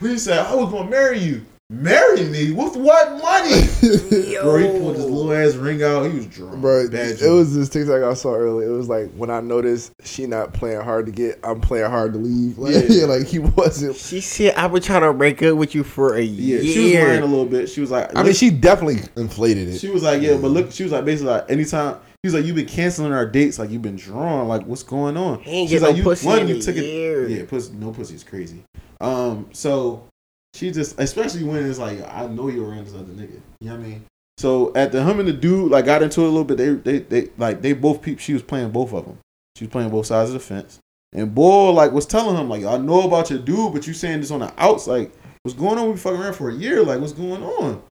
[0.00, 1.44] he said, I was gonna marry you.
[1.70, 2.50] Marry me?
[2.50, 3.68] With what money?
[4.32, 4.42] no!
[4.42, 6.04] Bro, he pulled his little ass ring out.
[6.10, 6.62] He was drunk.
[6.62, 8.70] Bro, Bad it was this TikTok I saw earlier.
[8.70, 12.14] It was like when I noticed she not playing hard to get, I'm playing hard
[12.14, 12.56] to leave.
[12.58, 12.80] Like, Yeah.
[12.88, 13.04] yeah.
[13.04, 13.96] like he wasn't.
[13.96, 16.84] She said, "I've been trying to break up with you for a yeah, year." she
[16.84, 17.68] was lying a little bit.
[17.68, 19.78] She was like, I mean, she definitely inflated it.
[19.78, 22.56] she was like, yeah, but look, she was like, basically like, anytime He's like, you've
[22.56, 25.38] been canceling our dates, like you've been drawn, like what's going on?
[25.40, 27.44] He ain't She's get no like, you pussy one, in you a took it- Yeah,
[27.46, 28.64] pussy, no pussy is crazy.
[29.00, 30.07] Um, so
[30.58, 33.40] she just, especially when it's like, I know you're around this other nigga.
[33.60, 34.04] You know what I mean?
[34.38, 36.58] So at the him and the dude like got into it a little bit.
[36.58, 38.20] They they they like they both peep.
[38.20, 39.18] She was playing both of them.
[39.56, 40.78] She was playing both sides of the fence.
[41.12, 44.20] And boy like was telling him like, I know about your dude, but you saying
[44.20, 44.86] this on the outs.
[44.86, 45.90] Like, what's going on?
[45.90, 46.84] We fucking around for a year.
[46.84, 47.82] Like, what's going on?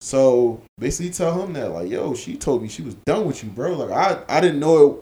[0.00, 3.50] So basically, tell him that like, yo, she told me she was done with you,
[3.50, 3.74] bro.
[3.74, 4.96] Like, I I didn't know it.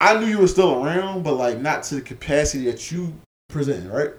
[0.00, 3.12] I knew you were still around, but like not to the capacity that you
[3.48, 4.12] presenting, right?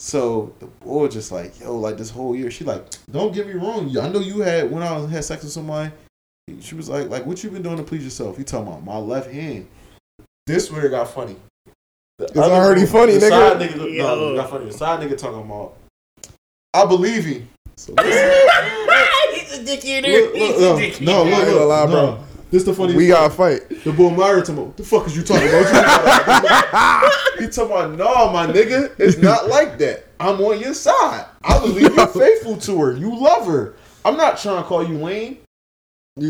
[0.00, 3.54] So the boy just like, yo, like this whole year, she like, don't get me
[3.54, 3.96] wrong.
[3.98, 5.90] I know you had when I was had sex with somebody.
[6.60, 8.38] She was like, like, what you been doing to please yourself?
[8.38, 9.66] You talking about my left hand.
[10.46, 11.36] This where it got funny.
[12.18, 13.28] The It's already funny, the nigga.
[13.28, 14.32] Side nigga, no, Yo.
[14.32, 14.64] it got funny.
[14.66, 15.76] The side nigga talking about,
[16.72, 17.48] I believe him.
[17.76, 18.48] So listen,
[19.34, 20.08] He's a dick eater.
[20.10, 21.30] look, He's no, a dick no, eater.
[21.30, 21.90] look, I ain't gonna look, lie, no.
[22.16, 22.24] bro.
[22.50, 22.94] This the funny.
[22.94, 23.68] We gotta fight.
[23.84, 27.38] The boy Myra talking the fuck is you talking about?
[27.38, 30.06] You he talking about, no, my nigga, it's not like that.
[30.18, 31.26] I'm on your side.
[31.42, 32.96] I believe you're faithful to her.
[32.96, 33.74] You love her.
[34.04, 35.38] I'm not trying to call you lame.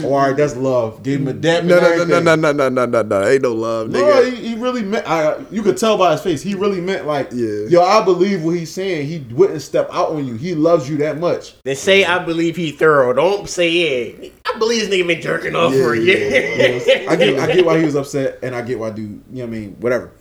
[0.04, 1.02] All right, that's love.
[1.02, 1.64] Gave him a dap.
[1.64, 3.26] No, no, no, no, no, no, no, no, no.
[3.26, 4.32] Ain't no love, No, nigga.
[4.34, 5.08] he, he really meant.
[5.08, 6.42] I, you could tell by his face.
[6.42, 7.66] He really meant like, Yeah.
[7.68, 9.06] yo, I believe what he's saying.
[9.06, 10.34] He wouldn't step out on you.
[10.34, 11.54] He loves you that much.
[11.62, 13.12] Then say I believe he thorough.
[13.12, 14.28] Don't say yeah.
[14.46, 17.10] I believe this nigga been jerking off Yeah, for a yeah, year.
[17.10, 19.08] I get, I get why he was upset, and I get why dude.
[19.08, 19.76] You know what I mean?
[19.80, 20.12] Whatever.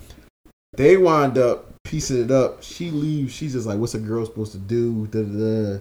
[0.76, 2.62] They wind up piecing it up.
[2.62, 3.34] She leaves.
[3.34, 5.80] She's just like, "What's a girl supposed to do?" Da, da, da.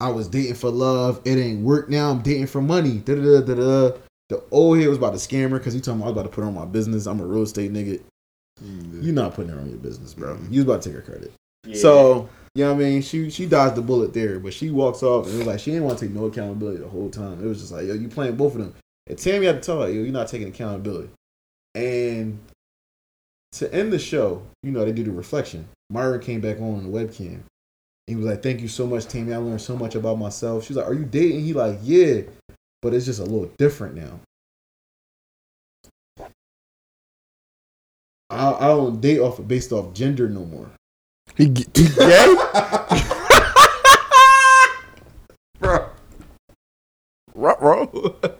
[0.00, 1.20] I was dating for love.
[1.24, 2.10] It ain't work now.
[2.10, 2.98] I'm dating for money.
[2.98, 3.96] Da, da, da, da.
[4.28, 6.24] The old head was about to scam her because he told me I was about
[6.24, 7.06] to put her on my business.
[7.06, 8.00] I'm a real estate nigga.
[8.62, 9.02] Mm-hmm.
[9.02, 10.34] You're not putting her on your business, bro.
[10.34, 10.52] Mm-hmm.
[10.52, 11.32] You was about to take her credit.
[11.74, 13.02] So, you know what I mean?
[13.02, 15.72] She she dodged the bullet there, but she walks off and it was like she
[15.72, 17.42] didn't want to take no accountability the whole time.
[17.42, 18.74] It was just like, yo, you playing both of them.
[19.06, 21.10] And Tammy had to tell her, yo, you're not taking accountability.
[21.74, 22.38] And
[23.52, 25.68] to end the show, you know, they do the reflection.
[25.90, 27.40] Myra came back on the webcam.
[28.08, 29.34] He was like, Thank you so much, Tammy.
[29.34, 30.64] I learned so much about myself.
[30.64, 31.44] She's like, Are you dating?
[31.44, 32.22] He like, Yeah,
[32.80, 34.20] but it's just a little different now.
[38.30, 40.70] I, I don't date off based off gender no more.
[41.36, 42.36] He, he gay?
[45.60, 45.90] Bro,
[47.34, 47.86] Bro.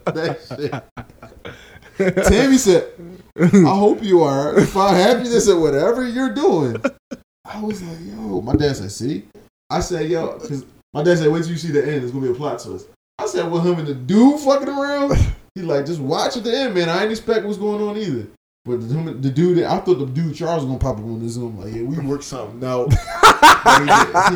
[0.06, 2.24] that shit.
[2.26, 2.92] Tammy said,
[3.36, 4.60] I hope you are.
[4.66, 6.82] Find happiness at whatever you're doing.
[7.44, 9.24] I was like, yo, my dad said, see?
[9.70, 10.64] I said, yo, because
[10.94, 12.02] my dad said, wait till you see the end.
[12.02, 12.88] It's going to be a plot twist.
[13.18, 15.12] I said, well, him and the dude fucking around?
[15.54, 16.88] He like, just watch at the end, man.
[16.88, 18.28] I ain't expect what's going on either.
[18.64, 21.18] But the, the dude, I thought the dude Charles was going to pop up on
[21.20, 21.58] this Zoom.
[21.58, 22.92] Like, yeah, we worked something out.
[23.64, 23.86] But he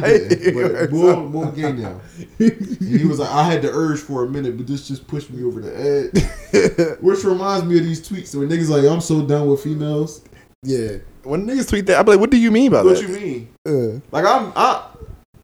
[0.01, 0.39] didn't.
[0.39, 0.55] He didn't.
[0.73, 2.01] But bull, bull now.
[2.41, 5.31] And he was like, I had the urge for a minute, but this just pushed
[5.31, 6.99] me over the edge.
[7.01, 10.23] Which reminds me of these tweets where niggas like, I'm so done with females.
[10.65, 10.97] yeah.
[11.23, 13.09] When niggas tweet that, I'm like, what do you mean by What that?
[13.09, 13.49] What you mean?
[13.65, 14.89] Uh, Like I'm, I,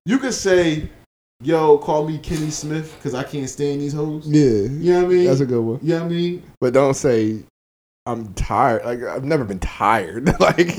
[0.09, 0.89] you could say,
[1.43, 4.27] yo, call me Kenny Smith because I can't stand these hoes.
[4.27, 4.41] yeah.
[4.41, 5.25] You know what I mean?
[5.27, 5.79] That's a good one.
[5.83, 6.43] you know what I mean?
[6.63, 7.43] But don't say,
[8.07, 8.87] I'm tired.
[8.87, 10.27] Like, I've never been tired.
[10.41, 10.71] like,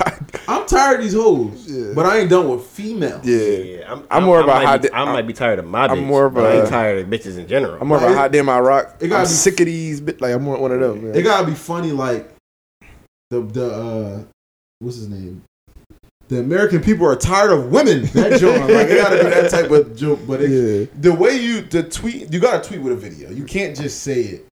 [0.48, 1.92] I'm tired of these hoes, Yeah.
[1.94, 3.22] but I ain't done with females.
[3.22, 3.36] yeah.
[3.36, 5.86] Yeah, I'm, I'm more of a might hot be- I might be tired of my
[5.86, 5.90] bitch.
[5.92, 7.76] I'm more of but I a- ain't tired of bitches in general.
[7.78, 8.96] I'm more of Like, a hot damn I rock.
[9.00, 10.00] it gotta I'm be- sick of these.
[10.00, 11.04] Like I'm more one of them.
[11.04, 11.14] Man.
[11.14, 12.30] It gotta be funny, like
[13.28, 14.22] the the uh,
[14.78, 15.42] what's his name?
[16.28, 18.02] The American people are tired of women.
[18.12, 20.20] That joke, like it gotta be that type of joke.
[20.26, 20.86] But it, yeah.
[21.00, 23.30] the way you the tweet, you gotta tweet with a video.
[23.30, 24.44] You can't just say it.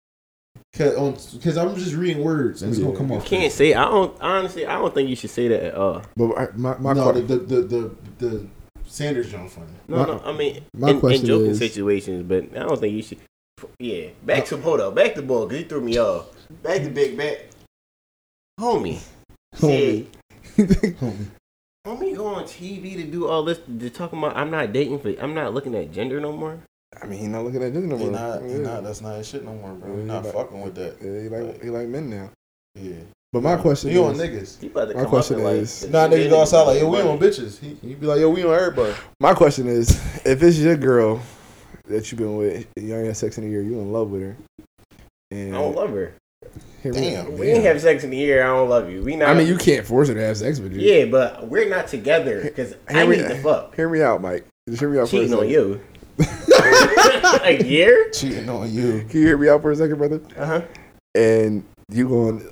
[0.73, 2.87] Cause, Cause I'm just reading words and it's Yeah.
[2.87, 3.23] gonna come off.
[3.31, 3.73] you can't say.
[3.73, 4.65] I don't honestly.
[4.65, 6.01] I don't think you should say that at all.
[6.17, 7.61] But I- my my no, que- the, the the
[8.19, 8.47] the the
[8.85, 9.67] Sanders John funny.
[9.87, 10.21] No, My- no.
[10.25, 13.17] I mean, my in, in joking is- situations, but I don't think you should.
[13.79, 16.27] Yeah, back to hold up, back to ball because he threw me off.
[16.61, 17.47] Back to Big Back,
[18.59, 18.99] homie.
[19.55, 20.05] Homie.
[20.57, 20.57] Said,
[20.99, 21.25] Homie.
[21.85, 24.35] Homie, go on TV to do all this to talk about.
[24.35, 25.09] I'm not dating for.
[25.21, 26.59] I'm not looking at gender no more.
[27.01, 28.11] I mean, he not looking at this no He more.
[28.13, 28.57] not, he yeah.
[28.59, 29.93] not, that's not his shit no more, bro.
[29.95, 30.95] He Yeah, not but- fucking with that.
[31.01, 32.29] Yeah, he like he like men now.
[32.75, 32.95] Yeah.
[33.33, 34.61] But my question He on niggas.
[34.61, 36.79] He about to My come question up and like, is- Nah, niggas go outside like,
[36.79, 37.59] yo, we on bitches.
[37.59, 38.93] He, he be like, yo, we on everybody.
[39.19, 39.89] my question is,
[40.25, 41.21] if it's your girl
[41.87, 44.21] that you've been with, you ain't had sex in a year, you in love with
[44.21, 46.13] her, I and don't love her.
[46.83, 47.25] Hear me Damn.
[47.27, 47.33] out.
[47.33, 48.43] We ain't have sex in a year.
[48.43, 49.03] I don't love you.
[49.03, 49.29] We not.
[49.29, 50.81] I mean, you can't force her to have sex with you.
[50.81, 53.75] Yeah, but we're not together because I Hear me- need to fuck.
[53.75, 54.45] Hear me out, Mike.
[54.67, 55.81] Just hear me out Cheating for a on you.
[57.43, 58.09] a year?
[58.11, 59.05] Cheating on you.
[59.09, 60.21] Can you hear me out for a second, brother?
[60.37, 60.61] Uh huh.
[61.13, 62.49] And you going,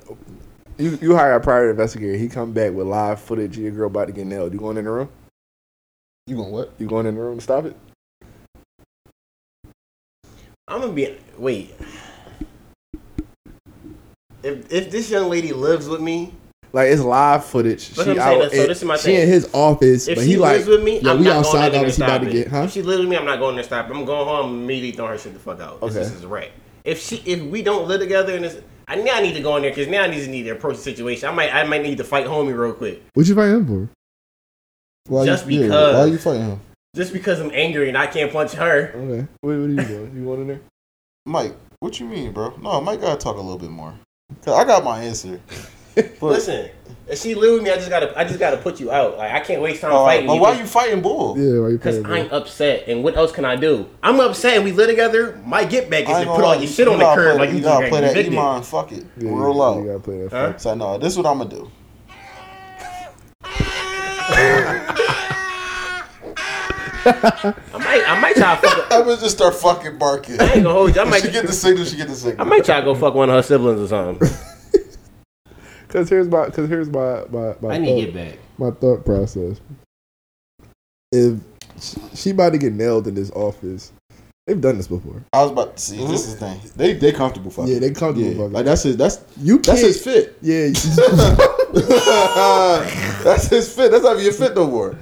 [0.78, 2.16] you you hire a private investigator.
[2.16, 4.52] He come back with live footage of your girl about to get nailed.
[4.52, 5.08] You going in the room?
[6.26, 6.72] You going what?
[6.78, 7.76] You going in the room to stop it?
[10.68, 11.16] I'm gonna be.
[11.36, 11.74] Wait.
[14.44, 16.32] If if this young lady lives with me,
[16.72, 17.94] Like it's live footage.
[17.94, 18.40] But she out.
[18.42, 19.20] that- so in- this is my she thing.
[19.22, 21.36] in his office, if but she he like, lives with me, yeah, I'm we not
[21.36, 21.52] outside.
[21.52, 22.62] going in there to Obviously, about stop to get, huh?
[22.64, 23.88] If she lives with me, I'm not going there to stop.
[23.90, 23.96] it.
[23.96, 25.82] I'm going home immediately throwing her shit the fuck out.
[25.82, 25.94] Okay.
[25.94, 26.50] This is a wreck.
[26.84, 29.62] If she if we don't live together and it's I now need to go in
[29.62, 31.28] there because now I just need to approach the situation.
[31.28, 33.02] I might I might need to fight homie real quick.
[33.14, 33.88] What you fight him for?
[35.08, 35.94] Why Just you, yeah, because.
[35.96, 36.60] why you fighting him,
[36.96, 38.92] Just because I'm angry and I can't punch her.
[38.94, 39.26] Okay.
[39.40, 40.12] What, what are you doing?
[40.16, 40.60] You want in there?
[41.26, 41.54] Mike?
[41.80, 42.54] What you mean, bro?
[42.62, 43.94] No, Mike gotta talk a little bit more.
[44.42, 45.40] 'Cause I got my answer.
[45.96, 46.70] But, Listen,
[47.06, 49.16] if she live with me, I just gotta I just gotta put you out.
[49.16, 50.40] Like I can't waste time uh, fighting but you.
[50.40, 51.38] why you fighting Bull?
[51.38, 52.02] Yeah, why you Because?
[52.04, 53.86] I'm upset, and what else can I do?
[54.02, 55.40] I'm upset, and we live together.
[55.46, 57.50] My get back is to put gonna all your shit on the curb play, like
[57.50, 58.36] you you just gotta got play that convicted.
[58.38, 58.62] Iman.
[58.64, 60.32] Fuck it, Yeah, real you gotta play that.
[60.32, 60.46] Huh?
[60.52, 60.60] fuck.
[60.60, 61.70] So no, this is what I'm gonna do.
[67.06, 68.86] I might I might try to fuck.
[68.92, 70.40] I'm gonna just start fucking barking.
[70.40, 71.00] I ain't gonna hold you.
[71.00, 71.84] I might she get the signal.
[71.84, 72.40] She get the signal.
[72.46, 74.28] I might try to go fuck one of her siblings or something.
[75.88, 78.38] Cause here's my, cause here's my, my, my I need to thought, get back.
[78.58, 79.60] my thought process.
[81.12, 81.38] If
[81.80, 83.92] she, she about to get nailed in this office,
[84.44, 85.22] they've done this before.
[85.32, 85.98] I was about to see.
[85.98, 86.60] This is the thing.
[86.74, 87.72] They they comfortable fucking.
[87.72, 88.52] Yeah, they comfortable Yeah, fucking.
[88.52, 88.96] like that's his.
[88.96, 90.36] That's You that's his fit.
[90.42, 90.70] Yeah.
[93.24, 93.90] that's his fit.
[93.90, 94.96] That's not your fit no more.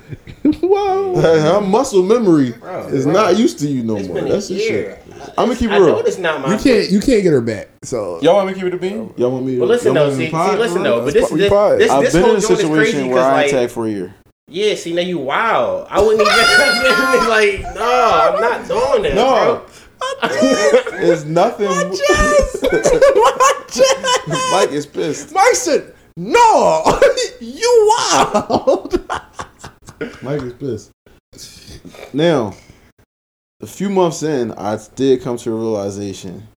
[0.62, 1.14] wow.
[1.16, 3.12] Her muscle memory Bro, is bro.
[3.12, 4.16] not used to you no It's more.
[4.16, 4.98] been a That's his year.
[5.06, 5.14] shit.
[5.38, 5.98] I'm gonna keep it I know real.
[6.00, 6.54] it's not my.
[6.56, 6.90] You can't.
[6.90, 7.68] You can't get her back.
[7.84, 9.12] So Y'all want me to keep it a bean?
[9.16, 9.60] Y'all want me to?
[9.60, 11.04] But listen though, see, to pod see, listen though.
[11.04, 13.44] But this, We this, this, I've this been whole in a situation where I ain't
[13.44, 14.14] because like, tagged for a year.
[14.48, 15.86] yeah, see, now you wow.
[15.90, 16.32] I wouldn't even
[17.28, 19.56] like, no, I'm not doing that, No.
[19.56, 19.66] bro.
[21.04, 21.68] It's nothing.
[21.68, 23.98] my chest
[24.28, 25.32] my Mike is pissed.
[25.32, 27.00] Mike said, "No,
[27.40, 29.08] you wild."
[30.22, 30.90] Mike is pissed.
[32.12, 32.54] Now,
[33.60, 36.48] a few months in, I did come to a realization.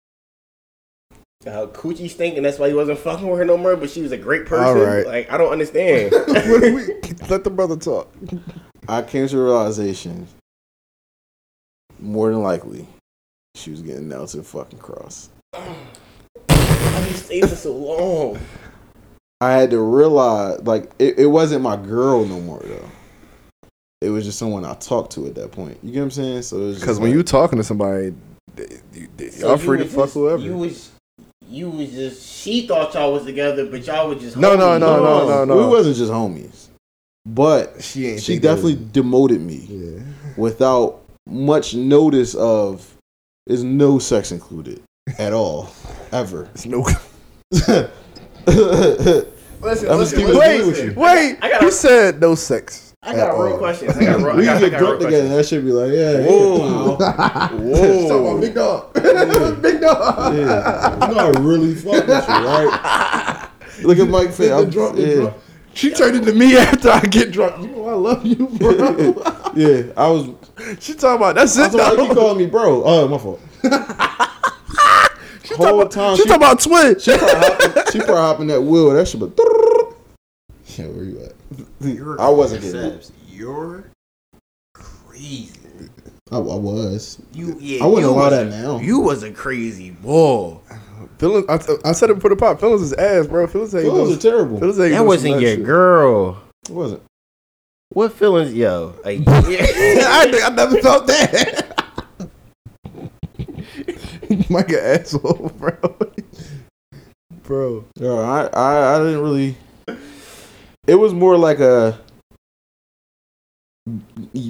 [1.46, 3.76] How coochie stink, and that's why he wasn't fucking with her no more.
[3.76, 4.66] But she was a great person.
[4.66, 5.06] All right.
[5.06, 6.10] Like I don't understand.
[6.28, 8.12] Do we- Let the brother talk.
[8.90, 10.28] I came to a realization.
[12.00, 12.88] More than likely,
[13.54, 15.30] she was getting nailed to the fucking cross.
[15.54, 18.40] Why you stay for so long?
[19.42, 22.90] I had to realize, like, it, it wasn't my girl no more though.
[24.02, 25.78] It was just someone I talked to at that point.
[25.84, 26.42] You get what I'm saying?
[26.44, 28.14] So it was Because when like- you talking to somebody,
[28.56, 30.42] they, you, they, So y'all free to fuck just- whoever.
[30.42, 30.92] You was,
[31.50, 32.26] you was just.
[32.26, 34.38] She thought y'all was together, but y'all was just.
[34.38, 34.80] No, no, homies.
[34.80, 35.58] no, no, no, no.
[35.58, 36.68] we wasn't just homies,
[37.26, 38.22] but she ain't.
[38.22, 40.04] she definitely that- demoted me Yeah.
[40.38, 42.92] without much notice of.
[43.48, 44.82] There's no sex included
[45.20, 45.70] at all,
[46.12, 46.50] ever.
[46.56, 46.86] It's no.
[48.48, 50.94] Listen, I'm just keeping it listen, real with you.
[50.96, 52.94] Wait, I got he a- said no sex.
[53.02, 53.58] I got at real all.
[53.60, 53.96] questions.
[53.98, 54.36] I got real.
[54.36, 55.28] we I got, get drunk together.
[55.28, 55.30] questions.
[55.36, 56.98] That should be like, yeah, Whoa.
[57.70, 58.94] yeah, Talking about big dog.
[59.62, 60.36] big dog.
[60.36, 61.08] yeah.
[61.08, 63.50] You know I really fuck with you, right?
[63.84, 64.52] Look at Mike face.
[64.52, 65.14] I'm drunk, yeah.
[65.16, 65.36] drunk.
[65.74, 67.62] She turned into me after I get drunk.
[67.62, 69.52] You know I love you, bro.
[69.56, 70.30] yeah, I was.
[70.80, 71.74] she talking about that's I it.
[71.74, 72.14] was like, you though.
[72.16, 72.84] calling me bro?
[72.86, 73.42] Oh, my fault.
[75.46, 77.00] She whole talking about, time she she- talking about twin.
[77.00, 78.90] She probably hopping, she probably hopping that wheel.
[78.92, 79.32] That shit, but
[80.78, 82.20] yeah, where you at?
[82.20, 83.00] I wasn't getting it.
[83.02, 83.86] Sebs, You're
[84.74, 85.52] crazy.
[86.32, 87.22] I, I was.
[87.34, 87.84] You yeah.
[87.84, 88.80] I wouldn't allow was that a- now.
[88.80, 90.58] You was a crazy boy.
[91.20, 92.60] Feelings, I, I said it for the pop.
[92.60, 93.46] Feelings is ass, bro.
[93.48, 94.60] Feelings ain't Those no- are terrible.
[94.60, 95.64] Feelings ain't That wasn't your shit.
[95.64, 96.42] girl.
[96.68, 97.04] It wasn't.
[97.90, 98.96] What feelings, yo?
[99.06, 99.36] Like, yeah.
[99.38, 101.65] I, I never felt that.
[104.50, 105.78] Mike an asshole, bro.
[107.44, 107.86] bro.
[108.00, 109.58] Yo, I, I, I didn't really.
[110.88, 112.00] It was more like a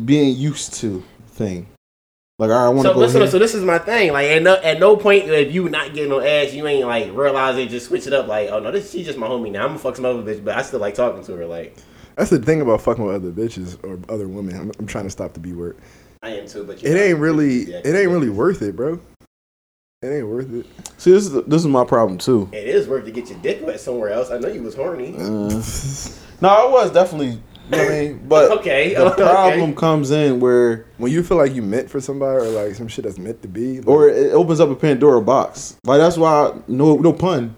[0.05, 1.67] being used to thing.
[2.37, 4.11] Like, all right, I want to so go listen, so this is my thing.
[4.11, 7.05] Like, at no, at no point if you not getting no ass, you ain't like
[7.13, 7.69] realize it.
[7.69, 8.27] Just switch it up.
[8.27, 9.61] Like, oh no, this she's just my homie now.
[9.63, 11.45] I'm gonna fuck some other bitch, but I still like talking to her.
[11.45, 11.77] Like,
[12.17, 14.55] That's the thing about fucking with other bitches or other women.
[14.57, 15.77] I'm, I'm trying to stop the B word.
[16.23, 17.71] I am too, but you It know, ain't really.
[17.71, 18.99] yeah, It ain't really worth it, bro.
[20.05, 20.65] It ain't worth it.
[20.97, 22.47] See, this is this is my problem too.
[22.51, 24.29] It is worth to get your dick wet somewhere else.
[24.31, 25.15] I know you was horny.
[25.17, 25.61] Uh,
[26.41, 27.39] no, I was definitely.
[27.71, 28.27] You know what I mean?
[28.27, 29.23] But Okay, the okay.
[29.23, 32.87] problem comes in where, When you feel like you meant for somebody or like some
[32.87, 35.75] shit that's meant to be, like, or it opens up a Pandora box.
[35.83, 37.55] Like that's why, no, no pun.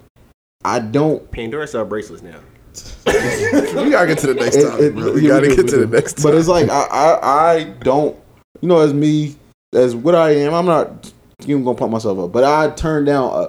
[0.64, 1.30] I don't.
[1.32, 2.40] Pandora sell bracelets now.
[3.08, 5.12] we gotta get to the next it- topic, it- bro.
[5.14, 5.92] We gotta do, get we to the do.
[5.94, 6.24] next.
[6.24, 8.16] But it's like I, I, I don't.
[8.62, 9.36] You know, as me,
[9.74, 11.12] as what I am, I'm not
[11.44, 12.32] even gonna pump myself up.
[12.32, 13.32] But I turn down.
[13.32, 13.48] Uh,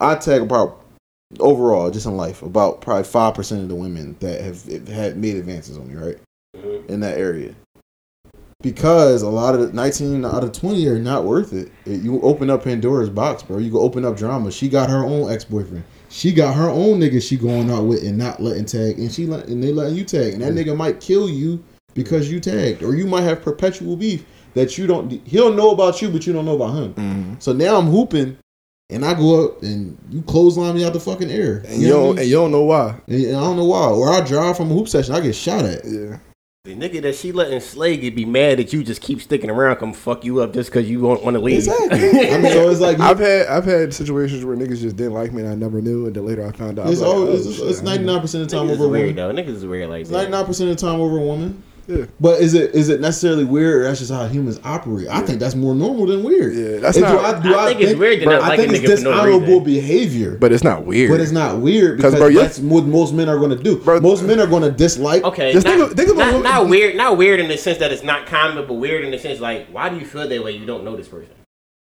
[0.00, 0.80] I tag about
[1.40, 5.36] overall, just in life, about probably five percent of the women that have, had made
[5.36, 6.18] advances on me, right,
[6.56, 6.88] Mhm.
[6.88, 7.54] in that area.
[8.62, 11.70] because a lot of the 19 out of 20 are not worth it.
[11.84, 13.58] It- You open up Pandora's box, bro.
[13.58, 14.50] You go open up drama.
[14.50, 15.84] She got her own ex boyfriend.
[16.08, 19.26] She got her own nigga she going out with and not letting tag, and she
[19.26, 21.62] let and they letting you tag, and that nigga might kill you
[21.92, 24.24] because you tagged, or you might have perpetual beef
[24.54, 25.10] that you don't.
[25.26, 26.94] He'll know about you, but you don't know about him.
[26.94, 27.34] Mm-hmm.
[27.38, 28.36] So now I'm hooping,
[28.90, 32.18] and I go up and you clothesline me out the fucking air, And you don't
[32.18, 33.00] and you don't know why.
[33.08, 33.88] and I don't know why.
[33.88, 35.84] Or I drive from a hoop session, I get shot at.
[35.84, 36.18] Yeah.
[36.64, 39.76] The nigga that she letting slay get be mad that you just keep sticking around,
[39.76, 41.58] come fuck you up just because you won't want to leave.
[41.58, 41.98] Exactly.
[42.30, 45.30] I mean, so it's like I've had I've had situations where niggas just didn't like
[45.34, 46.88] me and I never knew, and then later I found out.
[46.88, 48.84] it's like, always oh, it's, shit, it's I didn't- 99 percent of the time over
[48.86, 49.36] a weird woman.
[49.36, 49.42] though.
[49.42, 50.12] Niggas is weird like that.
[50.12, 51.62] 99 percent of the time over a woman.
[51.86, 52.06] Yeah.
[52.18, 53.82] But is it is it necessarily weird?
[53.82, 55.06] Or that's just how humans operate.
[55.08, 56.54] I think that's more normal than weird.
[56.54, 58.74] Yeah, that's If not- do I think it's weird to not I like think a
[58.92, 60.38] it's nigga for no behavior.
[60.38, 61.10] But it's not weird.
[61.10, 63.76] But it's not weird because bro, you- that's what most men are going to do.
[63.78, 65.24] Bro- most men are going to dislike.
[65.24, 67.78] Okay, Just not, think of- think about not, not weird, not weird in the sense
[67.78, 70.42] that it's not common, but weird in the sense like, why do you feel that
[70.42, 70.52] way?
[70.52, 71.30] You don't know this person.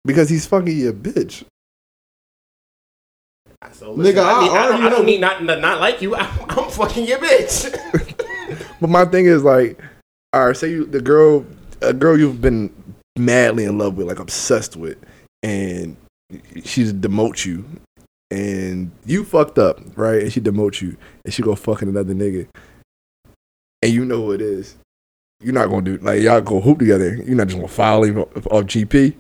[0.05, 1.43] because he's fucking your bitch.
[3.73, 6.01] So Nigga, I I, need, I, already don't, I don't need not not not like
[6.01, 6.15] you.
[6.15, 7.75] I'm, I'm fucking your bitch.
[8.81, 9.81] But my thing is like,
[10.33, 11.45] all right, say you the girl,
[11.81, 12.73] a girl you've been
[13.17, 14.97] madly in love with, like obsessed with,
[15.43, 15.97] and
[16.65, 17.65] she demotes you,
[18.31, 20.23] and you fucked up, right?
[20.23, 22.47] And she demotes you, and she go fucking another nigga,
[23.83, 24.77] and you know who it is.
[25.41, 27.15] You're not gonna do like y'all go hoop together.
[27.17, 29.15] You're not just gonna file him off, off GP.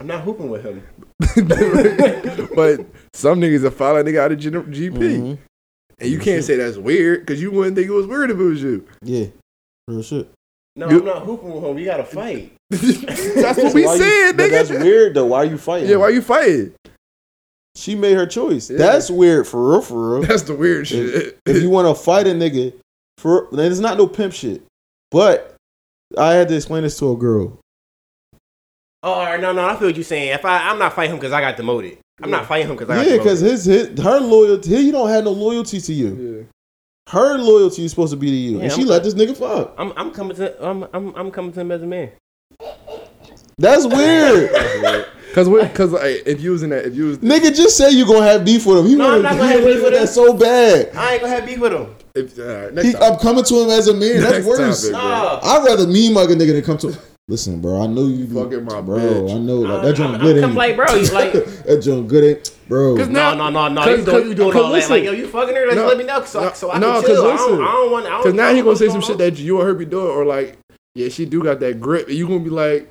[0.00, 0.82] I'm not hooping with him.
[2.54, 5.38] but some niggas are filing nigga out of G- GP, Mhm.
[5.98, 8.42] And you can't say that's weird because you wouldn't think it was weird if it
[8.42, 8.86] was you.
[9.02, 9.26] Yeah,
[9.86, 10.30] real shit.
[10.76, 11.74] No, You- I'm not hooping with him.
[11.74, 12.52] We gotta fight.
[12.70, 14.50] that's what we Why you- said, but nigga.
[14.50, 15.26] That's weird though.
[15.26, 15.88] Why are you fighting?
[15.88, 16.74] Yeah, why you fighting?
[17.74, 18.70] She made her choice.
[18.70, 18.78] Yeah.
[18.78, 19.80] That's weird for real.
[19.82, 20.22] For real.
[20.26, 21.38] That's the weird shit.
[21.46, 22.74] if you want to fight a nigga,
[23.18, 24.62] for then it's not no pimp shit.
[25.10, 25.54] But
[26.16, 27.58] I had to explain this to a girl.
[29.02, 30.30] Oh no, no, I feel what you're saying.
[30.30, 31.98] If I, I'm not fighting him because I got demoted.
[32.22, 35.24] I'm not fighting him because I Yeah, because his, his her loyalty, he don't have
[35.24, 36.16] no loyalty to you.
[36.38, 36.44] yeah.
[37.12, 39.36] Her loyalty is supposed to be to you, Yeah, and she I'm- let this nigga
[39.36, 39.74] fuck.
[39.78, 42.10] I'm, I'm coming to, I'm, I'm, I'm coming to him as a man.
[43.56, 44.50] That's weird.
[45.34, 47.90] Cause, what- cause like, if you was in that, if you was, nigga, just say
[47.90, 48.86] you gonna have beef with him.
[48.86, 50.06] He No, wanna, I'm not gonna have beef with that him.
[50.08, 50.94] so bad.
[50.96, 51.94] I ain't gonna have beef with him.
[52.14, 52.96] if, all right, next He.
[52.96, 54.20] I'm coming to him as a man.
[54.20, 54.90] That's Next worse.
[54.90, 55.40] topic, bro.
[55.50, 56.98] I'd rather me mug a nigga than come to.
[57.30, 57.82] Listen, bro.
[57.82, 58.96] I know you Fucking my bro.
[58.98, 59.34] bitch.
[59.34, 60.44] I know like, that I'm, joint I'm good.
[60.44, 62.96] ain't like, bro, you like, that joint good, ain't bro.
[62.96, 63.82] Cause no, no, no, no.
[63.82, 64.74] cause- You doing, you doing cause all that?
[64.76, 64.90] listen.
[64.92, 65.66] Like, yo, you fucking her?
[65.66, 67.26] Let's No, let me know, so, no, so I no, can 'cause chill.
[67.28, 67.48] I listen.
[67.50, 68.06] don't, I don't want.
[68.06, 70.06] I don't, Cause now he gonna say some shit that you or her be doing,
[70.06, 70.56] or like,
[70.94, 72.88] yeah, she do got that grip, and you gonna be like,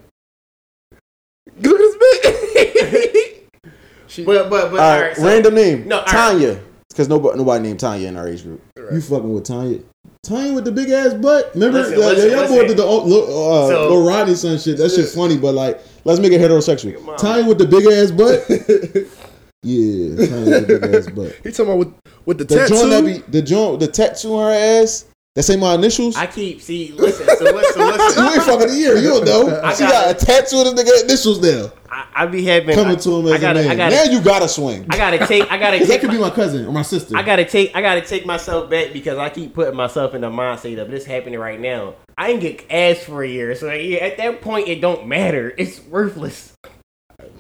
[1.60, 3.42] look at this bitch.
[4.08, 4.24] she.
[4.24, 5.18] But, but, but, All all right, right.
[5.18, 5.88] So, random name.
[5.88, 6.12] No, all right.
[6.12, 6.60] Tanya.
[6.90, 8.62] Because nobody nobody named Tanya in our age group.
[8.78, 8.94] Right.
[8.94, 9.80] You fucking with Tanya.
[10.24, 11.52] Tanya with the big ass butt.
[11.54, 14.58] Remember, Listen, uh, listen, y'all boy did the uh, Lil- uh, So- Lil Rodney son
[14.60, 14.78] shit.
[14.78, 16.96] That shit funny, but like, let's make it heterosexual.
[16.96, 17.18] Come on.
[17.18, 18.44] Tanya with the big ass butt.
[19.64, 21.36] yeah, Tanya with the big ass butt.
[21.44, 21.94] he talking about with
[22.26, 22.76] with the, The tattoo.
[22.76, 25.06] joint that be the joint the tattoo on her ass.
[25.36, 26.16] That say my initials.
[26.18, 26.92] I keep see.
[26.94, 28.24] Listen, so listen, listen.
[28.26, 28.98] you ain't fucking here.
[28.98, 29.62] You don't know.
[29.62, 31.72] I she got got a tattoo of the nigga initials now.
[31.98, 33.72] I, I be having Coming I, to him I as gotta, a man.
[33.72, 34.86] I gotta, now you gotta swing.
[34.90, 35.52] I gotta take.
[35.52, 36.02] I gotta 'Cause that take.
[36.02, 37.18] could be My, my cousin or my sister.
[37.18, 37.76] I gotta take.
[37.76, 41.06] I gotta take myself back because I keep putting myself in the mindset of this
[41.06, 41.96] happening right now.
[42.16, 45.54] I ain't get asked for a year, so yeah, at that point it don't matter.
[45.58, 46.54] It's worthless.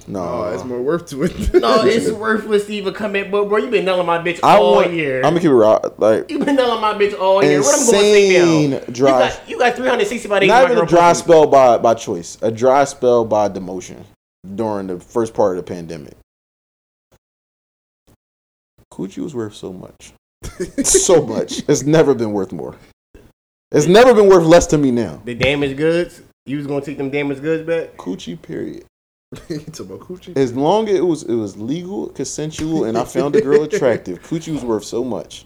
[0.07, 1.53] no, Oh, it's more worth to it.
[1.61, 3.29] No, it's worthless to even come in.
[3.29, 4.93] But bro, you been nailing my bitch I all want.
[4.93, 5.17] year.
[5.17, 5.79] I'm gonna keep it raw.
[5.99, 7.61] Like you been nailing my bitch all year.
[7.61, 8.79] What I'm going to say insane now?
[8.91, 9.29] dry.
[9.29, 10.47] You got, you got 365 days.
[10.47, 12.37] not even a dry spell by by choice.
[12.41, 14.03] A dry spell by demotion
[14.55, 16.13] during the first part of the pandemic.
[18.91, 20.13] Coochie was worth so much,
[20.83, 21.63] so much.
[21.67, 22.75] It's never been worth more.
[23.71, 25.21] It's never been worth less to me now.
[25.25, 26.21] The damaged goods.
[26.45, 27.97] You was gonna take them damaged goods back?
[27.97, 28.85] Coochie, period.
[29.49, 30.37] He talking about coochie.
[30.37, 34.21] As long as it was it was legal, consensual, and I found the girl attractive,
[34.23, 35.45] Coochie was worth so much.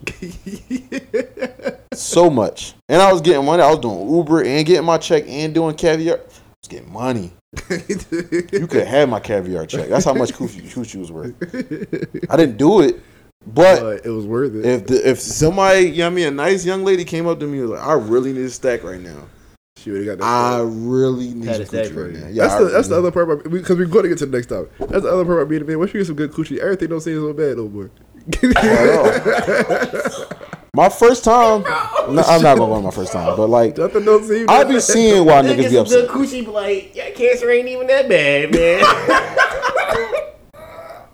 [1.94, 2.76] So much.
[2.88, 3.64] And I was getting money.
[3.64, 6.18] I was doing Uber and getting my check and doing caviar.
[6.18, 7.32] I was getting money.
[7.69, 9.90] You could have my caviar check.
[9.90, 11.36] That's how much Coochie, Coochie was worth.
[12.30, 13.02] I didn't do it,
[13.45, 14.65] but but it was worth it.
[14.65, 17.40] if the, if somebody, you know what I mean, a nice young lady came up
[17.41, 19.28] to me and was like, I really need a stack right now.
[19.76, 20.26] she would have got that.
[20.26, 22.28] I really need Had a stack Coochie right now.
[22.30, 24.28] Yeah, that's I the that's the other part about because we're going to get to
[24.28, 24.72] the next topic.
[24.80, 25.78] That's the other part about being a man.
[25.78, 27.91] Once you get some good coochie, everything don't seem so bad no more.
[30.73, 34.06] My first time, no, I'm not gonna go on my first time, but like, Nothing
[34.06, 34.49] don't seem.
[34.49, 36.07] I be seeing why niggas Niggas be upset.
[36.07, 38.80] good coochie, be like, yeah, cancer ain't even that bad, man.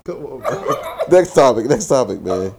[0.05, 0.95] Come on, bro.
[1.09, 1.65] Next topic.
[1.65, 2.53] Next topic, man.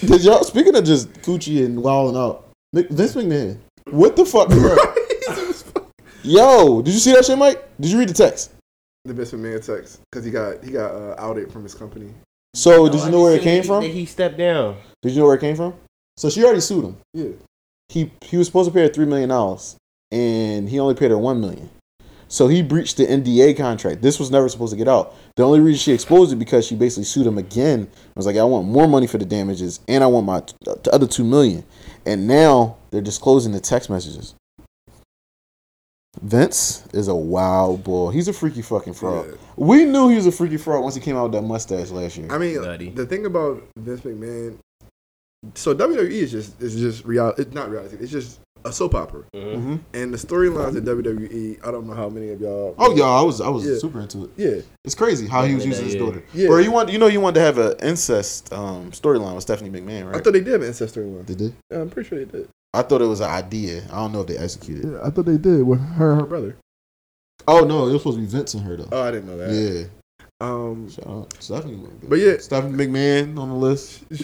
[0.00, 2.48] Did y'all speaking of just Coochie and wilding out?
[2.72, 3.58] Vince McMahon,
[3.90, 4.48] what the fuck?
[4.48, 4.76] bro?
[6.22, 7.62] Yo, did you see that shit, Mike?
[7.80, 8.52] Did you read the text?
[9.04, 12.12] The Vince McMahon text because he got he got uh, outed from his company.
[12.54, 13.84] So, did Oh, you know where it came seen from?
[13.84, 14.76] He stepped down.
[15.02, 15.74] Did you know where it came from?
[16.16, 16.96] So she already sued him.
[17.14, 17.28] Yeah,
[17.88, 19.76] He he was supposed to pay her three million dollars,
[20.10, 21.70] and he only paid her one million.
[22.28, 24.02] So he breached the NDA contract.
[24.02, 25.14] This was never supposed to get out.
[25.34, 27.88] The only reason she exposed it because she basically sued him again.
[27.92, 30.54] I was like, I want more money for the damages, and I want my t-
[30.64, 31.64] the other two million.
[32.06, 34.34] And now they're disclosing the text messages.
[36.22, 38.10] Vince is a wild boy.
[38.10, 39.26] He's a freaky fucking fraud.
[39.28, 39.34] Yeah.
[39.56, 42.16] We knew he was a freaky fraud once he came out with that mustache last
[42.16, 42.26] year.
[42.30, 42.90] I mean, Nutty.
[42.90, 44.58] the thing about Vince McMahon,
[45.54, 47.42] so WWE is just is just reality.
[47.42, 47.96] It's not reality.
[48.00, 49.22] It's just a soap opera.
[49.34, 49.54] Mhm.
[49.62, 52.74] hmm And the storylines at WWE, I don't know how many of y'all.
[52.76, 53.78] Oh yeah, I was I was Yeah.
[53.78, 54.30] super into it.
[54.36, 56.22] yeah, It's crazy how he was using his daughter.
[56.34, 56.48] Yeah.
[56.48, 59.70] Bro, you want you know you wanted to have an incest um, storyline with Stephanie
[59.70, 60.16] McMahon, right?
[60.16, 61.24] I thought they did have an incest storyline.
[61.24, 61.52] Did they?
[61.70, 62.48] Yeah, I'm pretty sure they did.
[62.72, 63.82] I thought it was an idea.
[63.92, 64.92] I don't know if they executed.
[64.92, 66.56] Yeah, I thought they did with her and her brother.
[67.48, 68.88] Oh no, it was supposed to be Vince and her though.
[68.92, 69.50] Oh, I didn't know that.
[69.52, 71.80] yeah, Um, shout out Stephanie.
[72.02, 72.36] But yeah.
[72.38, 74.02] Stephanie McMahon on the list.
[74.10, 74.20] if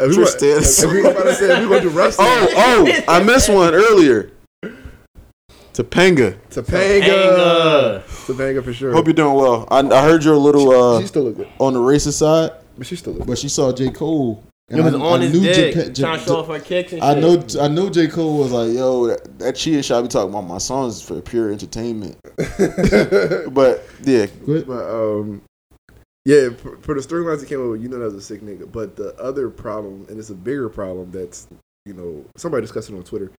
[0.00, 0.90] we, Tristan.
[0.94, 2.48] we about to say if we going to do wrestling, Oh
[2.86, 4.30] oh, I missed one earlier.
[5.72, 6.36] Topanga.
[6.50, 8.02] Topanga, Topanga.
[8.02, 8.92] Topanga for sure.
[8.92, 9.66] Hope you're doing well.
[9.70, 12.50] I, I heard you're a little uh, she still look good, on the racist side,
[12.76, 13.28] but she still look good.
[13.28, 14.44] but she saw J Cole.
[14.72, 16.58] And It was I- on I his knew dick, Japan- trying to show off her
[16.58, 17.54] kicks and I shit.
[17.54, 17.88] know, I know.
[17.90, 21.20] J Cole was like, "Yo, that, that cheating shot be talking about my songs for
[21.20, 22.16] pure entertainment."
[23.52, 25.42] But yeah, But um,
[26.24, 28.70] yeah, for, for the storylines that came over, you know that was a sick nigga.
[28.70, 31.48] But the other problem, and it's a bigger problem, that's
[31.86, 33.30] you know somebody discussed it on Twitter.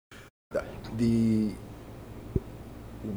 [0.50, 0.64] The,
[0.98, 1.52] the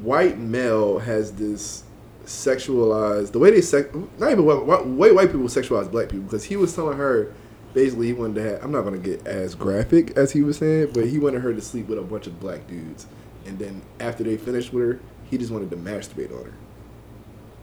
[0.02, 1.84] white male has this
[2.26, 3.88] sexualized the way they sex
[4.18, 7.32] not even what, what way white people sexualize black people because he was telling her
[7.76, 10.92] basically he wanted to have I'm not gonna get as graphic as he was saying
[10.94, 13.06] but he wanted her to sleep with a bunch of black dudes
[13.46, 15.00] and then after they finished with her
[15.30, 16.54] he just wanted to masturbate on her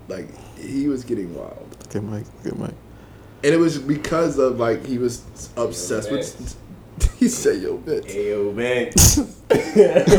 [0.08, 0.28] like
[0.58, 2.74] he was getting wild good Mike, good Mike.
[3.42, 5.24] and it was because of like he was
[5.56, 6.56] obsessed with
[7.18, 8.92] he said yo bitch Ayo, man.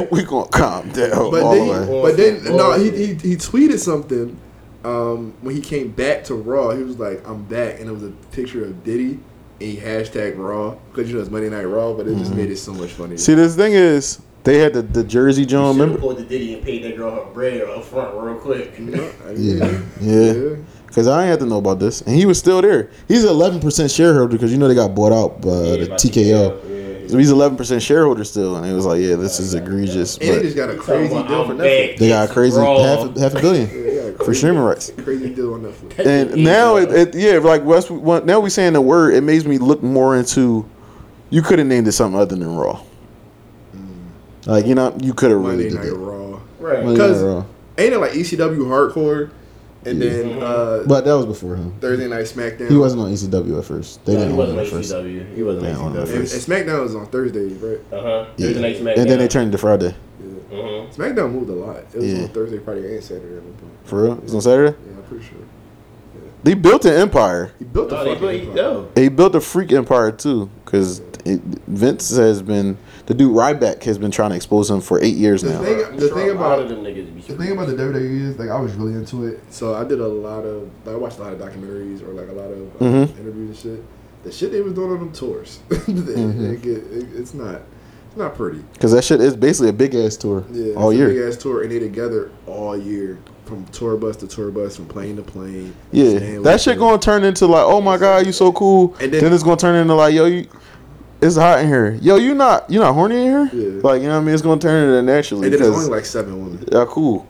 [0.10, 1.30] we gonna calm down.
[1.30, 2.02] But then, the way.
[2.02, 4.40] but then, no, he, he he tweeted something
[4.84, 6.72] um, when he came back to Raw.
[6.72, 9.20] He was like, "I'm back," and it was a picture of Diddy
[9.64, 12.40] and hashtag Raw because you know it's Monday Night Raw, but it just mm-hmm.
[12.40, 13.18] made it so much funnier.
[13.18, 15.76] See, this thing is, they had the, the Jersey John.
[15.76, 16.00] Should Remember?
[16.02, 18.78] pulled the Diddy and paid that girl her bread up front real quick.
[18.78, 20.56] You know, I Yeah, mean, yeah.
[20.88, 22.92] Because I ain't had to know about this, and he was still there.
[23.08, 26.73] He's eleven percent shareholder because you know they got bought out by the by TKO.
[27.14, 27.18] Yeah.
[27.18, 30.24] So he's eleven percent shareholder still, and he was like, "Yeah, this is egregious." And
[30.30, 31.90] he But just got a crazy deal for I'm Netflix.
[31.92, 31.98] back.
[31.98, 34.62] they got a crazy half a, half a billion Yeah, they got a for streaming
[34.62, 34.92] rights.
[34.98, 36.06] Crazy deal on Netflix.
[36.06, 39.46] And now it, it yeah, like West one- now we're saying the word, it makes
[39.46, 40.66] me look more into.
[41.30, 42.80] You could have named it something other than Raw.
[43.76, 44.48] Mm.
[44.48, 45.96] Like you know, you could have really Monday did Night that.
[45.96, 46.40] Raw.
[46.60, 46.86] right.
[46.86, 47.46] Because-
[47.78, 49.32] Ain't it like ECW hardcore?
[49.86, 51.74] And then uh, But that was before him.
[51.82, 52.70] Thursday Night SmackDown.
[52.70, 54.04] He wasn't on ECW at first.
[54.06, 54.94] They No, didn't he own wasn't him on at first.
[54.94, 55.36] ECW.
[55.36, 56.28] He wasn't They on him at And, and.
[56.28, 57.80] SmackDown was on Thursdays, right?
[57.92, 58.26] Uh huh.
[58.38, 58.48] Yeah.
[58.48, 58.98] Thursday night SmackDown.
[59.02, 59.96] And then they turned to Friday.
[60.52, 60.58] Yeah.
[60.58, 60.96] Mhm.
[60.96, 61.78] SmackDown moved a lot.
[61.94, 62.22] It was Yeah.
[62.24, 63.72] on Thursday, Friday, and Saturday at one point.
[63.86, 64.20] For real?
[64.24, 64.76] It's on Saturday?
[64.88, 65.38] Yeah, I'm pretty sure.
[66.44, 67.52] They built an empire.
[67.60, 68.54] He built the No, fucking empire.
[68.56, 68.88] no.
[68.96, 70.50] They built a freak empire too.
[70.66, 71.02] Because
[71.68, 75.42] Vince has been, the dude Ryback has been trying to expose him for eight years
[75.42, 75.62] The now.
[75.62, 78.60] thing- the sure thing about- them niggas The thing about the WWE is like I
[78.60, 81.32] was really into it, so I did a lot of like I watched a lot
[81.34, 83.20] of documentaries or like a lot of uh, Mhm.
[83.22, 83.84] interviews and shit.
[84.26, 86.46] The shit they was doing on them tours, it, Mm-hmm.
[86.52, 87.62] it get- it- it's not,
[88.10, 88.60] it's not pretty.
[88.74, 91.08] Because that shit is basically a big ass tour Yeah, all it's year.
[91.10, 93.18] a big ass tour, and they together all year
[93.54, 95.76] from tour bus to tour bus, from plane to plane.
[95.92, 96.80] Yeah, that with shit them.
[96.80, 98.96] gonna turn into like, oh my god, you so cool.
[99.00, 100.48] And then, then- it's gonna turn into like, yo, you,
[101.22, 101.94] it's hot in here.
[102.02, 103.50] Yo, you not, you not horny in here?
[103.54, 103.82] Yeah.
[103.82, 104.34] Like, you know what I mean?
[104.34, 105.46] It's gonna turn into that naturally.
[105.48, 106.68] And then there's only like seven women.
[106.72, 107.28] yeah, cool.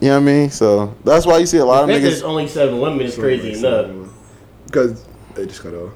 [0.00, 0.50] You know what I mean?
[0.50, 3.06] So that's why you see a lot of The fact that there's only seven women
[3.06, 3.90] It's crazy enough.
[4.66, 5.92] Because they just got off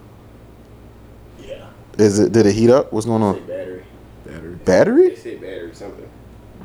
[1.41, 1.67] Yeah.
[1.99, 2.33] Is it?
[2.33, 2.93] Did it heat up?
[2.93, 3.39] What's going on?
[3.47, 3.85] battery.
[4.25, 4.55] battery.
[4.65, 5.09] Battery?
[5.11, 6.09] They say battery something.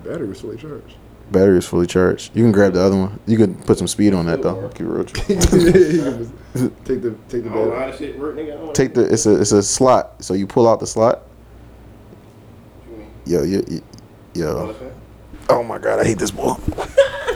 [0.03, 0.95] Battery was fully charged.
[1.31, 2.35] Battery is fully charged.
[2.35, 3.19] You can grab the other one.
[3.27, 4.69] You can put some speed on that though.
[4.69, 5.03] Keep it real.
[5.05, 6.31] true.
[6.85, 7.79] take the take the I don't know battery.
[7.79, 8.53] how this shit work, nigga.
[8.53, 9.11] I don't Take the.
[9.11, 9.39] It's a.
[9.41, 10.23] It's a slot.
[10.23, 11.23] So you pull out the slot.
[13.25, 13.81] Yo, yo, yo.
[14.33, 14.75] yo.
[15.49, 16.55] Oh my god, I hate this ball.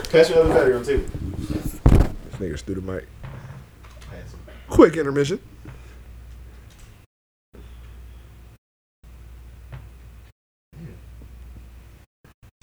[0.04, 1.10] Catch your other battery on the table.
[2.30, 3.06] This nigga's through the mic.
[4.68, 5.38] Quick intermission.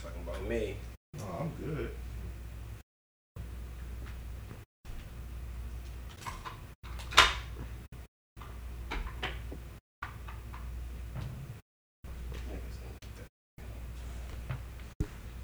[0.01, 0.75] Talking about me.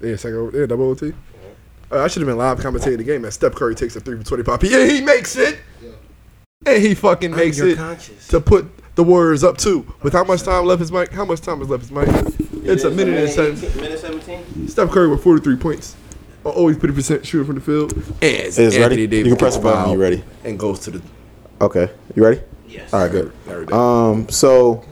[0.00, 1.12] Yeah, second, yeah, double OT.
[1.90, 3.24] Uh, I should have been live commentating the game.
[3.24, 4.62] And Steph Curry takes a three for twenty five.
[4.64, 5.58] Yeah, he makes it,
[6.66, 8.26] and he fucking makes You're it conscious.
[8.28, 8.66] to put
[8.96, 9.86] the Warriors up two.
[10.02, 11.12] With how much time left is Mike?
[11.12, 12.08] How much time is left is Mike?
[12.64, 13.80] It's a minute and seven.
[13.80, 14.68] Minute seventeen.
[14.68, 15.94] Steph Curry with forty three points.
[16.42, 17.92] Always fifty percent shooting from the field.
[17.94, 19.06] And It's Anthony ready?
[19.06, 20.24] Davis You can press gets a button you're ready.
[20.44, 21.02] And goes to the.
[21.60, 22.40] Okay, you ready?
[22.68, 22.92] Yes.
[22.92, 23.32] All right, good.
[23.48, 23.72] Every day.
[23.72, 24.84] Um, so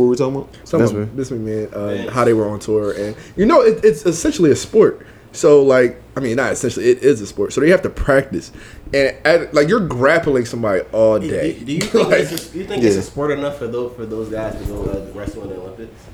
[0.00, 0.56] what were we talking about?
[0.64, 1.16] Some Vince of McMahon.
[1.16, 4.56] this McMahon, uh, how they were on tour, and you know, it, it's essentially a
[4.56, 5.06] sport.
[5.32, 7.52] So, like, I mean, not essentially, it is a sport.
[7.52, 8.50] So you have to practice,
[8.92, 11.52] and at, like you're grappling somebody all day.
[11.58, 13.94] do, do you think, Like, it's, a, you think it's a sport enough for those
[13.94, 16.06] for those guys to go uh, wrestle in the Olympics?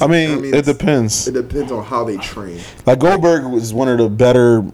[0.00, 1.28] I mean, I mean, it depends.
[1.28, 2.60] it depends on how they train.
[2.84, 4.64] Like Goldberg was one of the better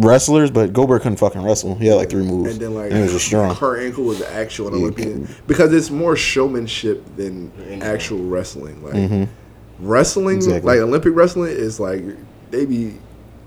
[0.00, 1.74] wrestlers, but Goldberg couldn't fucking wrestle.
[1.76, 3.54] He had like three moves, And then like he was just strong.
[3.54, 4.78] Kurt Angle was the actual Yeah.
[4.78, 7.52] Olympian because it's more showmanship than
[7.82, 8.82] actual wrestling.
[8.82, 9.28] Like
[9.78, 10.48] wrestling, Mm-hmm.
[10.48, 10.72] Exactly.
[10.74, 12.02] like Olympic wrestling is like
[12.50, 12.94] they be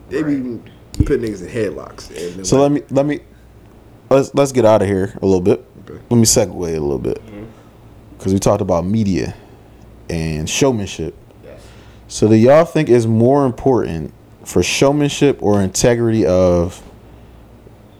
[0.09, 0.59] they be
[1.05, 2.09] putting niggas in headlocks.
[2.09, 3.19] And then, So like, let me let me
[4.09, 5.65] let's let's get out of here a little bit.
[5.89, 5.99] Okay.
[6.09, 7.21] Let me segue a little bit
[8.17, 9.35] because we talked about media
[10.09, 11.15] and showmanship.
[11.43, 11.61] Yes.
[12.07, 14.13] So do y'all think is more important
[14.43, 16.81] for showmanship or integrity of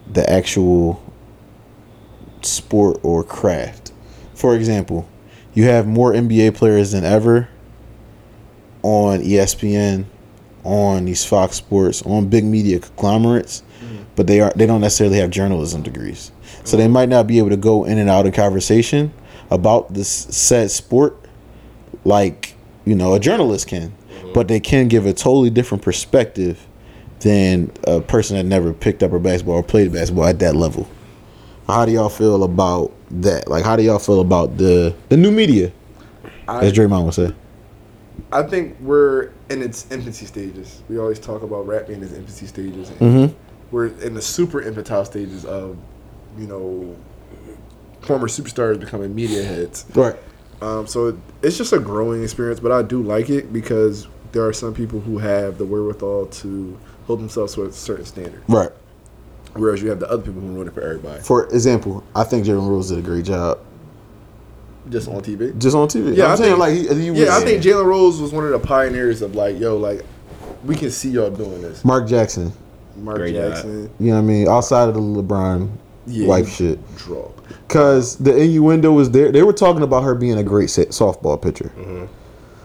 [0.06, 1.02] the actual
[2.42, 3.92] sport or craft?
[4.34, 5.08] For example,
[5.54, 7.48] you have more NBA players than ever
[8.82, 10.04] on ESPN,
[10.64, 14.04] on these Fox Sports, on big media conglomerates, mm.
[14.16, 16.32] but they are they don't necessarily have journalism degrees.
[16.64, 19.12] So they might not be able to go in and out of conversation
[19.50, 21.18] about this said sport
[22.04, 22.54] like
[22.84, 23.92] you know a journalist can
[24.34, 26.66] but they can give a totally different perspective
[27.20, 30.86] than a person that never picked up a basketball or played basketball at that level
[31.66, 35.30] how do y'all feel about that like how do y'all feel about the the new
[35.30, 35.72] media
[36.46, 37.32] I, as Draymond would say
[38.32, 40.82] I think we're in its infancy stages.
[40.88, 42.90] We always talk about rap being in its infancy stages.
[42.90, 43.38] And mm-hmm
[43.70, 45.76] We're in the super infantile stages of,
[46.38, 46.96] you know,
[48.02, 49.86] former superstars becoming media heads.
[49.94, 50.16] right
[50.60, 54.52] Um, so it's just a growing experience, but I do like it because there are
[54.52, 58.70] some people who have the wherewithal to hold themselves to a certain standard, right
[59.54, 62.44] whereas you have the other people who run it for everybody, for example I think
[62.44, 63.58] Jalen Rose did a great job
[64.90, 65.56] just on TV.
[65.58, 67.62] just on TV Yeah, I'm I saying think- like he, he was, Yeah, I think
[67.62, 70.04] Jalen Rose was one of the pioneers of like, yo, like
[70.64, 71.84] we can see y'all doing this.
[71.84, 72.52] Mark Jackson
[72.96, 73.52] Mark Great job.
[73.52, 75.70] Jackson, you know what I mean outside of the LeBron
[76.06, 77.30] yeah, wife shit draw.
[77.66, 79.32] Because the innuendo was there.
[79.32, 81.72] They were talking about her being a great sa- softball pitcher.
[81.78, 82.04] Mm-hmm.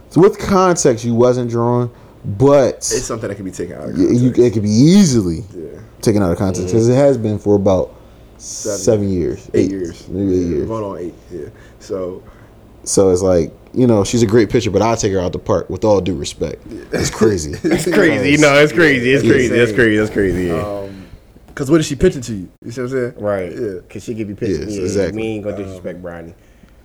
[0.09, 1.91] So with context, you wasn't drawn,
[2.25, 4.21] but It's something that can be taken out of context.
[4.21, 7.55] you, it could be easily yeah, taken out of context because it has been for
[7.55, 7.93] about
[8.37, 10.67] seven, years, eight, years, maybe eight Yeah, years.
[10.67, 11.49] Going on eight, yeah.
[11.79, 12.23] So
[12.83, 15.39] So it's like you know she's a great pitcher, but I'll take her out the
[15.39, 16.63] park with all due respect.
[16.91, 17.51] It's crazy.
[17.63, 18.41] It's crazy.
[18.41, 19.11] No, it's crazy.
[19.11, 19.53] It's crazy.
[19.53, 19.97] It's crazy.
[19.97, 20.45] That's crazy.
[20.45, 20.65] Yeah.
[20.67, 21.05] Um,
[21.53, 22.51] cause what is she pitching to you?
[22.65, 23.23] You see what I'm saying?
[23.23, 23.51] right.
[23.51, 23.79] Yeah.
[23.89, 24.59] Cause she could be pissed.
[24.61, 25.21] Yes, yeah, exactly.
[25.21, 26.33] Me ain't gonna disrespect Bronny.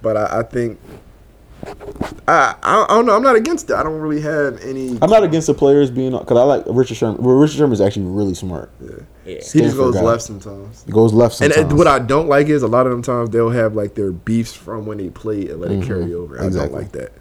[0.03, 0.79] But I, I think
[2.27, 3.15] I, I I don't know.
[3.17, 3.75] I'm not against it.
[3.75, 4.99] I don't really have any.
[5.01, 7.23] I'm not against the players being because I like Richard Sherman.
[7.23, 8.71] Well, Richard Sherman is actually really smart.
[8.81, 8.97] Yeah.
[9.25, 10.03] He just goes guy.
[10.03, 10.85] left sometimes.
[10.85, 11.71] He goes left And, sometimes.
[11.73, 14.13] and what I don't like is a lot of them times they'll have like their
[14.13, 16.37] beefs from when they played and let it carry over.
[16.37, 16.47] I Mm-hmm.
[16.49, 16.69] Exactly.
[16.71, 17.13] don't like that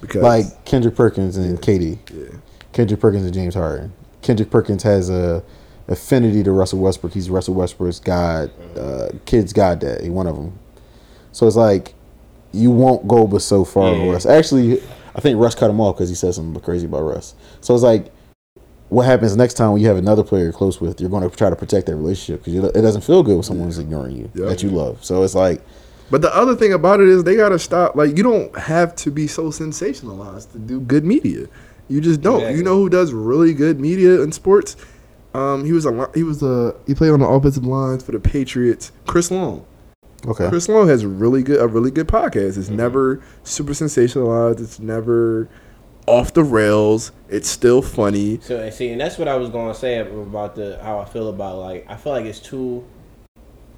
[0.00, 1.98] because like Kendrick Perkins and KD.
[2.12, 2.38] yeah,
[2.72, 3.92] Kendrick Perkins and James Harden.
[4.22, 5.42] Kendrick Perkins has a
[5.88, 7.12] affinity to Russell Westbrook.
[7.12, 10.58] He's Russell Westbrook's god, uh, kid's goddaddy, one of them.
[11.32, 11.94] So it's like
[12.52, 14.10] you won't go but so far Yeah.
[14.12, 14.26] Russ.
[14.26, 14.80] Actually,
[15.14, 17.34] I think Russ cut him off because he said something crazy about Russ.
[17.60, 18.12] So it's like,
[18.88, 21.00] what happens next time when you have another player you're close with?
[21.00, 23.78] You're going to try to protect that relationship because it doesn't feel good when someone's
[23.78, 24.46] ignoring you Yeah.
[24.46, 25.02] that you love.
[25.04, 25.62] So it's like,
[26.10, 27.96] But the other thing about it is they gotta stop.
[27.96, 31.46] Like you don't have to be so sensationalized to do good media.
[31.88, 32.36] You just don't.
[32.40, 32.58] Exactly.
[32.58, 34.76] You know who does really good media in sports?
[35.34, 38.12] Um, he was a li- he was a he played on the offensive lines for
[38.12, 38.92] the Patriots.
[39.06, 39.64] Chris Long.
[40.26, 42.56] Okay, Chris Long has really good a really good podcast.
[42.56, 42.76] It's mm-hmm.
[42.76, 44.60] never super sensationalized.
[44.60, 45.48] It's never
[46.06, 47.12] off the rails.
[47.28, 48.40] It's still funny.
[48.40, 51.28] So and see, and that's what I was gonna say about the how I feel
[51.28, 52.84] about like I feel like it's two,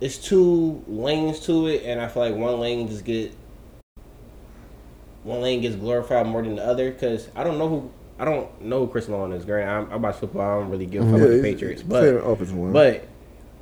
[0.00, 3.34] it's two lanes to it, and I feel like one lane just get,
[5.22, 8.60] one lane gets glorified more than the other because I don't know who I don't
[8.62, 9.44] know who Chris Long is.
[9.44, 10.42] Granted, I'm, I'm about football.
[10.42, 12.22] I don't really give a fuck about the Patriots, but
[12.72, 13.08] but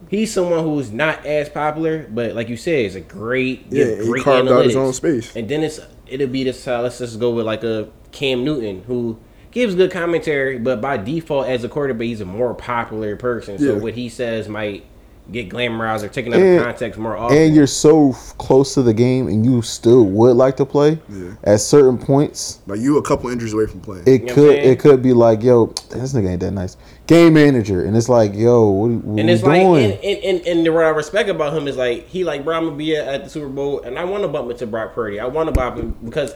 [0.08, 2.06] he's someone who's not as popular.
[2.10, 4.92] But like you said, is a great yeah, give he great carved out his own
[4.92, 5.34] space.
[5.36, 6.66] And then it's it'll be this.
[6.66, 9.18] Uh, let's just go with like a Cam Newton who
[9.50, 13.58] gives good commentary, but by default as a quarterback, he's a more popular person.
[13.58, 13.80] So Yeah.
[13.82, 14.84] what he says might
[15.30, 17.36] get glamorized or taken out of context more often.
[17.38, 20.98] and you're so f- close to the game, and you still would like to play.
[21.08, 21.34] Yeah.
[21.44, 24.02] At certain points, Like you a couple injuries away from playing.
[24.06, 26.76] it know could it could be like, yo, this nigga ain't that nice.
[27.06, 29.92] Game manager, and it's like, yo, what, what and we it's like, doing?
[29.92, 32.64] and, and, and, and what I respect about him is like, he like, bro, I'm
[32.64, 35.20] gonna be at, at the Super Bowl, and I want to bump into Brock Purdy.
[35.20, 36.34] I want to bump him because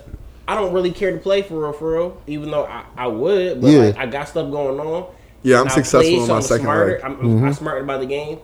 [0.49, 2.23] I don't really care to play for real, for real.
[2.29, 3.79] Even though I, I would, but Yeah.
[3.81, 5.07] like, I got stuff going on.
[5.43, 7.01] Yeah, I'm I successful played in my something second smarter.
[7.05, 7.45] I'm, I'm, Mm-hmm.
[7.47, 8.39] I'm smarter about the game,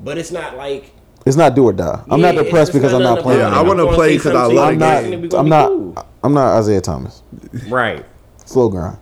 [0.00, 0.92] but it's not like
[1.26, 2.02] it's not do or die.
[2.10, 3.40] I'm not depressed it's because I'm not playing.
[3.40, 5.12] Yeah, I wanna play because I something love to the you, I'm game.
[5.12, 5.30] and we not.
[5.30, 5.68] gonna I'm not.
[5.68, 6.08] cool.
[6.24, 7.22] I'm not Isaiah Thomas.
[7.68, 8.04] right.
[8.46, 8.98] Slow grind.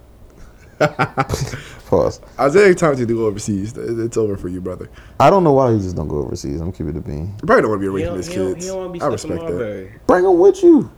[1.86, 2.20] Pause.
[2.38, 3.74] Isaiah Thomas you to go overseas.
[3.76, 4.90] It's over for you, brother.
[5.20, 6.60] I don't know why he just don't go overseas.
[6.60, 7.34] I'm keeping it a bean.
[7.40, 8.64] You probably don't want to be He away from his kids.
[8.64, 9.90] he don't want to be I respect that.
[10.06, 10.90] Bring him with you.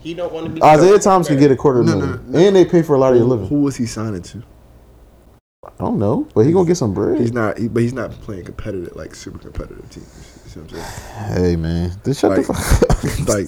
[0.00, 2.54] He don't want to be Isaiah Thomas can get a quarter No, million, no, and
[2.54, 3.48] they pay for a lot of your Who, living.
[3.48, 4.42] who was he signing to?
[5.78, 7.20] I don't know, but he gonna get some bread.
[7.20, 10.40] He's not, he, but he's not playing competitive, like super competitive teams.
[10.44, 11.42] You see what I'm saying?
[11.44, 12.90] hey man, just shut Like- the fuck
[13.22, 13.28] up.
[13.28, 13.46] like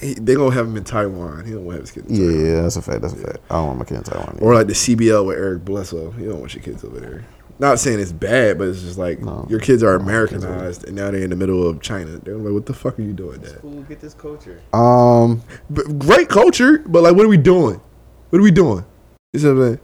[0.00, 1.44] he, they gonna have him in Taiwan.
[1.44, 2.10] He don't want to have his kids.
[2.10, 3.00] In yeah, yeah, that's a fact.
[3.02, 3.38] That's a fact.
[3.50, 4.38] I don't want my kid in Taiwan.
[4.40, 6.12] Or like the CBL with Eric Bledsoe.
[6.18, 7.24] You don't want your kids over there.
[7.58, 9.46] Not saying it's bad, but it's just like No.
[9.48, 12.18] your kids are No, kids are- Americanized, and now they're in the middle of China.
[12.18, 14.60] They're like, "What the fuck are you doing, Dad?" Cool, get this culture.
[14.74, 17.80] um, But great culture, but like, what are we doing?
[18.28, 18.84] What are we doing?
[19.32, 19.80] You see what I'm saying?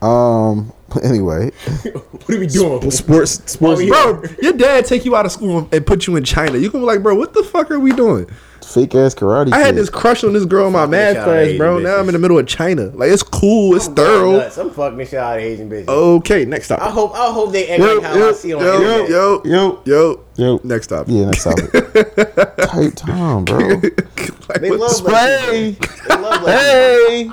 [0.00, 0.72] But um.
[1.02, 1.50] Anyway,
[1.82, 2.90] What are we doing?
[2.90, 6.56] sports, sports, bro, your dad take you out of school and put you in China.
[6.56, 8.26] You gonna be like, bro, what the fuck are we doing?
[8.64, 9.52] fake ass karate.
[9.52, 9.76] I had kid.
[9.76, 11.78] this crush on this girl in my Fuck math class, Asian bro.
[11.78, 12.84] Now I'm in the middle of China.
[12.94, 14.40] Like it's cool, it's thorough.
[14.40, 15.88] I'm fucking the shit out of Asian bitches.
[15.88, 16.80] Okay, next stop.
[16.80, 19.10] I hope I hope they act Yo, like how yo, I see on yo, internet.
[19.10, 20.24] yo, Yo, yo.
[20.36, 20.60] yo.
[20.64, 21.12] Next topic.
[21.14, 21.70] Yeah, next topic.
[22.68, 23.58] Tight time, bro.
[23.58, 25.76] Like, They love Spray.
[26.08, 27.30] They love like Hey.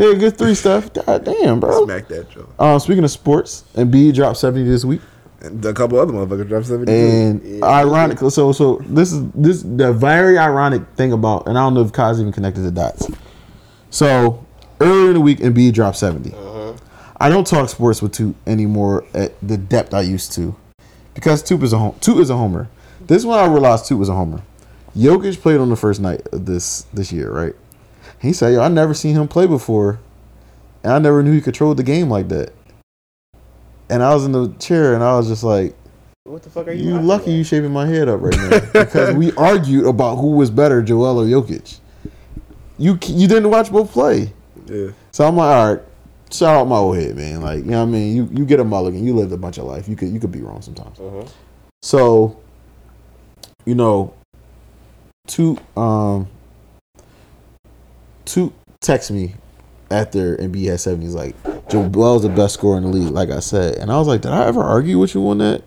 [0.00, 0.90] Yeah, good three stuff.
[0.94, 1.84] God damn, bro.
[1.84, 2.48] Smack that, Joe.
[2.58, 5.02] Um, speaking of sports, Embiid dropped seventy this week,
[5.42, 6.90] And a couple other motherfuckers dropped seventy.
[6.90, 8.18] and ironic.
[8.18, 11.92] So, so this is this the very ironic thing about, and I don't know if
[11.92, 13.08] Kaz even connected the dots.
[13.90, 14.42] So
[14.80, 16.32] earlier in the week, Embiid dropped 70
[17.22, 20.56] I don't talk sports with Toot anymore at the depth I used to,
[21.12, 21.94] because Toot is a home.
[22.00, 22.70] Toot is a homer.
[23.02, 24.40] This is when I realized Toot was a homer.
[24.96, 27.54] Jokic played on the first night of this this year, right?
[28.20, 29.98] He said, "Yo, I never seen him play before,
[30.84, 32.52] and I never knew he controlled the game like that."
[33.88, 35.74] And I was in the chair, and I was just like,
[36.24, 36.90] What the fuck are you?
[36.94, 37.36] "You lucky at?
[37.38, 41.20] you shaving my head up right now because we argued about who was better, Joel
[41.20, 41.80] or Jokic.
[42.78, 44.32] You you didn't watch both play,
[44.66, 44.88] Yeah.
[45.12, 45.82] so I'm like, all right."
[46.32, 47.40] Shout out my old head, man.
[47.42, 48.14] Like, you know what I mean?
[48.14, 49.04] You you get a mulligan.
[49.04, 49.88] You lived a bunch of life.
[49.88, 50.96] You could you could be wrong sometimes.
[50.98, 51.28] Mhm.
[51.82, 52.36] So,
[53.66, 54.14] you know,
[55.26, 56.28] Toot um
[58.32, 59.34] Toot text me
[59.90, 61.06] after Embiid had seventy.
[61.06, 61.34] He's like,
[61.68, 63.76] Joel's the best scorer in the league, like I said.
[63.76, 65.62] And I was like, did I ever argue with you on that?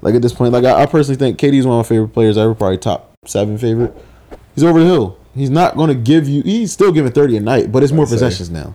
[0.00, 2.36] Like at this point, like I, I personally think KD's one of my favorite players
[2.36, 3.94] ever, probably top seven favorite.
[4.54, 5.18] He's over the hill.
[5.34, 6.42] He's not going to give you.
[6.42, 8.14] He's still giving thirty a night, but it's more I'd say.
[8.16, 8.74] possessions now.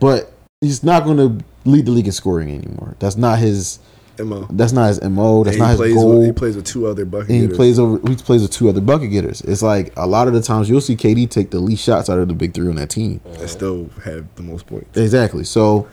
[0.00, 2.96] But he's not going to lead the league in scoring anymore.
[2.98, 3.78] That's not his.
[4.18, 4.46] MO.
[4.50, 5.44] That's not his mo.
[5.44, 7.78] That's And not his goal with, he plays with two other bucket and he plays
[7.78, 7.98] over.
[8.08, 9.40] He plays with two other bucket getters.
[9.42, 12.18] It's like a lot of the times you'll see KD take the least shots out
[12.18, 13.20] of the big three on that team.
[13.38, 14.96] and still have the most points.
[14.96, 15.44] Exactly.
[15.44, 15.88] So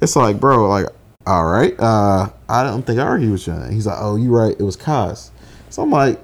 [0.00, 0.86] it's like, bro, like,
[1.26, 3.54] all right, uh, I don't think I argue with you.
[3.70, 4.56] He's like, oh, you right.
[4.58, 5.30] It was Kaz.
[5.70, 6.20] So I'm like,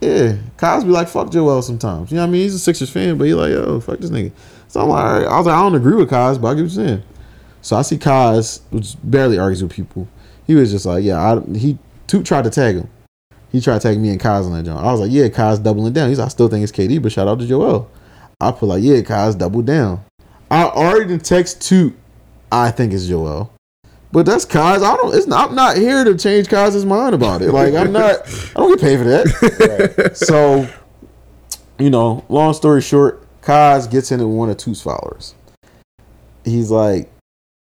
[0.00, 2.10] yeah, Kaz be like, fuck Joel sometimes.
[2.10, 2.42] You know what I mean?
[2.42, 4.32] He's a Sixers fan, but he like, yo, fuck this nigga.
[4.68, 5.26] So I'm like, all right.
[5.26, 7.02] I was like, I don't agree with Kaz, but I get what you're saying.
[7.60, 10.08] So I see Kaz, which barely argues with people.
[10.52, 12.86] He was just like, yeah, I, he Toot tried to tag him.
[13.50, 14.78] He tried to tag me and Kaz on that joint.
[14.78, 16.10] I was like, yeah, Kaz doubling down.
[16.10, 17.90] He's like, I still think it's KD, but shout out to Joel.
[18.38, 20.04] I put like, yeah, Kaz double down.
[20.50, 21.96] I already text Toot.
[22.50, 23.50] I think it's Joel.
[24.12, 24.82] But that's Kaz.
[24.82, 25.14] I don't.
[25.14, 25.48] It's not.
[25.48, 27.50] I'm not here to change Kaz's mind about it.
[27.50, 28.16] Like I'm not.
[28.54, 30.16] I don't get paid for that.
[30.18, 30.68] so,
[31.78, 35.34] you know, long story short, Kaz gets into one of Toot's followers.
[36.44, 37.10] He's like,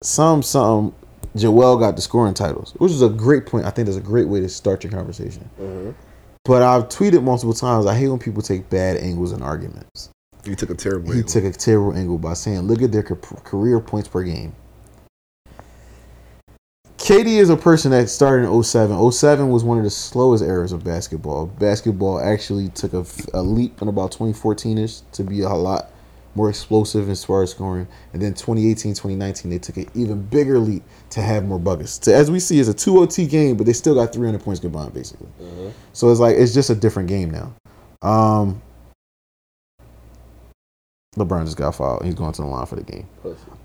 [0.01, 0.95] some some.
[1.39, 3.67] Joel got the scoring titles, which is a great point.
[3.67, 5.49] I think that's a great way to start your conversation.
[5.61, 5.95] Mhm.
[6.45, 7.87] But I've tweeted multiple times.
[7.87, 10.11] I hate when people take bad angles in arguments.
[10.45, 11.13] He took a terrible.
[11.13, 11.31] He angle.
[11.31, 14.55] took a terrible angle by saying, "Look at their career points per game."
[16.97, 18.97] KD is a person that started in 07.
[18.97, 21.47] 07 was one of the slowest eras of basketball.
[21.47, 25.91] Basketball actually took a leap in about 2014ish to be a lot
[26.39, 27.89] more explosive as far as scoring.
[28.13, 31.99] And then 2018, 2019, they took an even bigger leap to have more buckets.
[32.01, 34.61] So as we see, it's a 2 OT game, but they still got 300 points
[34.61, 35.27] combined, basically.
[35.93, 37.53] So it's like it's just a different game now.
[38.09, 38.63] Um,
[41.17, 42.05] LeBron just got fouled.
[42.05, 43.09] He's going to the line for the game.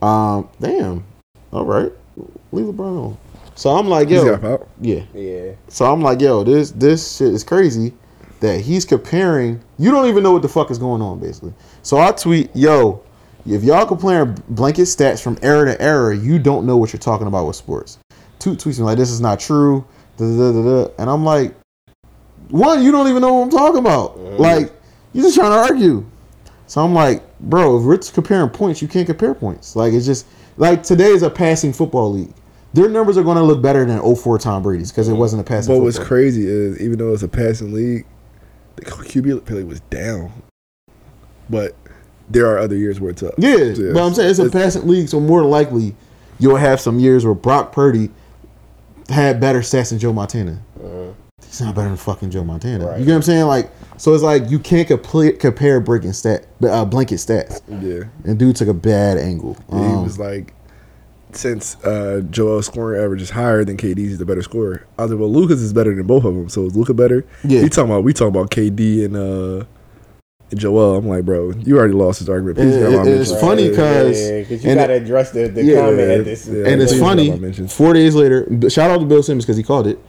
[0.01, 1.05] Um, damn.
[1.51, 1.91] All right,
[2.51, 3.17] leave LeBron alone.
[3.55, 5.03] So I'm like, He's yo, got yeah.
[5.13, 5.51] Yeah.
[5.67, 7.93] So I'm like, yo, this this shit is crazy
[8.43, 9.63] that he's comparing.
[9.79, 11.53] You don't even know what the fuck is going on, basically.
[11.83, 13.03] So I tweet, yo,
[13.45, 17.27] if y'all comparing blanket stats from era to era, you don't know what you're talking
[17.27, 17.99] about with sports.
[18.39, 19.85] Toot tweets me like, this is not true.
[20.17, 20.91] Da, da, da.
[20.97, 21.53] And I'm like,
[22.49, 24.17] one, you don't even know what I'm talking about.
[24.17, 24.71] Like,
[25.11, 26.05] you're just trying to argue.
[26.67, 29.75] So I'm like, bro, if we're comparing points, you can't compare points.
[29.75, 32.33] Like, it's just like today is a passing football league.
[32.73, 35.19] Their numbers are going to look better than 04 Tom Brady's because it mm-hmm.
[35.19, 35.75] wasn't a passing.
[35.75, 38.05] But what's crazy is even though it's a passing league,
[38.77, 40.31] the QB play was down.
[41.49, 41.75] But
[42.29, 43.33] there are other years where it's up.
[43.37, 43.91] Yeah, Yeah.
[43.93, 45.95] but I'm saying it's a passing league, so more likely
[46.39, 48.09] you'll have some years where Brock Purdy
[49.09, 50.59] had better stats than Joe Montana.
[51.45, 52.87] He's not better than fucking Joe Montana.
[52.87, 52.99] Right.
[52.99, 53.45] You get what I'm saying?
[53.45, 57.61] Like, so it's like you can't complete, compare breaking stat, uh, blanket stats.
[57.67, 58.05] Yeah.
[58.23, 59.55] And dude took a bad angle.
[59.69, 60.53] he Um, was like,
[61.33, 64.85] since uh, Joel's scoring average is higher than KD's, he's the better scorer.
[64.97, 66.49] I was like, well, Luka's is better than both of them.
[66.49, 67.25] So is Luka better?
[67.43, 67.61] Yeah.
[67.61, 69.65] He talking about we talking about KD and uh,
[70.55, 70.95] Joel.
[70.95, 72.57] I'm like, bro, you already lost his argument.
[72.57, 73.39] Please It- get my it- it's mentions.
[73.41, 76.47] funny 'cause- yeah, you gotta address the, the Yeah, comment yeah, at this.
[76.47, 76.67] yeah.
[76.67, 77.25] and it's funny.
[77.27, 77.73] get my mentions.
[77.73, 79.99] Four days later, shout out to Bill Simmons because he called it.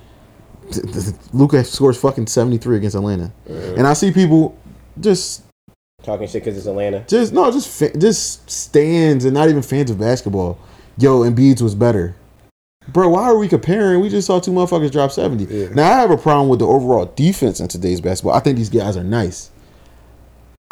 [1.33, 4.57] Luka scores fucking 73 against Atlanta, and I see people
[5.01, 5.43] just
[6.03, 7.05] Talking shit because it's Atlanta.
[7.07, 10.59] just no, just fa- just stands and not even fans of basketball.
[10.99, 12.15] Yo, Embiid's was better,
[12.93, 13.09] bro.
[13.11, 14.01] Why are we comparing?
[14.01, 15.45] We just saw two motherfuckers drop seventy.
[15.45, 15.69] Yeah.
[15.75, 18.35] Now I have a problem with the overall defense in today's basketball.
[18.35, 19.51] I think these guys are nice.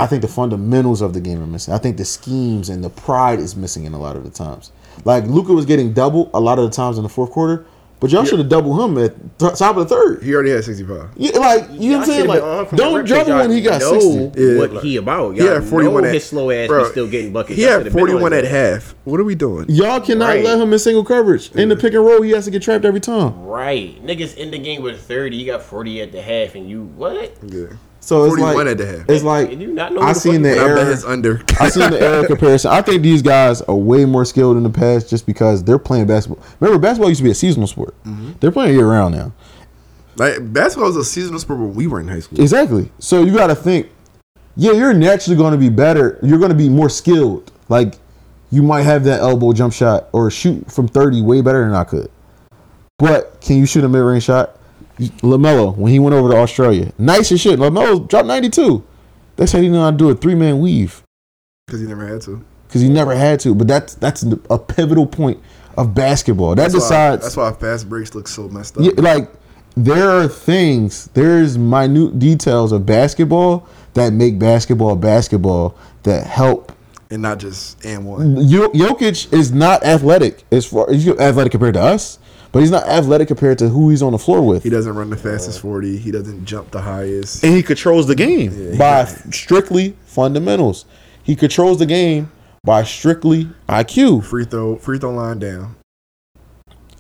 [0.03, 1.73] I think the fundamentals of the game are missing.
[1.73, 4.73] I think the schemes and the pride is missing in a lot of the times.
[5.05, 7.65] Like Luka was getting double a lot of the times in the fourth quarter,
[8.01, 10.24] but y'all should have doubled him at th- top of the third.
[10.24, 11.11] He already had 65.
[11.15, 12.27] Yeah, like you know what I'm saying?
[12.27, 14.43] Like don't drop him when he got know sixty.
[14.43, 15.35] Yeah, what like- he about.
[15.35, 17.57] He Y'all had 41 at- his slow ass bro, still getting buckets.
[17.57, 18.97] He had should've been on 41 at half.
[19.05, 19.66] What are we doing?
[19.69, 20.45] Y'all cannot Right.
[20.45, 21.53] let him in single coverage.
[21.53, 21.81] In the mm.
[21.81, 23.41] pick and roll, he has to get trapped every time.
[23.45, 25.37] Right, niggas in the game with thirty.
[25.37, 27.37] You got forty at the half, and you what?
[27.47, 27.66] Yeah.
[28.05, 29.09] So it's like at the half.
[29.09, 30.79] it's like You not know I who seen fuck the you I are.
[30.79, 30.97] error.
[31.07, 31.41] under.
[31.61, 32.73] I seen the error comparison.
[32.73, 36.07] I think these guys are way more skilled in the past just because they're playing
[36.09, 36.45] basketball.
[36.59, 37.95] Remember, basketball used to be a seasonal sport.
[38.05, 38.33] Mm-hmm.
[38.41, 39.33] They're playing year round now.
[40.16, 42.41] Like basketball was a seasonal sport when we were in high school.
[42.41, 42.91] Exactly.
[42.99, 43.89] So you got to think,
[44.57, 46.19] yeah, you're naturally going to be better.
[46.24, 47.53] You're going to be more skilled.
[47.69, 47.95] Like
[48.51, 51.85] you might have that elbow jump shot or shoot from 30 way better than I
[51.85, 52.11] could.
[52.99, 54.59] But can you shoot a mid range shot?
[54.98, 57.59] LaMelo when he went over to Australia, nice as shit.
[57.59, 58.85] LaMelo dropped 92.
[59.36, 61.02] They said he knew how to do a three man weave
[61.66, 62.44] Because he never had to.
[62.69, 63.55] because he never had to.
[63.55, 65.40] But that's that's a pivotal point
[65.78, 66.51] of basketball.
[66.55, 67.23] That That's why, decides.
[67.23, 68.85] that's why fast breaks look so messed up.
[68.85, 69.31] Yeah, like
[69.74, 76.73] there are things, there's minute details of basketball that make basketball basketball that help.
[77.10, 78.36] and not just and one.
[78.36, 82.19] Jokic is not athletic as far he's athletic compared to us,
[82.53, 84.62] but he's not athletic compared to who he's on the floor with.
[84.62, 85.97] He doesn't run the fastest 40.
[85.99, 87.43] He doesn't jump the highest.
[87.43, 90.85] and he controls the game Yeah, he by strictly fundamentals.
[91.23, 92.31] He controls the game
[92.65, 94.24] by strictly IQ.
[94.24, 95.77] Free throw, free throw line down.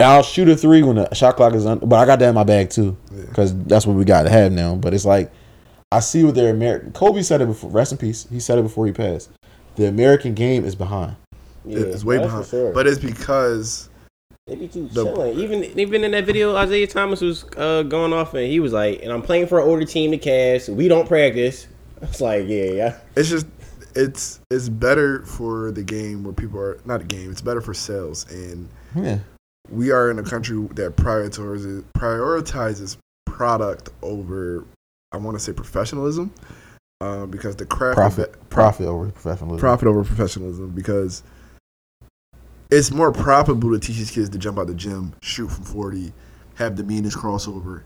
[0.00, 2.34] I'll shoot a three when the shot clock is on, but I got that in
[2.34, 3.24] my bag too Yeah.
[3.26, 4.74] because that's what we got to have now.
[4.74, 5.30] But it's like
[5.92, 7.70] I see what their American Kobe said it before.
[7.70, 8.26] Rest in peace.
[8.30, 9.30] He said it before he passed.
[9.76, 11.16] The American game is behind.
[11.64, 12.46] Yeah, it's way behind.
[12.46, 12.72] sure.
[12.72, 13.88] But it's because
[14.52, 15.38] They be too The- chilling.
[15.38, 19.02] Even even in that video, Isaiah Thomas was uh, going off, and he was like,
[19.02, 20.68] "And I'm playing for an older team, the Cavs.
[20.68, 21.66] We don't practice."
[22.02, 22.96] It's like, yeah, yeah.
[23.16, 23.46] it's just
[23.94, 27.30] it's it's better for the game where people are not a game.
[27.30, 29.18] It's better for sales, and Yeah.
[29.70, 34.64] we are in a country that prioritizes prioritizes product over
[35.12, 36.32] I want to say professionalism,
[37.00, 38.32] um, because the craft Profit.
[38.32, 39.60] ba- Profit over professionalism.
[39.60, 41.22] profit over professionalism because
[42.72, 46.12] it's more profitable to teach these kids to jump out the gym, shoot from 40,
[46.54, 47.82] have the meanest crossover.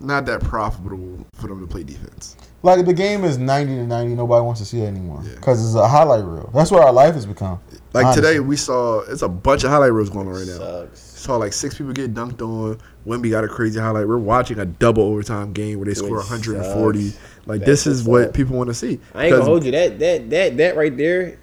[0.00, 2.36] Not that profitable for them to play defense.
[2.62, 4.14] Like the game is ninety to ninety.
[4.14, 5.34] Nobody wants to see it anymore Yeah.
[5.36, 6.50] because it's a highlight reel.
[6.54, 7.58] That's what our life has become.
[7.92, 8.22] Like Honestly.
[8.22, 10.56] today, we saw it's a bunch of highlight reels going on right now.
[10.58, 11.00] Sucks.
[11.00, 12.78] Saw like six people get dunked on.
[13.06, 14.06] Wemby got a crazy highlight.
[14.06, 17.08] We're watching a double overtime game where they score 140.
[17.10, 17.18] sucks.
[17.46, 18.34] Like That's this is what up.
[18.34, 19.00] people want to see.
[19.14, 19.72] I ain't gonna hold you.
[19.72, 21.38] That that that that right there.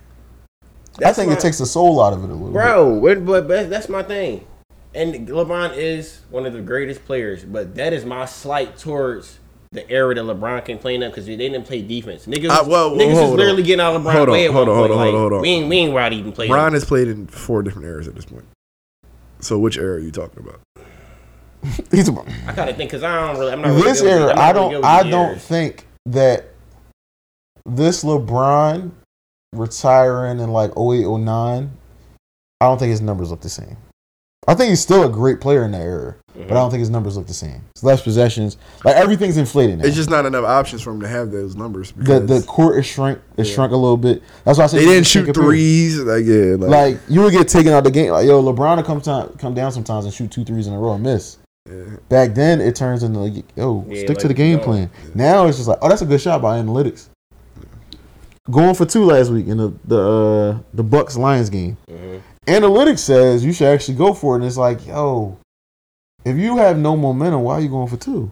[1.04, 2.54] I think my- it takes the soul out of it a little bit.
[2.54, 3.00] bro.
[3.02, 4.46] But, but but that's my thing.
[4.94, 9.40] And LeBron is one of the greatest players, but that is my slight towards
[9.74, 12.28] the era that LeBron can play in them because they didn't play defense.
[12.28, 13.36] Niggas, Uh, well, well, niggas hold is on.
[13.38, 15.14] literally getting out of LeBron Hold on, way at hold one on, hold on, Like,
[15.14, 15.42] hold on.
[15.42, 16.50] We ain't we ain't right even playing.
[16.50, 18.46] Bron has played in four different eras at this point.
[19.42, 20.62] So which era are you talking about?
[21.92, 22.14] He's a,
[22.48, 23.52] I gotta think because I don't really.
[23.52, 25.46] I'm not this good with- era, I'm not I really don't, good I don't eras.
[25.46, 26.46] think that
[27.66, 28.92] this LeBron
[29.58, 31.72] retiring in like 08, 09,
[32.62, 33.78] I don't think his numbers look the same.
[34.48, 36.54] I think he's still a great player in that era, but I mm-hmm.
[36.54, 37.64] don't think his numbers look the same.
[37.72, 39.86] It's less possessions, like everything's inflated now.
[39.86, 41.94] It's just not enough options for him to have those numbers.
[41.94, 43.20] the the court is shrunk.
[43.38, 44.22] Is shrunk a little bit.
[44.44, 45.36] That's why I said they you didn't can shoot a pick.
[45.36, 46.00] threes.
[46.00, 48.12] Like yeah, like, Like you would get taken out the game.
[48.12, 50.80] Like yo, LeBron would come time, come down sometimes and shoot two threes in a
[50.80, 51.38] row and miss.
[52.10, 54.64] Back then, it turns into like, yo, Yeah, stick to the game no.
[54.64, 54.90] plan.
[55.16, 57.10] Now it's just like, oh, that's a good shot by analytics.
[58.50, 61.78] Going for two last week in the the uh, the Bucks Lions game.
[61.90, 62.22] Mhm.
[62.46, 65.38] Analytics says you should actually go for it, and it's like, yo,
[66.24, 68.30] if you have no momentum, why are you going for two?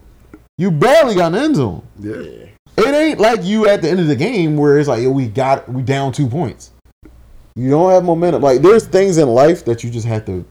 [0.57, 1.81] You barely got an end zone.
[1.99, 2.45] yeah.
[2.75, 5.27] It ain't like you at the end of the game where it's like, yo, we
[5.27, 6.71] got we down two points.
[7.55, 8.41] You don't have momentum.
[8.41, 10.43] Like there's things in life that you just have to.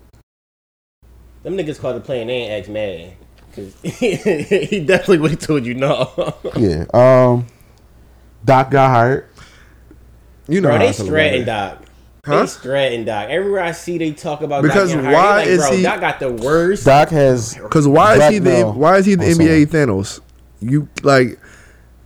[1.42, 3.12] Them niggas called the play and they ain't asked Madden.
[3.54, 6.34] Cause he definitely would have told you no.
[6.56, 6.84] Yeah.
[6.94, 7.46] Um.
[8.44, 9.26] Doc got hired.
[10.52, 11.46] You know Bro, they feel about.
[11.46, 11.82] Doc.
[12.24, 12.40] Huh?
[12.42, 13.30] They strutting Doc.
[13.30, 16.20] Everywhere I see, they talk about Because Doc why they is bro, he- Doc got
[16.20, 16.84] the worst.
[16.84, 20.20] Doc has Because why is he the Blackmail why is he the on NBA Thanos?
[20.60, 21.40] You like,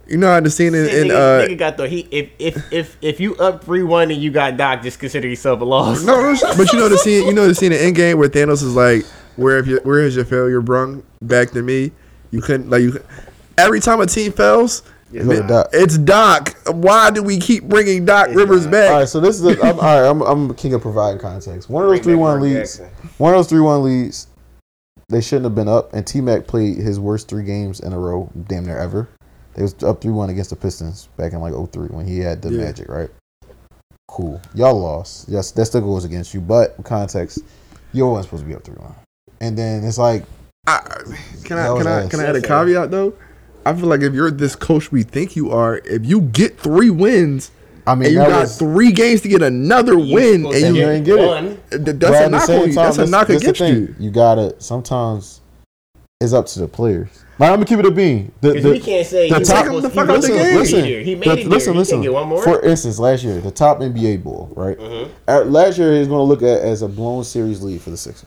[0.07, 2.09] you know, I understand in, in nigga, uh, nigga got the he.
[2.11, 5.61] If if if if you up three one and you got Doc, just consider yourself
[5.61, 6.03] a loss.
[6.03, 8.63] no, no, but you know the scene, you know the scene in Endgame where Thanos
[8.63, 9.05] is like,
[9.37, 11.91] where if you, where has your failure brung back to me?
[12.31, 13.05] You couldn't like you.
[13.59, 15.69] Every time a team fails, Go to Doc.
[15.73, 16.57] it's Doc.
[16.67, 18.73] Why do we keep bringing Doc Rivers Doc.
[18.73, 18.91] back?
[18.91, 20.09] All right, so this is a, I'm, all right.
[20.11, 21.71] I'm I'm king of providing context.
[21.71, 22.81] One of those three one leads.
[23.19, 24.27] One of those three one leads.
[25.09, 27.99] They shouldn't have been up, and T Mac played his worst three games in a
[27.99, 29.09] row, damn near ever.
[29.55, 32.43] They was up three one against the Pistons back in like 03 when he had
[32.43, 32.65] the Yeah.
[32.65, 33.09] Magic, right?
[34.09, 35.29] Cool, y'all lost.
[35.29, 37.39] Yes, that still goes against you, but context,
[37.93, 38.95] you wasn't supposed to be up three one.
[39.41, 40.25] And then it's like
[40.67, 40.81] I,
[41.45, 43.15] can I can I can I add a caveat though?
[43.67, 46.91] I feel like if you're this coach we think you are, if you get three
[46.91, 47.51] wins
[47.87, 50.89] I mean and you got was, three games to get another win, and you, you
[50.89, 51.27] ain't get it.
[51.27, 51.59] one.
[51.71, 52.75] th- But that's at a the knock same on you.
[52.75, 53.75] time, That's a knock this the against thing.
[53.77, 53.95] you.
[53.99, 55.41] You gotta sometimes
[56.21, 57.09] it's up to the players.
[57.39, 58.33] But I'm gonna keep it a bean.
[58.41, 60.57] The, the- we can't say the he top- was the fuck he out the game.
[60.57, 60.85] listen.
[60.85, 61.49] He made the- it here.
[61.49, 62.03] listen, He listen.
[62.03, 62.43] get one more.
[62.43, 64.79] For instance, last year, the top NBA ball, right?
[64.79, 65.09] Mhm.
[65.29, 67.97] Uh, Last year, he's going to look at as a blown series lead for the
[67.97, 68.25] Sixers.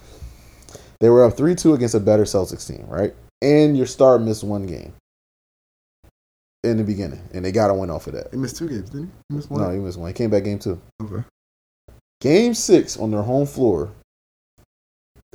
[0.99, 3.13] They were up three two against a better Celtics team, right?
[3.41, 4.93] And your star missed one game
[6.63, 8.27] in the beginning, and they got to win off of that.
[8.31, 9.11] He missed two games, didn't he?
[9.29, 10.09] He missed No, he missed one.
[10.09, 10.79] He came back game two.
[11.01, 11.23] Okay.
[12.21, 13.91] Game six on their home floor.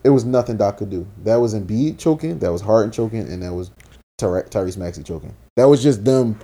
[0.03, 1.07] It was nothing Doc could do.
[1.23, 2.39] That was Embiid choking.
[2.41, 3.71] That was Harden choking, and that was
[4.19, 5.35] Tyre- Tyrese Maxey choking.
[5.57, 6.39] That was just them.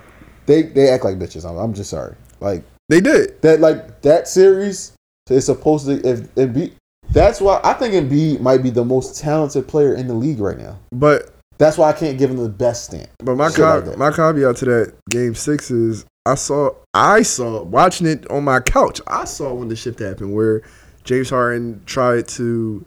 [0.47, 1.47] They they act like bitches.
[1.47, 2.15] I'm, I'm just sorry.
[2.39, 3.39] Like They did.
[3.43, 3.59] that.
[3.59, 4.93] Like that series
[5.29, 5.93] is supposed to.
[6.03, 6.73] If Embiid,
[7.11, 10.57] that's why I think Embiid might be the most talented player in the league right
[10.57, 10.79] now.
[10.91, 11.31] But
[11.61, 13.07] That's why I can't give him the best stamp.
[13.19, 18.07] but my like my caveat to that game six is I saw I saw watching
[18.07, 18.99] it on my couch.
[19.05, 20.63] I saw when the shift happened where
[21.03, 22.83] James Harden tried to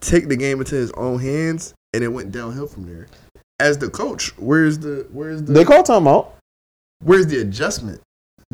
[0.00, 3.08] take the game into his own hands and it went downhill from there.
[3.58, 6.28] As the coach, where's the where's the They call timeout.
[7.02, 8.00] where's the adjustment?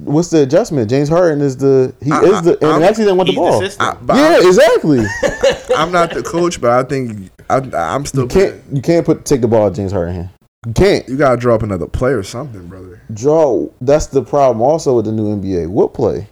[0.04, 0.88] What's the adjustment?
[0.90, 3.36] James Harden is the he I- is the I- and I'm- actually didn't want the
[3.36, 3.60] ball.
[3.60, 3.76] the.
[3.80, 5.00] I, yeah, exactly.
[5.00, 5.06] I'm,
[5.88, 8.22] I'm not the coach, but I think I, I'm still.
[8.24, 10.30] You can't you can't put take the ball out James Harden hand.
[10.66, 13.00] You can't You gotta draw up another play or something, brother.
[13.12, 13.68] draw.
[13.80, 14.60] That's the problem.
[14.60, 16.26] Also with the new NBA, what play?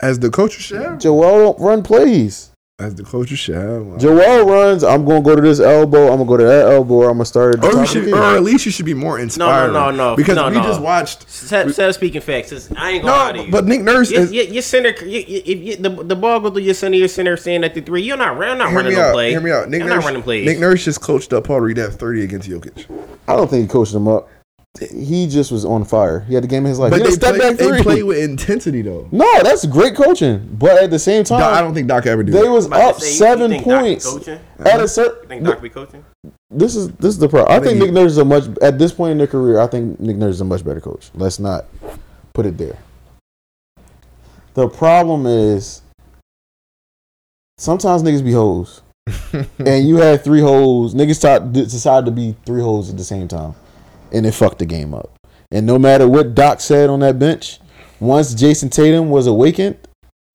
[0.00, 0.98] As the coach, you should have.
[0.98, 2.50] Joel don't run plays.
[2.80, 3.98] As the coach, you should have.
[3.98, 4.84] Joel runs.
[4.84, 6.12] I'm gonna go to this elbow.
[6.12, 6.94] I'm gonna go to that elbow.
[6.94, 9.18] Or I'm gonna start at Or, should, of or at least you should be more
[9.18, 9.72] inspired.
[9.72, 10.10] no, no.
[10.10, 10.16] no.
[10.16, 10.62] Because No, we no.
[10.62, 11.28] just watched.
[11.28, 12.52] Set, set speaking facts.
[12.52, 13.50] It's- I ain't gonna lie to you.
[13.50, 14.32] but Nick Nurse Your, is.
[14.32, 15.42] your, your center, you, you,
[15.74, 18.02] if the, the ball go through your center, your center standing at the three.
[18.02, 19.12] You're not, I'm not Hear running me no out.
[19.12, 19.30] play.
[19.30, 19.68] Hear me out.
[19.68, 20.46] Nick I'm Nurse, not running plays.
[20.46, 22.84] Nick Nurse just coached up Paul Reed to have 30 against Jokic.
[23.26, 24.28] I don't think he coached him up.
[24.92, 26.20] He just was on fire.
[26.20, 26.90] He had the game of his life.
[26.92, 27.82] But they a step play, back they three.
[27.82, 29.08] play with intensity though.
[29.10, 30.48] no, that's great coaching.
[30.56, 32.50] But at the same time, Doc- I don't think Doc ever do they that.
[32.50, 34.38] was up say, you- you seven think Doc be points coaching?
[34.60, 35.28] at a You certain.
[35.28, 36.04] think Doc be coaching?
[36.50, 37.50] This is this is the problem.
[37.52, 39.58] I, I think, think Nick Nurse is a much at this point in their career.
[39.58, 41.10] I think Nick Nurse is a much better coach.
[41.14, 41.64] Let's not
[42.32, 42.78] put it there.
[44.54, 45.82] The problem is
[47.58, 48.82] sometimes niggas be hoes,
[49.58, 50.94] and you had three hoes.
[50.94, 53.54] Niggas thought, decided to be three hoes at the same time,
[54.12, 55.10] and it fucked the game up.
[55.50, 57.58] And no matter what Doc said on that bench,
[58.00, 59.76] once Jayson Tatum was awakened,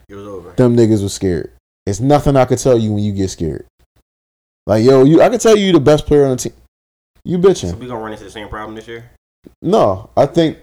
[0.09, 0.51] It was over.
[0.53, 1.51] them niggas was scared.
[1.85, 3.65] It's nothing I could tell you when you get scared.
[4.65, 6.53] Like yo, you I can tell you the best player on the team.
[7.25, 7.79] You So bitching.
[7.79, 9.11] we gonna run into the same problem this year?
[9.61, 10.57] No, I think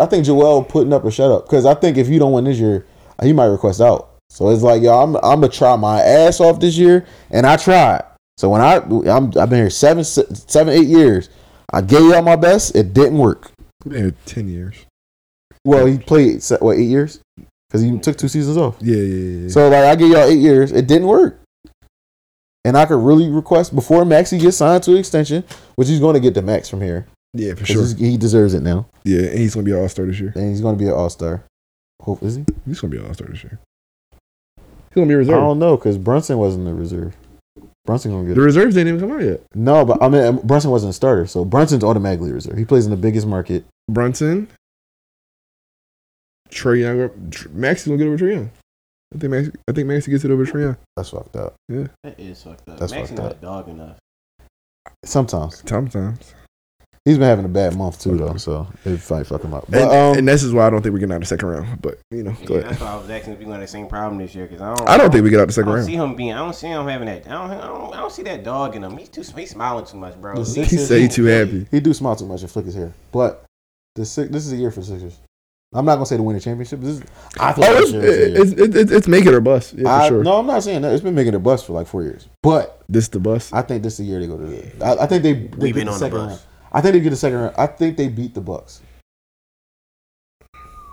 [0.00, 2.44] I think Joel putting up a shut up because I think if you don't win
[2.44, 2.86] this year,
[3.22, 4.10] he might request out.
[4.30, 7.56] So it's like yo, I'm I'm gonna try my ass off this year, and I
[7.56, 8.02] tried.
[8.38, 11.28] So when I I'm I've been here seven se- seven eight years,
[11.74, 12.76] I gave y'all my best.
[12.76, 13.50] It didn't work.
[13.84, 14.86] Yeah, 10 years.
[15.64, 17.20] Well, he played what eight years
[17.68, 18.76] because he took two seasons off.
[18.80, 19.48] Yeah, yeah, yeah.
[19.48, 21.40] So like I gave y'all eight years, it didn't work.
[22.64, 25.42] and I could really request before Maxey gets signed to an extension,
[25.76, 27.06] which he's going to get the max from here.
[27.32, 27.84] Yeah, for sure.
[27.96, 30.32] he deserves it now, Yeah, and he's gonna be an all star this year.
[30.36, 31.42] and he's going to be an all star.
[32.00, 32.44] Hope is he?
[32.64, 33.58] He's gonna be an all star this year.
[34.56, 35.34] He's gonna be a reserve.
[35.34, 37.16] I don't know because Brunson wasn't a reserve.
[37.86, 38.44] Brunson gonna get The it.
[38.44, 39.40] reserves didn't even come out yet.
[39.54, 42.56] No, but I mean Brunson wasn't a starter, so Brunson's automatically a reserve.
[42.56, 43.64] He plays in the biggest market.
[43.90, 44.48] Brunson,
[46.50, 48.50] Trae Young, Tr- Max's gonna get over Trae Young.
[49.14, 49.48] I think Max.
[49.68, 50.76] I think Maxey gets it over Trae Young.
[50.96, 51.54] That's fucked up.
[51.68, 52.78] Yeah, that is fucked up.
[52.78, 53.40] That's Maxey fucked not up.
[53.40, 53.96] dog enough.
[55.04, 56.34] Sometimes Sometimes.
[57.04, 58.36] He's been having a bad month too, though.
[58.36, 59.66] So it might fuck him up.
[59.68, 61.26] But and, um, and this is why I don't think we're getting out of the
[61.26, 61.82] second round.
[61.82, 62.70] But you know, go Yeah, ahead.
[62.72, 64.60] that's why I was asking if we gonna have the same problem this year because
[64.62, 64.88] I don't.
[64.88, 65.86] I don't think we get out the I second don't round.
[65.86, 66.32] see him being.
[66.32, 67.26] I don't see him having that.
[67.26, 67.50] I don't.
[67.50, 68.96] I don't, I don't see that dog in him.
[68.96, 69.22] He's too.
[69.36, 70.34] He's smiling too much, bro.
[70.34, 71.66] The He's- Sixers- He say he too happy.
[71.70, 72.92] he do smile too much and flick his hair.
[73.12, 73.44] But
[73.94, 75.18] the Six, this is a year for Sixers.
[75.76, 76.80] I'm not gonna say to win the championship.
[76.80, 77.02] This is,
[77.40, 78.42] I feel Oh, it's, this year the year.
[78.42, 79.72] it's, it's, it's, it's make it or bust.
[79.74, 80.22] Yeah, for I, sure.
[80.22, 80.92] No, I'm not saying that.
[80.94, 82.28] It's been making a bust for like four years.
[82.44, 83.52] But This the bust.
[83.52, 84.84] I think this is the year they go to the.
[84.86, 86.28] I, I think they, they We've been the on the second bus.
[86.28, 86.40] round.
[86.74, 87.54] I think they get the second round.
[87.56, 88.82] I think they beat the Bucks.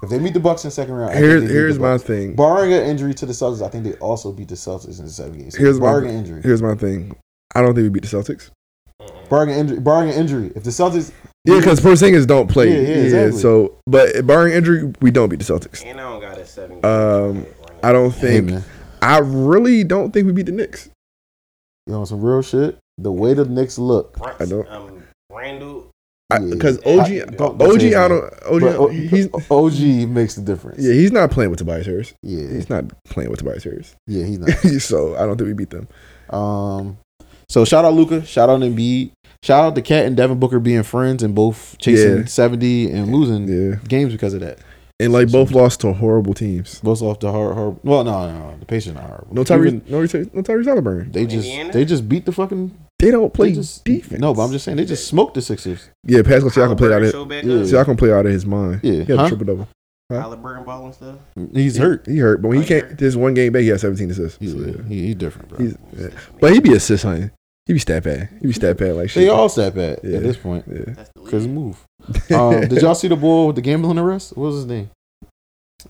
[0.04, 1.82] If they meet the Bucks in the second round, I think Here's they here's the
[1.82, 2.36] my thing.
[2.36, 5.12] Barring an injury to the Celtics, I think they also beat the Celtics in the
[5.12, 5.56] seven games.
[5.56, 6.42] Here's my barring an injury.
[6.42, 7.16] here's my thing.
[7.54, 8.50] I don't think we beat the Celtics.
[9.30, 9.80] Barring an injury.
[9.80, 10.52] Barring an injury.
[10.56, 11.12] If the Celtics,
[11.46, 12.68] Yeah, because Porzingis don't play.
[12.70, 13.40] Yeah, yeah, exactly.
[13.42, 15.86] So, but barring injury, we don't beat the Celtics.
[15.86, 16.84] And I don't got a seven.
[16.86, 17.46] Um,
[17.84, 18.50] I don't think.
[18.50, 18.64] man,
[19.02, 20.90] I really don't think we beat the Knicks.
[21.88, 22.78] you know some real shit.
[22.98, 25.01] The way the Knicks look, I don't- Um,
[25.36, 25.88] Randle.
[26.32, 26.40] Yeah.
[26.50, 28.24] Because I- OG, don't- don't OG, say I don't.
[28.46, 30.82] OG, but O- he's OG makes the difference.
[30.82, 32.14] yeah, he's not playing with Tobias Harris.
[32.24, 33.96] yeah, He's not playing with Tobias Harris.
[34.08, 34.24] yeah.
[34.26, 34.50] He's not.
[34.82, 35.88] so I don't think we beat them.
[36.30, 36.98] Um,
[37.50, 39.12] so shout out Luka, shout out Embiid,
[39.44, 42.26] shout out the Cat and Devin Booker being friends and both chasing Yeah.
[42.26, 44.60] seventy and losing Yeah, games because of that.
[45.02, 46.80] and like both lost to horrible teams.
[46.80, 47.76] Both off the hard, hard.
[47.84, 48.56] Well, no, no, no.
[48.58, 49.34] The Pacers not horrible.
[49.36, 51.12] No Tyrese, Even- no Tyrese, no Tyrese Halliburton.
[51.12, 51.74] They just Indiana?
[51.74, 52.72] they just beat the fucking.
[53.02, 54.22] They don't play They just defense.
[54.22, 55.90] No, but I'm just saying they just smoked the Sixers.
[56.06, 56.22] yeah.
[56.22, 57.50] Pascal Siakam played out of Show back yeah.
[57.54, 58.80] Siakam played out of his mind.
[58.84, 59.28] Yeah, he had a huh?
[59.30, 59.68] triple double.
[60.12, 61.16] Halliburton ball and stuff.
[61.54, 62.06] He's hurt.
[62.06, 62.90] He hurt, but when Oh, he he can't.
[62.92, 62.98] hurt?
[63.00, 64.38] This one game back, he had 17 assists.
[64.40, 64.84] He's, So, yeah.
[64.88, 65.58] he, he's different, bro.
[65.60, 66.08] He's, yeah.
[66.40, 67.32] But he be assist hunting.
[67.66, 68.28] He be stat pad.
[68.42, 69.24] He be stat pad like shit.
[69.24, 70.18] they all sat bad Yeah.
[70.18, 70.84] at this point Yeah.
[70.88, 71.56] That's the because league.
[71.56, 71.84] move.
[72.32, 74.36] Um, did y'all see the bull with the gambling arrest?
[74.36, 74.90] What was his name?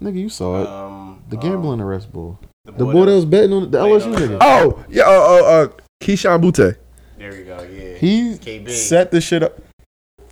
[0.02, 0.68] Nigga, you saw it.
[0.68, 2.40] Um, The um, gambling arrest bull.
[2.66, 4.38] The The boy that was betting on the Played LSU nigga.
[4.40, 5.04] Oh yeah.
[5.08, 5.68] Oh, oh uh,
[6.04, 6.78] Keyshawn Butte.
[7.22, 7.62] There you go.
[7.62, 7.98] Yeah.
[7.98, 8.70] He KB.
[8.70, 9.60] set the shit up.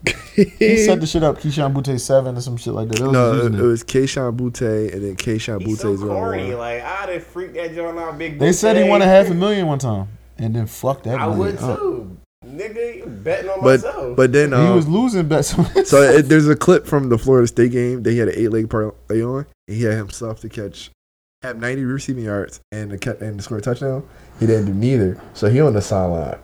[0.35, 1.37] He set the shit up.
[1.39, 2.97] Keyshawn Butte seven or some shit like that.
[2.99, 6.15] that was no, it, it was Keyshawn Butte, and then Keyshawn He's Butte's so on
[6.15, 6.49] corny.
[6.49, 6.57] one.
[6.59, 8.17] Like I'd have freaked that joint out.
[8.17, 8.39] Big.
[8.39, 10.07] they said he won a half a million one time,
[10.37, 11.77] and then fucked that I money would up.
[11.79, 12.17] too.
[12.45, 14.15] Nigga, betting on But myself.
[14.15, 15.49] but then He um, was losing bets.
[15.89, 18.03] so it, there's a clip from the Florida State game.
[18.03, 20.89] They had an eight leg parlay on, and he had himself to catch,
[21.43, 24.07] have 90 receiving yards and to catch and to score a touchdown.
[24.39, 26.39] He didn't do neither, so he on the sideline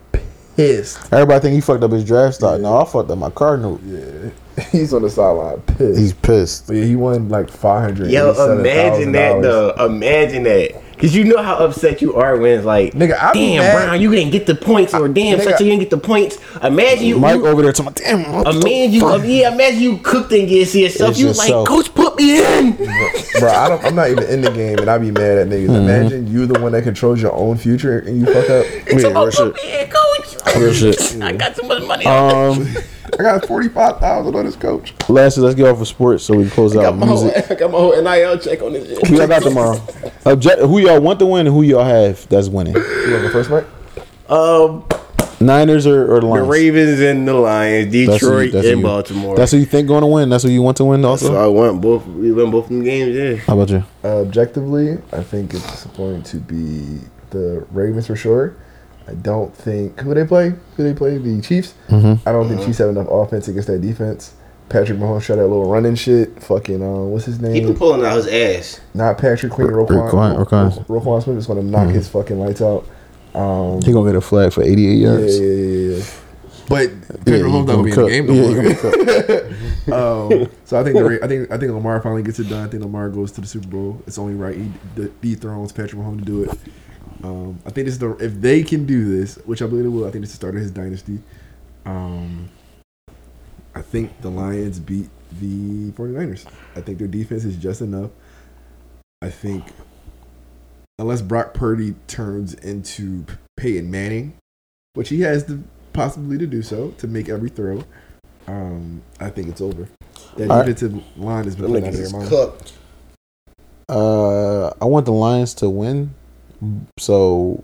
[0.56, 1.12] pissed.
[1.12, 2.60] Everybody think he fucked up his draft stock.
[2.60, 3.80] No, I fucked up my card note.
[3.84, 4.30] Yeah,
[4.72, 5.98] he's on the sideline pissed.
[5.98, 6.66] He's pissed.
[6.66, 8.10] But yeah, he won like five hundred.
[8.10, 9.70] Yo, imagine that though.
[9.84, 10.82] Imagine that.
[10.98, 13.74] Cause you know how upset you are when it's like, Nigga, I damn, mad.
[13.74, 16.38] Brown, you didn't get the points, or damn, nigga- such you didn't get the points.
[16.62, 19.80] Imagine you, Mike you over there talking, damn, what the imagine you, fuck?" yeah, imagine
[19.82, 21.10] you cooked and get to yourself.
[21.10, 21.68] It's You was like, yourself.
[21.68, 22.76] coach, put me in.
[22.76, 23.50] bro.
[23.50, 25.66] I don't, I'm not even in the game, and I be mad at niggas.
[25.66, 25.74] Mm-hmm.
[25.74, 28.64] Imagine you the one that controls your own future, and you fuck up.
[28.98, 30.00] So oh, real put me in, coach.
[30.56, 31.20] Real shit.
[31.22, 32.04] I got too much money.
[32.06, 32.66] Um,
[33.18, 34.92] I got forty five thousand on this coach.
[35.08, 37.50] lastly, let's get off of sports so we can close out music.
[37.50, 39.06] I got my whole NIL check on this shit.
[39.06, 39.80] Who y'all got tomorrow?
[40.26, 42.74] Object, who y'all want to win and who y'all have that's winning?
[42.74, 42.80] You
[43.12, 43.64] want the first Mike?
[44.28, 44.84] Um,
[45.38, 46.48] Niners or, or the the Lions?
[46.48, 48.84] Ravens and the Lions, That's who- Detroit that's and you.
[48.86, 49.36] Baltimore.
[49.36, 50.28] That's who you think going to win.
[50.28, 51.26] That's who you want to win also.
[51.28, 52.06] so I want both.
[52.06, 53.14] We win both them games.
[53.14, 53.36] Yeah.
[53.46, 53.84] How about you?
[54.02, 57.00] Uh, objectively, I think it's going to be
[57.30, 58.56] the Ravens for sure.
[59.08, 60.52] I don't think who they play.
[60.76, 61.18] Who they play?
[61.18, 61.74] The Chiefs.
[61.88, 62.28] Mm-hmm.
[62.28, 64.34] I don't think Chiefs have enough offense against that defense.
[64.68, 66.42] Patrick Mahomes shot that little running shit.
[66.42, 68.80] Fucking uh, what's his He been pulling out his ass.
[68.94, 69.68] Not Patrick Queen.
[69.68, 70.10] Roquan.
[70.10, 70.86] Roquan- Roquan.
[70.86, 72.84] Roquan Smith is going to knock his fucking lights out.
[73.34, 75.38] Um, He gonna get a flag for 88 yards.
[75.38, 76.04] yeah, yeah, yeah.
[76.68, 78.10] But Yeah, Patrick he Mahomes not gonna gonna be cook.
[78.10, 79.46] in the game
[79.86, 79.94] he no
[80.26, 80.42] more.
[80.42, 82.64] um, so I think the, I think I think Lamar finally gets it done.
[82.66, 84.02] I think Lamar goes to the Super Bowl.
[84.06, 86.58] It's only right he de- dethrones Patrick Mahomes to do it.
[87.22, 89.88] Um, I think this is the if they can do this, which I believe it
[89.88, 90.06] will.
[90.06, 91.18] I think this is the start of his dynasty.
[91.84, 92.48] Um,
[93.74, 95.08] I think the Lions beat
[95.40, 96.46] the 49ers.
[96.74, 98.10] I think their defense is just enough.
[99.22, 99.64] I think
[100.98, 103.24] unless Brock Purdy turns into
[103.56, 104.34] Peyton Manning,
[104.94, 105.60] which he has the
[105.92, 107.82] possibility to do so to make every throw,
[108.46, 109.88] um, I think it's over.
[110.36, 110.66] That All right.
[110.66, 112.28] defensive line has been Them out of their mind.
[112.28, 112.72] cooked.
[113.88, 116.14] Uh, I want the Lions to win.
[116.98, 117.62] So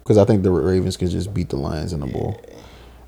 [0.00, 2.40] because I think the Ravens can just beat the Lions in the bowl.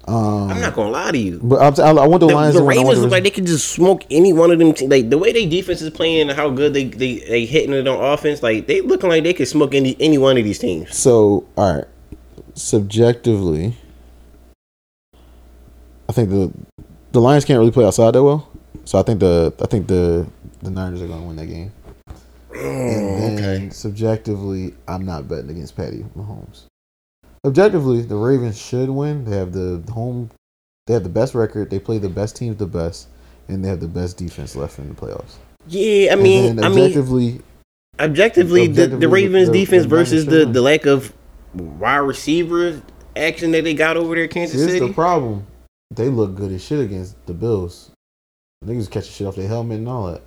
[0.08, 1.38] Um, I'm not gonna lie to you.
[1.40, 2.78] but I want the, The, Lions the to win.
[2.78, 4.72] I want Ravens look like they could just smoke any one of them.
[4.72, 7.72] Te- like the way they defense is playing, and how good they they they hitting
[7.72, 8.42] it on offense.
[8.42, 10.96] Like they looking like they could smoke any any one of these teams.
[10.96, 11.84] So, all right.
[12.54, 13.76] Subjectively,
[16.08, 16.52] I think the
[17.12, 18.50] the Lions can't really play outside that well.
[18.84, 20.26] So I think the I think the
[20.62, 21.72] the Niners are going to win that game.
[22.54, 26.64] And oh, then subjectively, I'm not betting against Patty Mahomes.
[27.44, 29.24] Objectively, the Ravens should win.
[29.24, 30.30] They have the home.
[30.86, 31.70] They have the best record.
[31.70, 33.08] They play the best teams the best,
[33.48, 35.34] and they have the best defense left in the playoffs.
[35.66, 37.40] Yeah, I And mean, then I mean, objectively,
[37.98, 41.12] objectively, the, the Ravens the- defense the versus the, the lack of
[41.54, 42.80] wide receiver
[43.16, 44.86] action that they got over there, Kansas Here's City.
[44.88, 45.46] the problem.
[45.90, 47.90] They look good as shit against the Bills.
[48.64, 50.22] Niggas catching shit off their helmet and all that.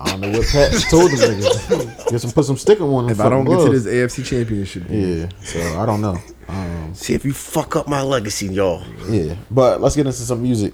[0.00, 2.08] I don't know what Pat told the niggas.
[2.10, 3.12] Get some put some sticker on them.
[3.12, 6.16] If I don't get to this AFC Championship, game, Yeah, so I don't know.
[6.48, 8.82] Um, See if you fuck up my legacy, y'all.
[9.08, 10.72] yeah, but let's get into some music.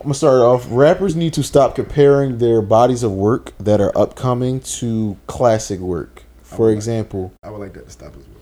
[0.00, 0.66] I'm gonna start off.
[0.70, 6.22] Rappers need to stop comparing their bodies of work that are upcoming to classic work.
[6.42, 8.36] For example, I would like that to stop as well.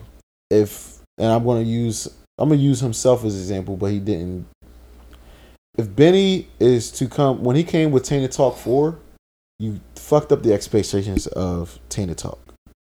[0.50, 2.08] if and I'm gonna use
[2.38, 4.46] I'm gonna use himself as example, but he didn't.
[5.76, 8.98] If Benny is to come when he came with Tana Talk four,
[9.58, 12.38] you fucked up the expectations of Tana Talk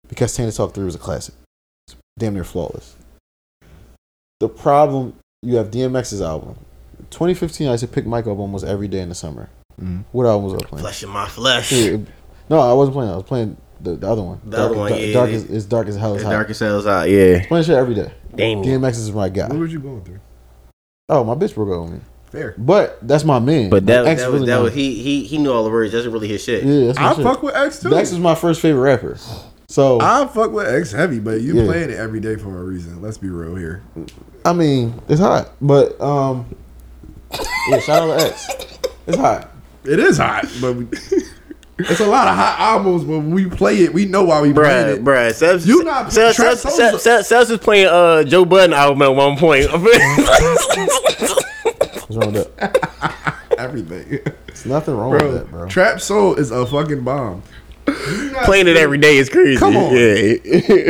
[0.08, 1.36] because Tana Talk three was a classic,
[1.88, 2.96] it's damn near flawless.
[4.40, 6.56] The problem you have DMX's album,
[7.10, 7.68] 2015.
[7.68, 9.50] I used to pick Mike up almost every day in the summer.
[9.82, 10.06] Mhm.
[10.12, 10.82] What album was I playing?
[10.84, 11.72] Flesh in my flesh.
[12.50, 13.12] No, I wasn't playing.
[13.12, 14.40] I was playing the, the other one.
[14.46, 15.36] The other one, dark, yeah, dark yeah.
[15.36, 16.12] as, it's dark as hell.
[16.12, 16.32] The It's hot.
[16.32, 17.46] darkest cells out, yeah.
[17.48, 18.12] Playing shit every day.
[18.36, 18.64] Damn.
[18.64, 19.48] DMX is my guy.
[19.48, 20.20] What was you going through?
[21.10, 22.00] Oh, my bitch broke up with me.
[22.32, 22.56] Fair.
[22.58, 23.70] But that's my man.
[23.70, 25.70] But that, My ex that was really that was he he he knew all the
[25.70, 25.94] words.
[25.94, 26.64] That's really his shit.
[26.66, 27.24] Yeah, that's my I shit.
[27.24, 27.96] fuck with X too.
[27.96, 29.18] X is my first favorite rapper.
[29.70, 31.66] So I fuck with X heavy, but you Yeah.
[31.66, 33.02] playing it every day for a reason.
[33.02, 33.82] Let's be real here.
[34.46, 35.52] I mean, it's hot.
[35.62, 36.46] But um,
[37.70, 38.48] yeah, shout out to X.
[39.08, 39.50] It's hot.
[39.86, 40.86] It is hot, but we,
[41.80, 43.04] it's a lot of hot albums.
[43.06, 45.04] But when we play it, we know why we playing Bruh, it.
[45.04, 48.74] bruh, Sebs, You not- Sebs, Trap Sebs, Sebs, Sebs, Sebs was playing uh Joe Budden
[48.74, 49.66] album at one point.
[52.08, 52.78] What's wrong with that?
[54.08, 55.32] Everything, There's nothing wrong with bro.
[55.34, 55.68] that, bro.
[55.68, 57.44] Trap Soul is a fucking bomb.
[58.46, 59.58] playing it every day is crazy.
[59.58, 59.94] Come on.
[59.96, 60.36] Yeah.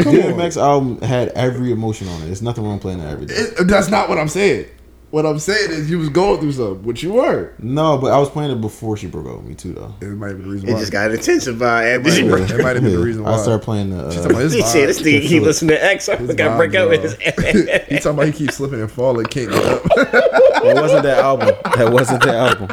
[0.01, 0.23] Come on.
[0.33, 2.25] DMX album had every emotion on it.
[2.25, 3.35] There's nothing wrong playing it every day.
[3.35, 4.67] It- that's not what I'm saying.
[5.09, 7.53] What I'm saying is you was going through something, which you were.
[7.59, 9.95] No, but I was playing it before she broke up with me too, though.
[10.01, 10.79] It might have been the reason It why.
[10.81, 12.27] just got intensified after she Yeah.
[12.29, 13.29] broke That might have been the reason why.
[13.31, 13.41] I why.
[13.41, 14.11] started playing the.
[14.11, 16.09] She's talking Uh, about He said this nigga he listened to X.
[16.09, 17.09] I His got vibe, break up with bro.
[17.51, 19.83] his He talking about he keeps slipping and falling, can't get up.
[19.83, 21.55] That wasn't that album.
[21.77, 22.67] That wasn't that album.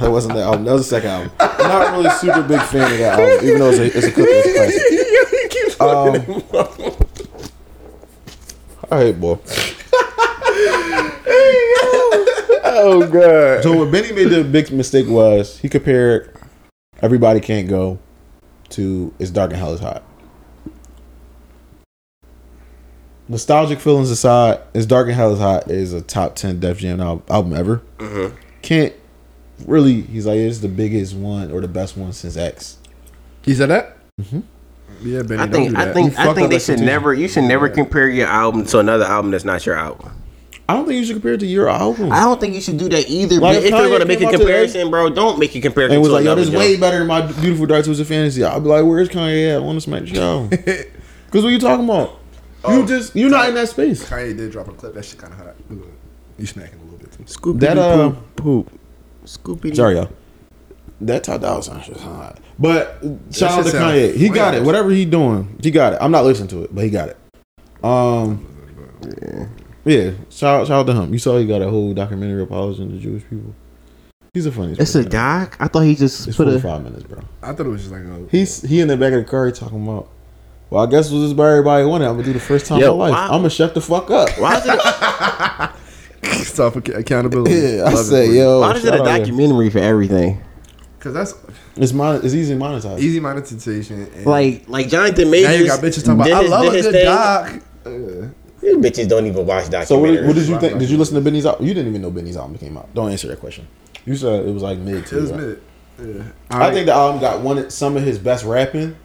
[0.00, 0.64] That wasn't that album.
[0.64, 1.30] That was the second album.
[1.38, 4.12] I'm not really super big fan of that album, even though it's a, it's a
[4.12, 4.82] Clippers classic.
[5.30, 6.42] he keeps Um,
[8.90, 9.38] all right, boy.
[12.72, 13.62] Oh god.
[13.62, 16.34] So what Benny made the big mistake was he compared
[17.02, 17.98] "Everybody Can't Go"
[18.70, 20.02] to "It's Dark and Hell Is Hot."
[23.28, 27.00] Nostalgic feelings aside, "It's Dark and Hell Is Hot" is a top ten Def Jam
[27.00, 27.82] al- album ever.
[27.98, 28.34] Mhm.
[28.62, 28.92] Can't
[29.66, 30.00] really.
[30.02, 32.78] He's like it's the biggest one or the best one since X.
[33.42, 33.96] he said that.
[34.20, 34.42] Mhm.
[35.02, 35.40] Yeah, Benny.
[35.42, 38.08] I don't think do I think I think they should never you should never compare
[38.08, 40.10] your album to another album that's not your album.
[40.68, 42.12] I don't think you should compare it to your album.
[42.12, 43.36] I don't think you should do that either.
[43.40, 45.60] Like, but if if you're gonna make a came today- comparison, bro, don't make a
[45.60, 45.96] comparison.
[45.96, 47.84] and it was to like, yo, another this is way better than my beautiful dark
[47.84, 48.44] twisted fantasy.
[48.44, 49.56] I'll be like, where's Kanye at?
[49.56, 50.46] I want to smack the show.
[50.48, 50.84] Because
[51.44, 52.10] what you talking about?
[52.68, 52.86] You Oh.
[52.86, 54.04] just you're not in that space.
[54.08, 54.94] Kanye did drop a clip.
[54.94, 55.54] That shit kind of hot.
[56.38, 57.22] You snacking a little bit too.
[57.24, 58.70] Scoopy That, uh, poop.
[59.38, 59.74] Scoopy.
[59.76, 60.08] Sorry, y'all.
[61.02, 62.38] That Ty Dolla Sign shit's hot.
[62.58, 62.98] But
[63.32, 64.14] shout out shit to Kanye.
[64.14, 64.62] He got it.
[64.62, 65.98] Whatever he doing, he got it.
[66.02, 67.16] I'm not listening to it, but he got it.
[67.82, 68.46] Um,
[69.84, 70.10] yeah.
[70.28, 71.12] Shout, shout out to him.
[71.12, 73.54] You saw he got a whole documentary apologizing to Jewish people.
[74.34, 74.74] He's a funny.
[74.78, 75.56] It's a doc.
[75.58, 76.60] I thought he just It's put a.
[76.60, 77.20] 45 minutes, bro.
[77.42, 78.26] I thought it was just like a.
[78.30, 80.08] He's he in the back of the car he talking about.
[80.68, 82.06] Well, I guess this just where everybody wanted.
[82.06, 83.12] I'm gonna do the first time Yo, in my life.
[83.12, 84.28] why- I'm gonna shut the fuck up.
[84.38, 85.70] Why is it?
[86.44, 87.54] Self accountability.
[87.54, 88.60] Yeah, I say, yo.
[88.60, 90.42] Why is it a documentary for everything?
[90.98, 91.34] Because that's
[91.76, 92.98] It's mon- It's easy monetized.
[92.98, 94.06] easy monetization.
[94.14, 95.48] And Like, like Jonathan Majors.
[95.48, 96.24] now you got bitches talking about.
[96.24, 97.04] did I his- love did a his good thing.
[97.04, 97.62] doc.
[97.86, 97.90] Uh,
[98.60, 99.86] These bitches don't even watch documentaries.
[99.86, 100.78] So what, what did you think?
[100.78, 101.66] Did you listen to Benny's album?
[101.66, 102.92] You didn't even know Benny's album came out.
[102.94, 103.66] Don't answer that question.
[104.04, 104.96] You said it was like mid.
[104.96, 105.40] it too, was right?
[105.40, 105.62] mid.
[106.16, 106.22] Yeah.
[106.50, 108.96] I think the album got one some of his best rapping.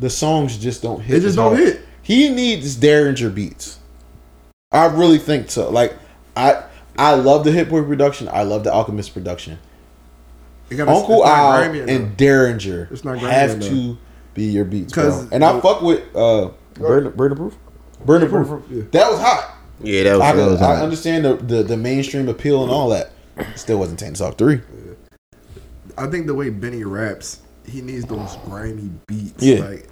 [0.00, 1.18] The songs just don't hit.
[1.18, 1.58] it just as don't hard.
[1.68, 1.80] hit.
[2.02, 3.78] He needs Daringer beats.
[4.72, 5.70] I really think so.
[5.70, 5.94] Like
[6.36, 6.64] I,
[6.98, 8.28] I love the Hit-Boy production.
[8.28, 9.58] I love the Alchemist production.
[10.70, 13.68] It got Uncle it's not Al and Daringer it's not have enough.
[13.68, 13.98] to
[14.32, 15.28] be your beats, bro.
[15.30, 17.56] And I fuck with uh, Burden, Burden Proof.
[18.04, 18.48] Burner Yeah, Burner Proof.
[18.48, 18.82] Proof, yeah.
[18.90, 19.56] That was hot.
[19.80, 20.20] Yeah, that was.
[20.22, 20.82] I, that was I hot.
[20.82, 23.12] understand the, the the mainstream appeal and all that.
[23.56, 24.60] Still wasn't Tana Talk three.
[25.96, 29.42] I think the way Benny raps, he needs those grimy beats.
[29.42, 29.60] Yeah.
[29.60, 29.88] Like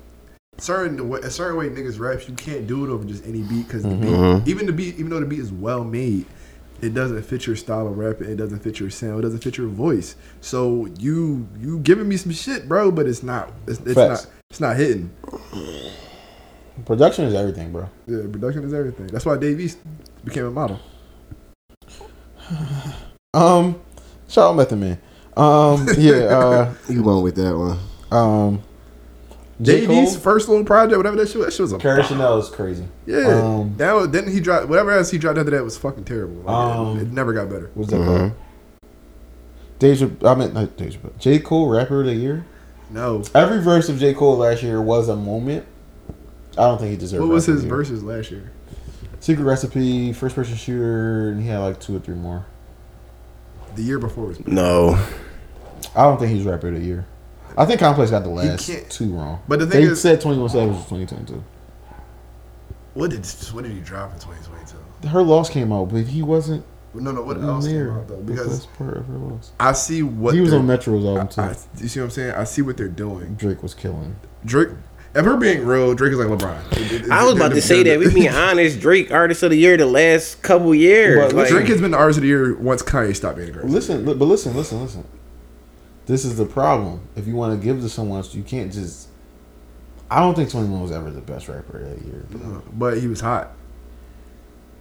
[0.62, 3.66] certain way, a certain way niggas raps, you can't do it over just any beat
[3.66, 4.46] because the Mhm.
[4.46, 6.26] even the beat, even though the beat is well made,
[6.80, 8.28] it doesn't fit your style of rapping.
[8.28, 9.20] It doesn't fit your sound.
[9.20, 10.14] It doesn't fit your voice.
[10.40, 13.52] So you you giving me some shit, bro, but it's not.
[13.66, 14.26] It's, it's not.
[14.50, 15.10] It's not hitting.
[16.84, 17.88] Production is everything, bro.
[18.06, 19.06] Yeah, production is everything.
[19.08, 19.78] That's why Dave East
[20.24, 20.78] became a model.
[23.34, 23.76] Um,
[24.28, 24.98] shout out Method Man.
[25.38, 26.12] Um, yeah.
[26.36, 27.78] Uh, You went with that one.
[28.10, 28.60] um,
[29.62, 29.86] J.
[29.86, 32.48] Dave first little project, whatever that shit, was, that shit was a Kairi Chanel is
[32.48, 32.84] crazy.
[33.06, 36.04] Yeah, Um, that was, then he dropped whatever else he dropped after that was fucking
[36.04, 36.42] terrible.
[36.42, 37.70] Like, Um, it never got better.
[37.74, 38.32] What's that called?
[39.78, 41.38] Deja, I mean not Deja, but J.
[41.38, 42.44] Cole rapper of the year.
[42.90, 44.12] No, Every verse of J.
[44.14, 45.64] Cole last year was a moment.
[46.52, 47.22] I don't think he deserved.
[47.22, 47.76] what was rapper of his the year.
[47.76, 48.52] verses last year?
[49.20, 52.44] Secret recipe, first person shooter, and he had like two or three more.
[53.76, 54.46] The year before was.
[54.46, 55.02] No.
[55.96, 57.06] I don't think he's rapper of the year.
[57.56, 59.40] I think Complex got the last two wrong.
[59.48, 61.42] But the thing they is- said Twenty One Savage was twenty twenty two.
[62.94, 65.08] What did what did he drop in 2022?
[65.08, 66.64] Her loss came out, but he wasn't
[66.94, 67.22] No, no.
[67.22, 68.16] What in else came out though?
[68.16, 69.50] the Because best part of her loss.
[69.58, 71.40] I see what he was on Metro's album too.
[71.40, 72.32] I, I- you see what I'm saying?
[72.34, 73.34] I see what they're doing.
[73.34, 74.16] Drake was killing.
[74.44, 74.68] Drake.
[75.14, 76.72] If we're being real, Drake is like LeBron.
[76.72, 77.98] It- it- I was about to say that.
[78.00, 81.18] the- We being honest, Drake artist of the year the last couple years.
[81.18, 83.56] But Like, Drake has been the artist of the year once Kanye stopped being the
[83.58, 83.72] artist.
[83.74, 85.04] Listen, but listen, listen, listen.
[86.06, 87.00] This is the problem.
[87.16, 89.08] If you want to give to someone, you can't just.
[90.10, 92.24] I don't think Twenty One was ever the best rapper of that year.
[92.30, 92.62] bro.
[92.72, 93.52] But he was hot.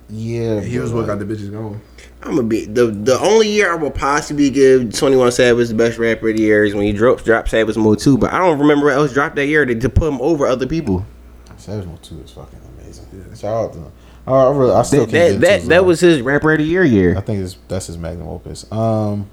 [0.09, 1.79] Yeah, He was what like- got the bitches going.
[2.21, 5.97] I'm gonna be the the only year I will possibly give 21 Savage the best
[5.97, 8.59] rapper of the year is when he drops drop Savage Mode 2, but I don't
[8.59, 11.05] remember what else dropped that year to, to put him over other people.
[11.57, 13.05] Savage Mode Two is fucking amazing.
[13.35, 13.91] Shout out to him.
[14.27, 16.57] I, I, really, I still That can't that, that, that uh, was his rapper of
[16.59, 17.17] the year year.
[17.17, 18.69] I think it's, that's his magnum opus.
[18.71, 19.27] Um, You I think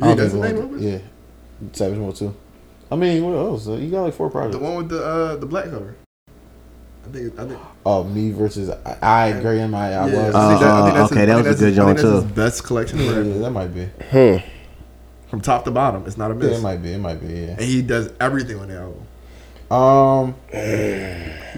[0.00, 0.98] don't that's his magnum one- Yeah,
[1.72, 2.34] Savage Mode Two.
[2.90, 3.66] I mean, what else?
[3.68, 4.56] Uh, You got like four projects.
[4.56, 5.96] The one with the uh, the black cover.
[7.04, 7.38] I think.
[7.38, 7.60] I think.
[7.84, 9.60] Oh, me versus I, I agree.
[9.60, 10.34] In my I yeah, was.
[10.34, 12.22] I that- I think his- okay, I that was a good his- joint, that's his
[12.24, 12.28] too.
[12.34, 13.84] Best collection of yeah, that might be.
[14.10, 14.36] Hmm.
[15.30, 16.04] from top to bottom.
[16.06, 16.58] It's not a Yeah, miss.
[16.58, 16.92] it might be.
[16.92, 17.26] It might be.
[17.34, 17.50] Yeah.
[17.50, 19.05] and he does everything on the album.
[19.70, 20.34] Um,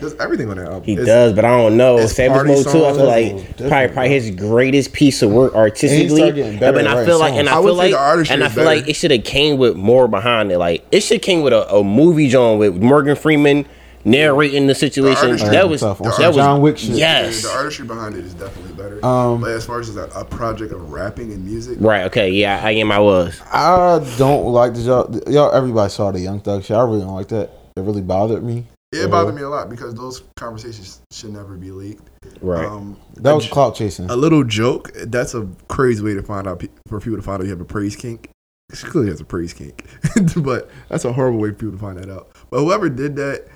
[0.01, 0.83] does everything on that album.
[0.85, 1.99] He It's- does, but I don't know.
[1.99, 3.69] it's Savage Mode 2, I feel like Definitely.
[3.69, 6.17] probably, probably his greatest piece of work artistically.
[6.17, 7.59] started getting better and at I writing feel like, and I.
[7.59, 7.95] I feel like,
[8.31, 10.59] and I is feel like it should have came with more behind it.
[10.59, 13.67] Like it should came with a, a movie John with Morgan Freeman
[14.05, 15.27] narrating the situation.
[15.31, 16.01] artistry- that was Tough.
[16.01, 16.91] On that some was John Wick shit.
[16.91, 17.43] Yes.
[17.43, 19.05] The artistry behind it is definitely better.
[19.05, 22.05] Um, but as far as a, a project of rapping and music, Right.
[22.05, 22.31] Okay.
[22.31, 22.61] Yeah.
[22.65, 22.93] I am.
[22.93, 23.39] I was.
[23.53, 25.13] I don't like the y'all.
[25.29, 26.77] Y'all, everybody saw the Young Thug shit.
[26.77, 27.51] I really don't like that.
[27.79, 28.67] It really bothered me.
[28.93, 32.09] it bothered me a lot because those conversations should never be leaked.
[32.41, 32.65] Right.
[32.65, 34.11] Um, That was j- clout chasing.
[34.11, 34.91] a little joke.
[35.07, 37.65] That's a crazy way to find out for people to find out you have a
[37.67, 38.31] praise kink.
[38.75, 39.87] She clearly has a praise kink,
[40.37, 42.29] but that's a horrible way for people to find that out.
[42.51, 43.47] But whoever did that,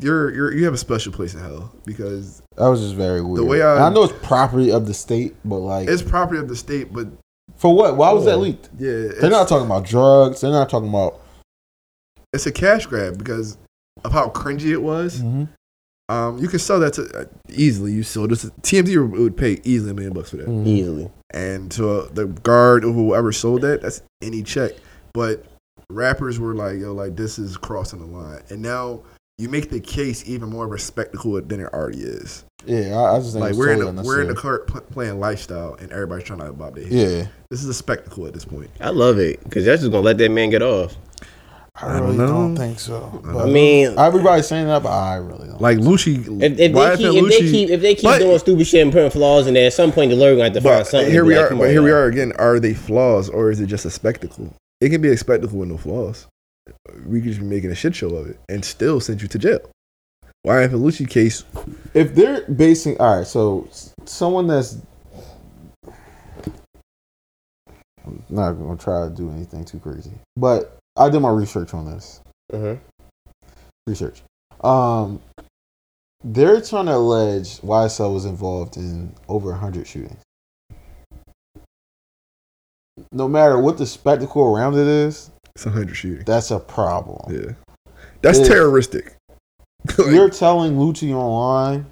[0.00, 3.38] you're you're you have a special place in hell because That was just very weird.
[3.38, 6.48] The way I- I know it's property of the state, but like, it's property of
[6.48, 6.92] the state.
[6.92, 7.08] But
[7.56, 7.96] for what?
[7.96, 8.70] Why was that leaked?
[8.78, 10.40] yeah, They're not talking about drugs.
[10.40, 11.20] They're not talking about.
[12.32, 13.56] It's a cash grab because
[14.04, 15.22] of how cringy it was.
[16.08, 17.92] Um, you can sell that to uh, easily.
[17.92, 18.44] You sold this.
[18.62, 20.48] TMZ would would pay easily a million bucks for that.
[20.48, 20.66] Mhm.
[20.66, 21.10] Easily.
[21.32, 24.72] And to uh, the guard or whoever sold that, that's any check.
[25.14, 25.44] But
[25.88, 28.40] rappers were like, yo, like this is crossing the line.
[28.50, 29.02] And now
[29.38, 32.44] you make the case even more of a spectacle than it already is.
[32.66, 34.58] Yeah, I, I just think Like we're in totally the, we're in the unnecessary.
[34.58, 36.92] cart pl- playing lifestyle, and everybody's trying to bob their head.
[36.92, 38.68] Yeah, This is a spectacle at this point.
[38.80, 40.96] I love it because that's just gonna let that man get off.
[41.82, 42.26] I really know.
[42.26, 43.22] don't think so.
[43.26, 45.60] I mean, everybody's saying that, but I really don't.
[45.60, 48.18] Like Lucci, if, if, why they keep, isn't if they keep if they keep But-
[48.18, 50.52] doing stupid shit and putting flaws in there, at some point the lawyer gonna have
[50.54, 51.10] to find something.
[51.10, 51.54] here we like, are.
[51.54, 52.32] But on, here we are again.
[52.38, 54.54] Are they flaws or is it just a spectacle?
[54.80, 56.26] It can be a spectacle with no flaws.
[57.06, 59.38] We could just be making a shit show of it and still send you to
[59.38, 59.60] jail.
[60.42, 61.44] Why if a Lucci case?
[61.94, 63.68] if they're basing, all right, so
[64.04, 64.78] someone that's
[68.06, 71.86] I'm not gonna try to do anything too crazy, but I did my research on
[71.86, 72.20] this.
[72.52, 72.76] Uh-huh.
[73.86, 74.22] Research.
[74.62, 75.20] Um,
[76.22, 80.20] they're trying to allege YSL was involved in over hundred shootings.
[83.12, 86.26] No matter what the spectacle around it is, It's a hundred shootings.
[86.26, 87.18] that's a problem.
[87.34, 87.52] Yeah,
[88.20, 88.44] that's Yeah.
[88.48, 89.16] terroristic.
[89.98, 91.86] You're telling Lucci online,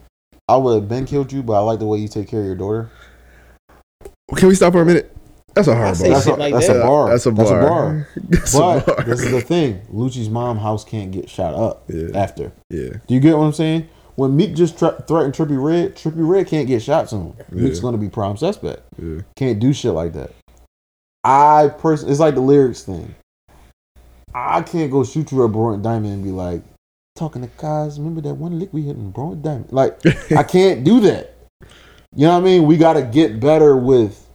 [0.46, 2.46] I would have been killed you, but I like the way you take care of
[2.46, 2.90] your daughter.
[4.36, 5.16] can we stop for a minute?
[5.58, 6.08] That's a hard bar.
[6.08, 6.76] That's, a, shit like that's that.
[6.76, 7.08] a bar.
[7.10, 7.62] That's a That's a bar.
[7.68, 8.08] bar.
[8.28, 9.04] That's a But bar.
[9.04, 12.52] this is the thing: Lucci's mom house can't get shot up Yeah, after.
[12.70, 12.90] yeah.
[13.06, 13.88] Do you get what I'm saying?
[14.14, 17.36] when Meek just tra- threatened Trippy Red, Trippy Red can't get shots on.
[17.52, 18.82] Meek's gonna be prime suspect.
[19.00, 19.20] Yeah.
[19.36, 20.30] Can't do shit like that.
[21.24, 23.14] I person, it's like the lyrics thing.
[24.34, 26.62] I can't go shoot you a broad Diamond and be like,
[27.16, 27.98] talking to guys.
[27.98, 29.72] Remember that one lick we hit in broad Diamond?
[29.72, 29.98] Like,
[30.32, 31.34] I can't do that.
[32.14, 32.66] You know what I mean?
[32.66, 34.27] We got to get better with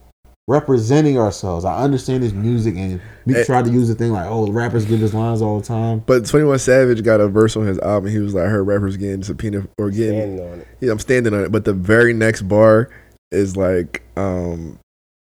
[0.46, 1.64] representing ourselves.
[1.64, 3.44] I understand this music, and we Eh.
[3.44, 6.02] tried to use the thing like, oh, rappers give us lines all the time.
[6.06, 8.10] But Twenty One Savage got a verse on his album.
[8.10, 10.66] He was like, "I heard rappers getting subpoena or getting Standing on it.
[10.80, 11.52] Yeah, I'm standing on it.
[11.52, 12.90] But the very next bar
[13.32, 14.78] is like, um,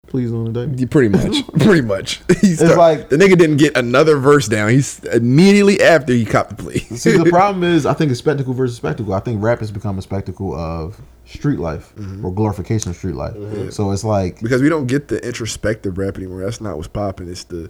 [0.07, 0.85] Please on the day.
[0.85, 2.21] pretty much, pretty much.
[2.41, 4.69] He It's start- like the nigga didn't get another verse down.
[4.69, 6.79] He's immediately after he copped the plea.
[6.79, 9.13] See, the problem is, I think it's spectacle versus spectacle.
[9.13, 12.23] I think rap has become a spectacle of street life mm-hmm.
[12.25, 13.33] or glorification of street life.
[13.73, 16.43] So it's like, because we don't get the introspective rap anymore.
[16.43, 17.29] That's not what's popping.
[17.29, 17.69] It's the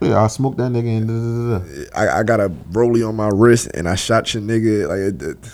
[0.00, 2.14] yeah, I smoked that nigga and da, da, da, da.
[2.14, 4.88] I, I got a rollie on my wrist and I shot your nigga.
[4.88, 5.50] Like, it- it-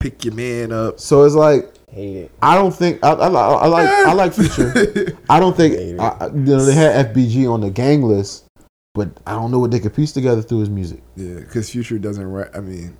[0.00, 0.98] pick your man up.
[0.98, 2.30] So it's like, Hate it.
[2.40, 5.16] I don't think I, I, I, I like I like Future.
[5.28, 8.46] I don't think I, I- you know they had FBG on the gang list,
[8.94, 11.02] but I don't know what they could piece together through his music.
[11.16, 12.50] Yeah, because Future doesn't rap.
[12.54, 12.96] I mean,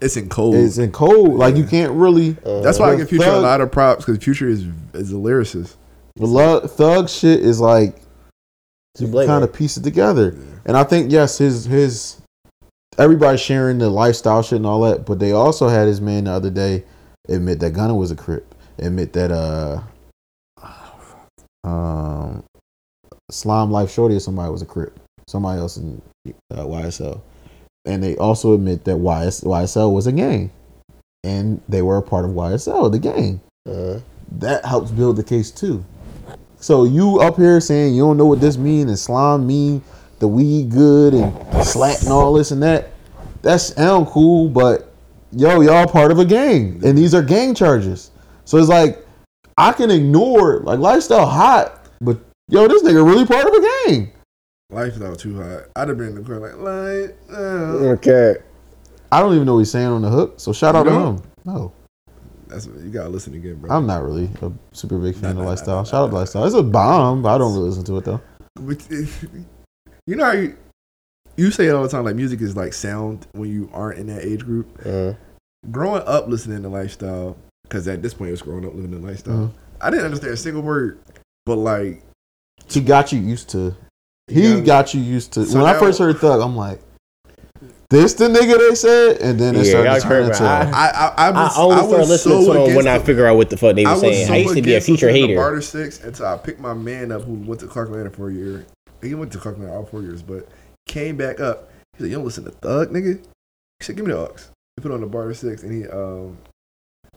[0.00, 0.54] it's in code.
[0.54, 2.36] It's in cold, like you can't really.
[2.46, 4.64] Uh, That's why I Well, give Future a lot of props because Future is
[4.94, 5.76] is a lyricist.
[6.16, 7.96] The love, thug shit is like
[8.96, 10.34] to kind of piece it together.
[10.64, 12.22] And I think yes, his his
[12.96, 16.30] everybody sharing the lifestyle shit and all that, but they also had his man the
[16.30, 16.84] other day
[17.28, 18.54] admit that Gunna was a crip.
[18.78, 19.80] Admit that uh
[21.64, 22.44] um
[23.30, 24.98] Slime Life Shorty or somebody was a crip.
[25.26, 26.02] Somebody else in
[26.50, 27.20] uh, YSL.
[27.86, 30.50] And they also admit that YS, YSL was a gang.
[31.22, 34.00] And they were a part of YSL, the gang Uh,
[34.32, 35.84] that helps build the case too.
[36.58, 39.82] So you up here saying you don't know what this mean and slime mean,
[40.18, 42.90] the weed good and slat and all this and that.
[43.42, 44.93] That sound cool, but
[45.34, 48.10] yo, y'all part of a gang, and these are gang charges.
[48.44, 49.04] So it's like
[49.56, 54.10] I can ignore like lifestyle hot, but yo, this nigga really part of a gang.
[54.70, 55.64] Lifestyle too hot.
[55.76, 57.92] I'd have been in the corner like, like, uh.
[57.94, 58.36] okay.
[59.12, 60.34] I don't even know what he's saying on the hook.
[60.40, 61.16] So shout out You to don't?
[61.18, 61.22] him.
[61.44, 61.72] No,
[62.48, 63.70] That's you gotta listen again, bro.
[63.70, 65.76] I'm not really a super big fan Nah, of nah, nah, lifestyle.
[65.76, 66.44] nah, Shout out to nah, lifestyle.
[66.46, 68.20] It's a bomb, but I don't really listen to it though.
[70.06, 70.56] You know how you,
[71.36, 74.06] you say it all the time, like music is like sound when you aren't in
[74.08, 74.66] that age group.
[74.84, 75.12] Uh,
[75.70, 79.02] Growing up listening to lifestyle, because at this point it was growing up living in
[79.02, 79.34] lifestyle.
[79.48, 79.50] Mhm.
[79.80, 80.98] I didn't understand a single word,
[81.46, 82.02] but like
[82.68, 83.74] He got you used to.
[84.28, 85.46] He He got- got you used to.
[85.46, 86.80] So when I first heard Thug, I'm like,
[87.90, 90.36] "This the nigga they said," and then it Yeah, started I to turn into.
[90.36, 92.98] about- I I, I I only I started listening so to them against when I
[92.98, 94.26] figure out what the fuck they were was saying.
[94.26, 95.34] so I used to be a future hater.
[95.36, 98.32] Barter Six until I picked my man up who went to Clark Atlanta for a
[98.34, 98.64] year.
[99.02, 100.46] He went to Clark Atlanta all four years, but
[100.86, 101.70] came back up.
[101.96, 104.34] He said, "You don't listen to Thug, nigga." He said, "Give me the aux."
[104.76, 106.38] He put on the Barter Six, and he um.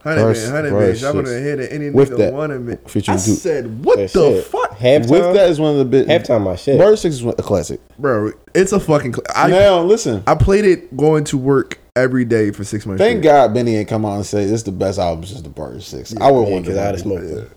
[0.04, 1.30] Hundred Barter- man, hundred Barter man, drop on Six.
[1.32, 2.74] the head of any With nigga that, wanted me.
[2.74, 3.20] I Duke.
[3.20, 4.44] said, "What That the shit.
[4.46, 5.10] fuck, Halftime.
[5.10, 6.08] With that is one of the bit.
[6.08, 6.78] Halftime, my shit.
[6.78, 7.80] Barter Six is a classic.
[7.98, 9.16] bro?" It's a fucking.
[9.16, 10.22] Cl- I now listen.
[10.28, 13.00] I played it going to work every day for six months.
[13.02, 13.32] Thank straight.
[13.32, 15.82] God Benny ain't come out and say this is the best album since the Barter
[15.82, 16.16] Six.
[16.22, 17.50] I would Yeah, want because to I'd have smoked it.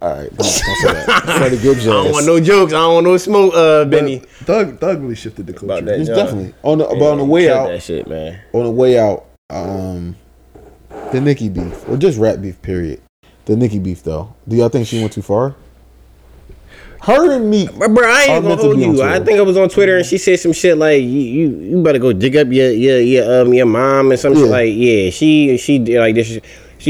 [0.00, 1.22] All right, don't, don't say that.
[1.38, 1.86] Freddie Gibbs.
[1.88, 2.72] I don't want no jokes.
[2.72, 4.18] I don't want no smoke, uh, Benny.
[4.18, 5.84] Thug, Thug really shifted the culture.
[5.84, 5.98] that.
[5.98, 7.68] He's definitely on the but on the way out.
[7.68, 8.40] That shit, man.
[8.52, 10.16] On the way out, um,
[11.12, 12.60] the Nicki beef or just rap beef.
[12.62, 13.00] Period.
[13.44, 14.34] The Nicki beef though.
[14.48, 15.54] Do y'all think she went too far?
[17.02, 17.68] Her and me.
[17.68, 19.02] But bro, I ain't gonna hold you.
[19.02, 21.82] I think I was on Twitter and she said some shit like you you, you
[21.82, 24.40] better go dig up your your your um your mom and some Yeah.
[24.40, 26.40] shit like yeah she she did like this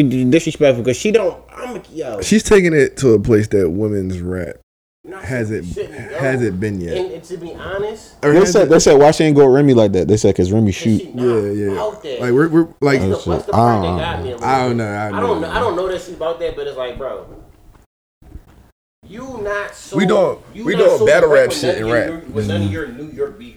[0.05, 3.71] she disrespectful because she don't I'm a yo She's taking it to a place that
[3.71, 4.57] women's rap
[5.05, 6.97] not- hasn't hasn't been yet.
[6.97, 9.75] And, and to be honest, They said they said why she ain't go with Remy
[9.75, 10.09] like that.
[10.09, 11.15] They said because Remy shoot.
[11.15, 11.81] not yeah, yeah.
[11.81, 12.21] out there.
[12.21, 14.33] Like we're we're like oh, What's the, what's the I part don't that got me?
[14.33, 14.85] a I don't know.
[14.89, 15.51] I, I don't know.
[15.51, 17.27] I don't know that she's about that, but it's like, bro,
[19.09, 19.97] you not so.
[19.97, 22.25] We don't we don't so battle rap shit none and rap.
[22.27, 23.56] New- With none of your New York beef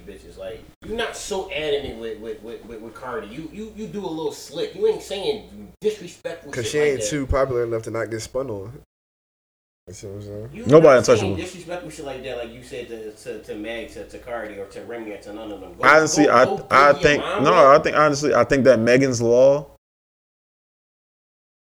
[0.90, 3.28] bitches, like not so adamant with with, with, with, with Cardi.
[3.28, 4.76] You you you do a little slick.
[4.76, 6.52] You ain't saying disrespectful.
[6.52, 7.10] because shit she like ain't that.
[7.10, 8.82] too popular enough to not get spun on.
[9.88, 10.50] You see what I'm saying?
[10.54, 11.36] You Nobody untouchable.
[11.36, 14.66] Disrespectful shit like that, like you said to to, to Meg, to, to Cardi, or
[14.68, 15.74] to Remy, or to none of them.
[15.80, 17.80] Go- Honestly, go- I go I think no, up.
[17.80, 19.72] I think honestly, I think that Megan's Law.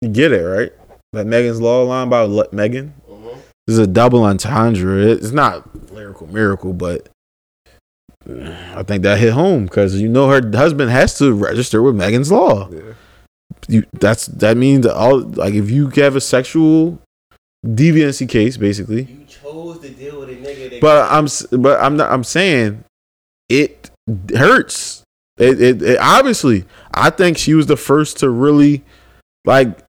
[0.01, 0.72] You get it right.
[1.14, 3.34] That Megan's Law line by Le- Megan Mhm.
[3.65, 5.07] this is a double entendre.
[5.07, 7.10] It's not lyrical miracle, but
[8.27, 12.31] I think that hit home because you know her husband has to register with Megan's
[12.31, 12.69] Law.
[12.69, 12.81] Yeah.
[13.67, 16.99] You that's that means all like if you have a sexual
[17.65, 19.03] deviancy case, basically.
[19.03, 20.81] You chose to deal with a nigga that.
[20.81, 21.27] But I'm
[21.61, 22.83] but I'm not I'm saying
[23.47, 23.89] it
[24.35, 25.03] hurts.
[25.37, 28.83] It, it, it obviously I think she was the first to really
[29.45, 29.79] Like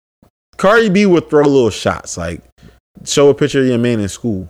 [0.57, 2.43] Cardi B would throw little shots, like
[3.05, 4.49] show a picture of your man in school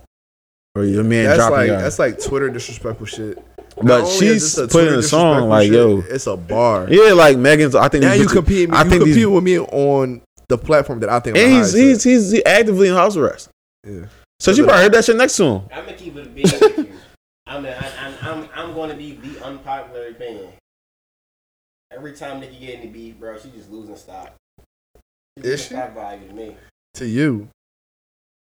[0.74, 1.56] or your man That's dropping.
[1.56, 3.38] like your- that's like Twitter disrespectful shit.
[3.82, 6.86] Not but only she's this a putting a song like, shit, yo, it's a bar.
[6.90, 7.74] yeah, like Megan's.
[7.74, 8.70] I think Now you bitches- compete.
[8.72, 11.36] I you think compete these, with me on the platform that I think.
[11.36, 13.48] I'm and the he's highest he's he's actively in house arrest.
[13.86, 14.06] yeah.
[14.38, 15.62] So she probably uh, heard that shit next to him.
[15.72, 16.92] I'm gonna keep it big with you.
[17.46, 20.52] I'm, I, I'm, I'm, I'm going to be the unpopular opinion.
[21.92, 24.32] Every time Nicki get in the beef, bro, she just losing stock.
[25.38, 25.74] She Is she?
[25.74, 26.56] stock value to me.
[26.94, 27.48] To you,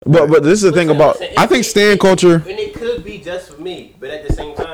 [0.06, 2.36] But but this is the thing Listen, about listen, I think it- stan culture.
[2.36, 4.67] and it could be just for me, but at the same time,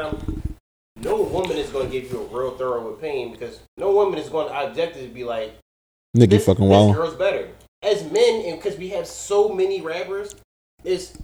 [1.04, 4.30] no woman is going to give you a real thorough opinion because no woman is
[4.30, 5.56] going to objectively be like,
[6.16, 6.96] "Nigga, this, fucking this wild.
[6.96, 7.50] girl's better.
[7.82, 10.36] As men, and because we have so many rappers,
[10.84, 11.18] it's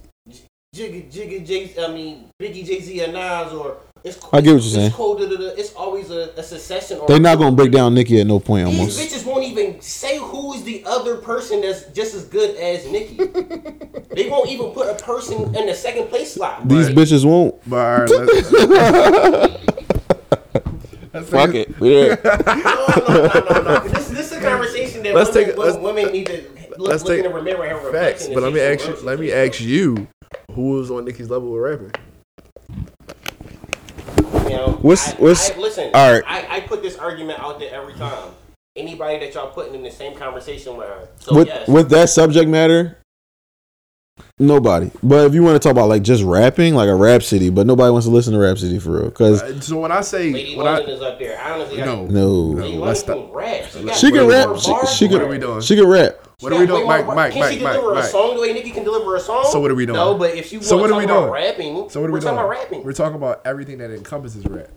[0.75, 1.73] Jigga Jigga Jay.
[1.81, 4.17] I mean Biggie Jay Z and Nas, or it's.
[4.31, 4.91] I get what you're it's saying.
[4.91, 5.47] Da, da, da.
[5.57, 6.99] It's always a, a secession.
[6.99, 8.99] Or They not gonna break down Nicki at no point These almost.
[8.99, 13.15] bitches won't even say who is the other person that's just as good as Nicki.
[14.15, 16.67] they won't even put a person in the second place slot.
[16.67, 16.95] These right?
[16.95, 17.55] bitches won't.
[17.69, 19.63] but all right, let's, let's
[21.29, 21.75] Fuck take it.
[21.81, 22.15] Yeah.
[22.59, 23.79] No, no, no, no, no.
[23.87, 26.43] This, this is a conversation that Let's women, take- let's- women need to
[26.77, 28.85] look, let's look in take the mirror and have a Facts, but let me ask
[28.87, 28.93] you.
[28.93, 30.07] real Let me ask you,
[30.53, 31.91] who was on Nicki's level with rapping?
[34.49, 35.91] You know, What's- I, what's- I, listen.
[35.93, 36.23] all right.
[36.25, 38.31] I, I put this argument out there every time.
[38.75, 41.07] Anybody that y'all putting in the same conversation with her.
[41.19, 42.97] So with yes, with that subject matter,
[44.37, 44.89] nobody.
[45.03, 47.65] But if you want to talk about like just rapping, like a rap city, but
[47.67, 49.11] nobody wants to listen to rap city for real.
[49.11, 51.39] Cause Uh, So when I say Lady when London I is up there.
[51.39, 53.29] I honestly no, got no, Lady No, let's stop.
[53.33, 53.65] rap.
[53.71, 54.57] She, she can rap.
[54.57, 55.13] She, she can.
[55.17, 55.61] What are we doing?
[55.61, 56.15] She can rap.
[56.39, 57.07] What are we doing, Wait, Mike?
[57.07, 59.19] wait, Mike, Can Mike, she Mike, deliver a song the way Nicki can deliver a
[59.19, 59.45] song?
[59.51, 59.97] So what are we doing?
[59.97, 61.33] No, but if you So want what to are we talk about doing?
[61.33, 62.39] rapping, So what are we're we talking doing?
[62.45, 62.83] about rapping.
[62.83, 64.69] We're talking about everything that encompasses rap.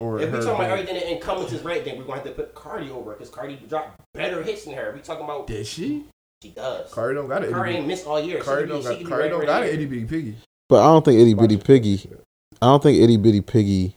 [0.00, 2.42] Or if we're talking about everything that encompasses rap, then we're going to have to
[2.42, 4.92] put Cardi over because Cardi dropped better hits than her.
[4.94, 6.04] We talking about Did she?
[6.42, 6.92] she does.
[6.92, 7.50] Cardi don't got it.
[7.52, 8.40] Cardi itty ain't missed all year.
[8.40, 10.36] Cardi don't could be, she got could Cardi don't rapper got an itty bitty piggy.
[10.68, 12.10] But I don't think itty bitty piggy.
[12.62, 13.94] I don't think itty bitty piggy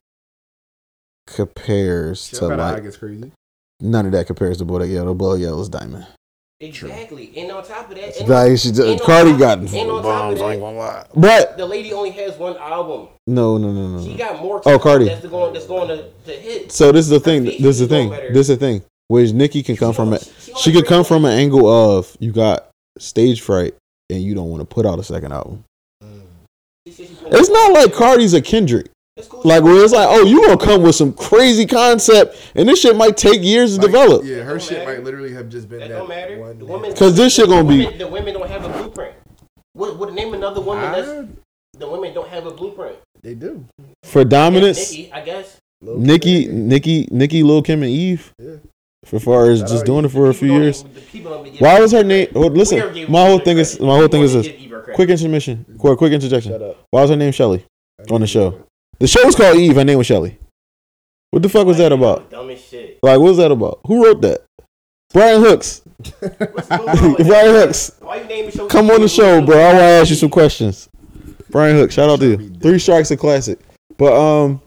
[1.28, 3.32] compares She to don't got like crazy.
[3.80, 5.14] none of that compares to Bodak Yellow.
[5.14, 6.08] Bodak Yellow's diamond.
[6.62, 7.34] Exactly.
[7.38, 9.74] And on top of that, and Like she, and on Cardi top- got and on
[9.76, 10.42] top of bombs.
[10.42, 11.06] I that- ain't gonna lie.
[11.16, 13.08] But the lady only has one album.
[13.28, 14.04] no, no, no, no.
[14.06, 14.62] She got more.
[14.66, 15.06] Oh, Cardi.
[15.06, 15.54] That's going.
[15.54, 16.72] That's going to, to hit.
[16.72, 17.46] So this is the thing.
[17.46, 18.10] This is the thing.
[18.12, 18.32] better.
[18.32, 18.84] This is the thing.
[19.08, 20.14] Which Nicki can come from.
[20.14, 22.70] A, She- she could come from an angle of you got
[23.00, 23.74] stage fright
[24.10, 25.64] and you don't want to put out a second album.
[26.04, 26.22] Mm.
[26.86, 28.88] It's not like Cardi's a Kendrick.
[29.18, 29.42] It's cool.
[29.44, 32.96] Like where it's like, oh, you gonna come with some crazy concept, and this shit
[32.96, 34.24] might take years to Like, develop.
[34.24, 34.96] Yeah, her shit matter.
[34.96, 36.40] might literally have just been That that, don't matter.
[36.40, 36.58] one.
[36.60, 36.74] The hit.
[36.74, 39.14] women, 'Cause this shit gonna the be- women- the women don't have a blueprint.
[39.74, 41.28] What would name another woman Ah, that's
[41.78, 42.96] the women don't have a blueprint?
[43.22, 43.66] they do.
[44.04, 45.58] For dominance, Nicki, I guess.
[45.82, 48.32] Lil Nicki, Kim, Nicki, Nicki, Lil Kim, and Eve.
[48.40, 48.56] Yeah.
[49.04, 50.82] For far as just doing it for a few years.
[50.82, 52.28] even- the people don't even give- Why was her name?
[52.36, 52.80] Oh, We listen,
[53.12, 54.48] my whole Eva thing is my whole thing is this.
[54.48, 54.96] give Eva credit.
[54.96, 55.66] Quick intermission.
[55.78, 56.52] Quick, quick interjection.
[56.54, 56.78] Shut up.
[56.92, 57.66] Why was her name Shelly
[58.10, 58.56] on the show?
[59.00, 59.76] The show was called Eve.
[59.76, 60.38] Her name was Shelly.
[61.32, 62.30] What the fuck was that about?
[62.30, 63.00] Dumb as shit.
[63.02, 63.80] Like, what was that about?
[63.88, 64.42] Who wrote that?
[65.14, 65.82] Brian Hooks.
[66.20, 67.66] What's going on with Brian that?
[67.68, 67.96] Hooks.
[68.00, 68.68] Why you name the show?
[68.68, 69.58] Come on the show, bro.
[69.58, 70.90] I want to ask you some questions.
[71.50, 72.50] Brian Hook, shout out to you.
[72.62, 73.60] Three Strikes a classic.
[73.98, 74.62] But um,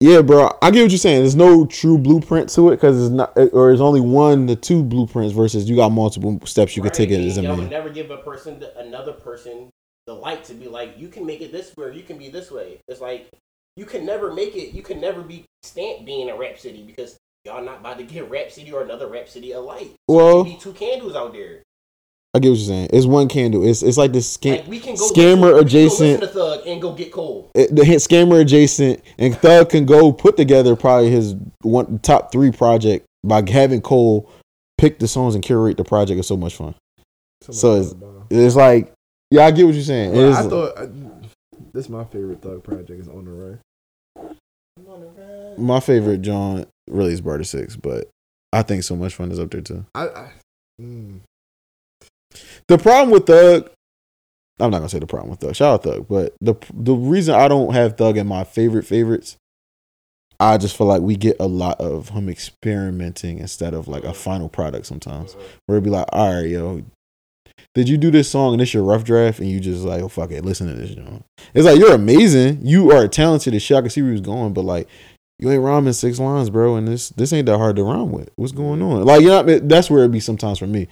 [0.00, 1.20] yeah, bro, I get what you're saying.
[1.22, 4.82] There's no true blueprint to it because it's not, or there's only one to two
[4.82, 7.70] blueprints versus you got multiple steps you could take it as a Y'all would man.
[7.70, 9.70] never give a person, the, another person,
[10.08, 12.30] the light to be like, you can make it this way, or you can be
[12.30, 12.78] this way.
[12.88, 13.28] It's like
[13.76, 14.74] you can never make it.
[14.74, 18.30] You can never be stamped being a rap city because y'all not about to give
[18.30, 19.90] rap city or another rap city a light.
[20.08, 21.62] So Well- there be two candles out there.
[22.34, 22.88] I get what you're saying.
[22.92, 23.66] It's one candle.
[23.66, 26.00] It's it's like this scam, Like we can go scammer listen, we can go adjacent.
[26.00, 27.50] listen to Thug and go get cold.
[27.54, 32.50] it- the scammer adjacent, and Thug can go put together probably his one top three
[32.50, 34.28] project by having Cole
[34.78, 36.18] pick the songs and curate the project.
[36.20, 36.74] is so much fun.
[37.50, 37.94] So it's-
[38.30, 38.92] It's like,
[39.30, 40.12] yeah, I get what you're saying.
[40.12, 40.86] Well, I thought I,
[41.72, 43.58] this is my favorite Thug project is on the
[44.16, 44.36] run.
[45.58, 48.08] my favorite John really is Barter Six, but
[48.52, 49.84] I think so much fun is up there too.
[49.94, 50.32] I, I
[50.80, 51.20] mm,
[52.68, 53.70] The problem with Thug,
[54.60, 55.54] I'm not gonna say the problem with Thug.
[55.54, 59.36] Shout out Thug, but the the reason I don't have Thug in my favorite favorites,
[60.40, 64.14] I just feel like we get a lot of him experimenting instead of like a
[64.14, 65.36] final product sometimes.
[65.66, 66.82] Where it'd be like, all right, yo,
[67.78, 69.38] did you do this song and it's your rough draft?
[69.38, 71.22] And you just like, oh fuck it, listen to this, you know.
[71.54, 72.58] It's like you're amazing.
[72.66, 73.76] You are talented as shit.
[73.76, 74.88] I can see where he was going, but like
[75.38, 78.30] you ain't rhyming six lines, bro, and this this ain't that hard to rhyme with.
[78.34, 79.04] What's going on?
[79.04, 80.88] Like, you know, that's where it be sometimes for me.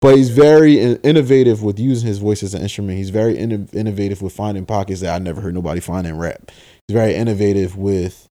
[0.00, 2.98] But he's very innovative with using his voice as an instrument.
[2.98, 6.52] He's very inno- innovative with finding pockets that I never heard nobody find in rap.
[6.86, 8.28] He's very innovative with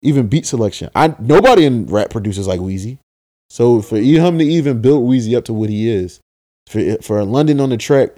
[0.00, 0.88] even beat selection.
[0.94, 2.98] I nobody in rap produces like Wheezy.
[3.50, 6.21] So for him to even build Wheezy up to what he is,
[6.72, 8.10] for for London on the track,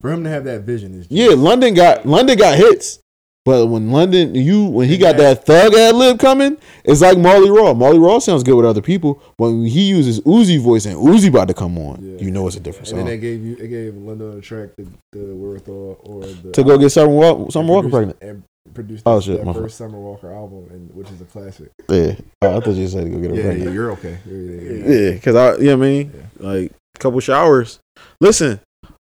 [0.00, 2.98] For him to have that vision is just, yeah, London got London got hits.
[3.46, 7.50] But when London, you when he got that thug ad lib coming, it's like Marley
[7.50, 7.72] Raw.
[7.72, 9.20] Marley Raw sounds good with other people.
[9.38, 12.18] When he uses Uzi voice and Uzi about to come on, Yeah.
[12.22, 12.98] you know it's a different song.
[13.00, 16.52] And they gave you, they gave London on the track the, the wherewithal or the
[16.52, 18.18] To go get Summer Walker, Summer Walker pregnant.
[18.20, 18.42] and
[18.74, 21.70] produced Oh, shit, my first Summer Walker album, and which is a classic.
[21.88, 24.18] Yeah, oh, I thought you said to go get a Yeah, yeah, you're okay.
[24.26, 24.94] Yeah, yeah, yeah.
[25.00, 26.12] Yeah, because I, you know what I mean?
[26.40, 27.78] Like, couple showers.
[28.20, 28.60] Listen,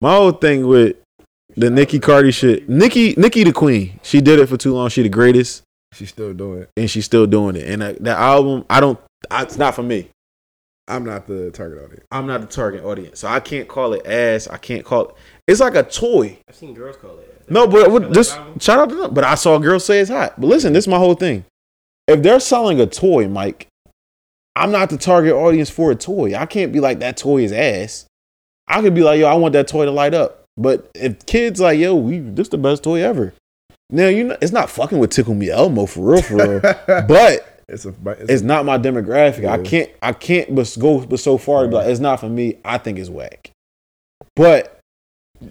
[0.00, 0.96] my whole thing with
[1.56, 3.98] the Nicki Cardi shit, Nicki, Nicki the queen.
[4.02, 4.88] She did it for too long.
[4.90, 5.62] She the greatest,
[5.94, 6.70] She's still doing it.
[6.76, 7.68] and she's still doing it.
[7.68, 8.98] And that, that album, I don't,
[9.30, 10.08] I, it's not for me.
[10.88, 12.04] I'm not the target audience.
[12.12, 14.46] I'm not the target audience, so I can't call it ass.
[14.46, 15.14] I can't call it.
[15.48, 16.38] It's like a toy.
[16.48, 17.44] I've seen girls call it.
[17.48, 19.14] No, but what, just shout out to them.
[19.14, 20.40] But I saw girls say it's hot.
[20.40, 21.44] But listen, this is my whole thing.
[22.06, 23.66] If they're selling a toy, Mike,
[24.56, 26.34] I'm not the target audience for a toy.
[26.34, 28.06] I can't be like that toy is ass.
[28.66, 30.44] I could be like, yo, I want that toy to light up.
[30.56, 33.34] But if kids like, yo, we this the best toy ever.
[33.90, 36.60] Now you know it's not fucking with Tickle Me Elmo for real, for real.
[36.86, 39.46] but it's a, it's, it's not my demographic.
[39.46, 42.28] I can't I can't but go but so far to be like it's not for
[42.28, 42.56] me.
[42.64, 43.50] I think it's whack.
[44.34, 44.80] But
[45.40, 45.48] you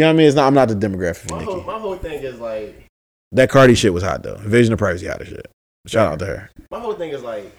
[0.00, 0.26] know what I mean?
[0.26, 1.52] It's not I'm not the demographic for My Nicki.
[1.52, 2.86] whole, my whole thing is like,
[3.32, 4.36] That Cardi shit was hot though.
[4.36, 5.46] Invasion of Privacy hot as shit.
[5.86, 6.50] Shout out to her.
[6.70, 7.50] my whole thing is like,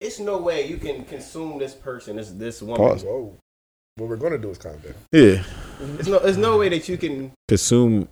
[0.00, 2.76] it's no way you can consume this person, this this woman.
[2.76, 3.04] Pause.
[3.04, 3.36] Whoa.
[3.96, 4.94] What we're gonna do is calm down.
[5.12, 5.42] Yeah.
[5.98, 8.08] It's no, there's no way that you can Consume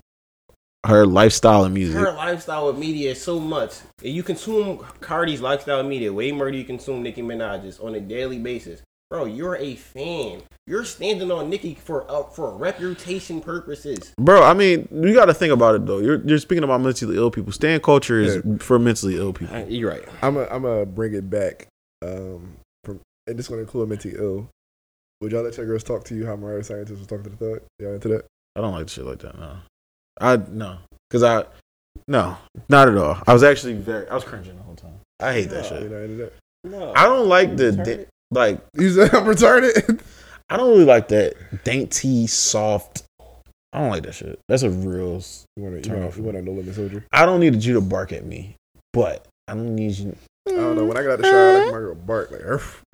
[0.85, 1.97] her lifestyle and music.
[1.97, 3.75] her lifestyle with media so much.
[4.01, 7.99] If you consume Cardi's lifestyle media way more than you consume Nicki Minaj's on a
[7.99, 8.81] daily basis.
[9.09, 10.41] Bro, you're a fan.
[10.65, 14.13] You're standing on Nicki for uh, for reputation purposes.
[14.19, 15.99] Bro, I mean, you got to think about it though.
[15.99, 17.53] You're you're speaking about mentally ill people.
[17.53, 19.55] Stand culture is for mentally ill people.
[19.55, 20.03] Uh, You're right.
[20.21, 21.67] I'm gonna I'm gonna bring it back.
[22.05, 24.49] Um, from and this gonna include mentally ill.
[25.21, 27.37] Would y'all let your girls talk to you how Mariah Scientist was talking to the
[27.37, 27.61] thug?
[27.79, 28.25] Y'all into that?
[28.55, 29.37] I don't like shit like that.
[29.37, 29.57] No,
[30.21, 30.77] I no,
[31.09, 31.45] because I
[32.07, 32.37] no,
[32.69, 33.17] not at all.
[33.25, 34.07] I was actually very.
[34.09, 34.99] I was cringing the whole time.
[35.19, 35.89] I hate that shit.
[35.91, 36.33] not into that?
[36.63, 38.59] No, I don't like the da- like.
[38.75, 40.01] You said I'm retarded.
[40.49, 43.03] I don't really like that dainty, soft.
[43.73, 44.39] I don't like that shit.
[44.47, 45.21] That's a real.
[45.57, 46.15] You want to Turn you off.
[46.15, 47.05] want, you want a no limit soldier?
[47.11, 48.55] I don't need you to bark at me,
[48.93, 50.15] but I don't need you.
[50.53, 50.85] I don't know.
[50.85, 52.61] When I got out the shower, I like my girl bark like her.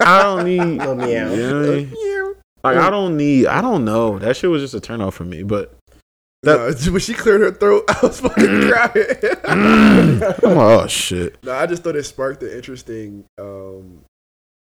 [0.00, 0.60] I don't need.
[0.78, 1.30] Little meow.
[1.32, 2.34] You know what I mean?
[2.62, 3.46] Like I don't need.
[3.46, 4.18] I don't know.
[4.18, 5.42] That shit was just a turn off for me.
[5.42, 5.76] But
[6.42, 10.20] That- no, when she cleared her throat, I was fucking crying.
[10.20, 11.42] Like, oh shit.
[11.44, 14.02] no, I just thought it sparked an interesting um,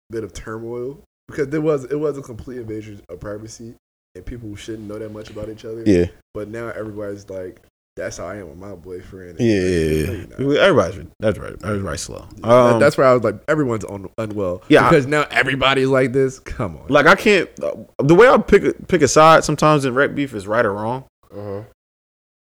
[0.09, 3.75] bit of turmoil because there was it was a complete invasion of privacy,
[4.15, 5.83] and people shouldn't know that much about each other.
[5.85, 6.07] Yeah.
[6.33, 7.61] But now everybody's like,
[7.95, 10.25] "That's how I am with my boyfriend." Yeah, yeah, yeah.
[10.37, 10.39] not.
[10.57, 11.53] Everybody's that's right.
[11.63, 12.25] Everybody's slow.
[12.37, 14.63] That- Um, that's where I was like, everyone's on, unwell.
[14.69, 16.39] Yeah, I- because now everybody's like this.
[16.39, 16.87] Come on.
[16.89, 17.49] like I can't.
[17.55, 20.73] The way I pick a, pick a side sometimes in rap beef is right or
[20.73, 21.05] wrong.
[21.31, 21.63] uh-huh.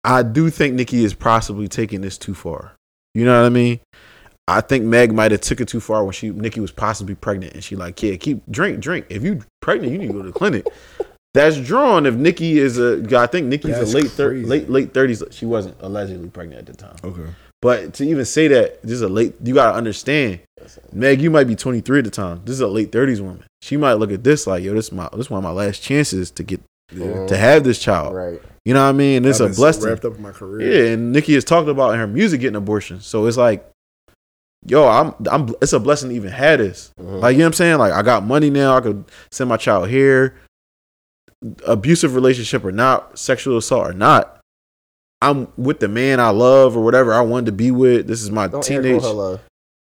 [0.04, 2.72] I do think Nicki is possibly taking this too far.
[3.14, 3.80] You know what I mean?
[4.46, 7.54] I think Meg might have took it too far when she Nicki was possibly pregnant
[7.54, 9.06] and she like, yeah, keep drink, drink.
[9.08, 10.64] If you pregnant, you need to go to the clinic.
[11.36, 13.02] That's drawn if Nicki is a.
[13.16, 14.46] I think Nicki's That's a late thir- crazy.
[14.46, 15.22] late late thirties.
[15.30, 16.96] She wasn't allegedly pregnant at the time.
[17.04, 17.30] Okay.
[17.62, 20.40] But to even say that this is a late, you gotta understand,
[20.92, 22.42] Meg, you might be 23 at the time.
[22.44, 23.44] This is a late 30s woman.
[23.62, 25.50] She might look at this like, yo, this is my this is one of my
[25.50, 26.60] last chances to get
[26.92, 27.26] Yeah.
[27.26, 28.14] to have this child.
[28.14, 28.40] Right.
[28.64, 29.24] You know what I mean?
[29.24, 29.84] It's I've a been blessing.
[29.84, 30.70] wrapped up in my career.
[30.86, 33.00] Yeah, and Nicki has talked about in her music getting abortion.
[33.00, 33.68] So it's like,
[34.66, 36.92] yo, I'm I'm it's a blessing to even have this.
[37.00, 37.16] Mm-hmm.
[37.16, 37.78] Like, you know what I'm saying?
[37.78, 40.34] Like I got money now, I could send my child here.
[41.66, 44.40] Abusive relationship or not, sexual assault or not.
[45.22, 48.06] I'm with the man I love or whatever I wanted to be with.
[48.06, 49.00] This is my Don't teenage.
[49.00, 49.40] quote her love.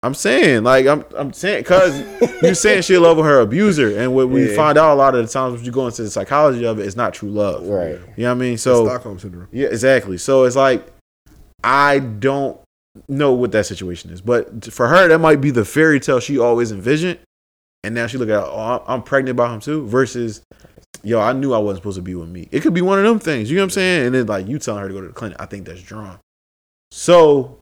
[0.03, 1.97] I'm saying, like, I'm I'm saying, cause
[2.41, 4.55] you're saying she love with her abuser, and what we Yeah.
[4.55, 6.85] find out a lot of the times when you go into the psychology of it,
[6.85, 7.65] it's not true love.
[7.67, 7.99] Right.
[8.17, 8.57] You know what I mean?
[8.57, 9.47] So, So Stockholm syndrome.
[9.53, 10.17] yeah, exactly.
[10.17, 10.85] So it's like
[11.63, 12.59] I don't
[13.07, 16.37] know what that situation is, but for her, that might be the fairy tale she
[16.37, 17.19] always envisioned,
[17.85, 19.87] and now she look at, oh, I'm pregnant by him too.
[19.87, 20.41] Versus,
[21.01, 22.47] yo, I knew I wasn't supposed to be with me.
[22.51, 23.49] It could be one of them things.
[23.49, 24.05] You know what I'm saying?
[24.07, 26.19] And then like you telling her to go to the clinic, I think that's drawn.
[26.91, 27.59] So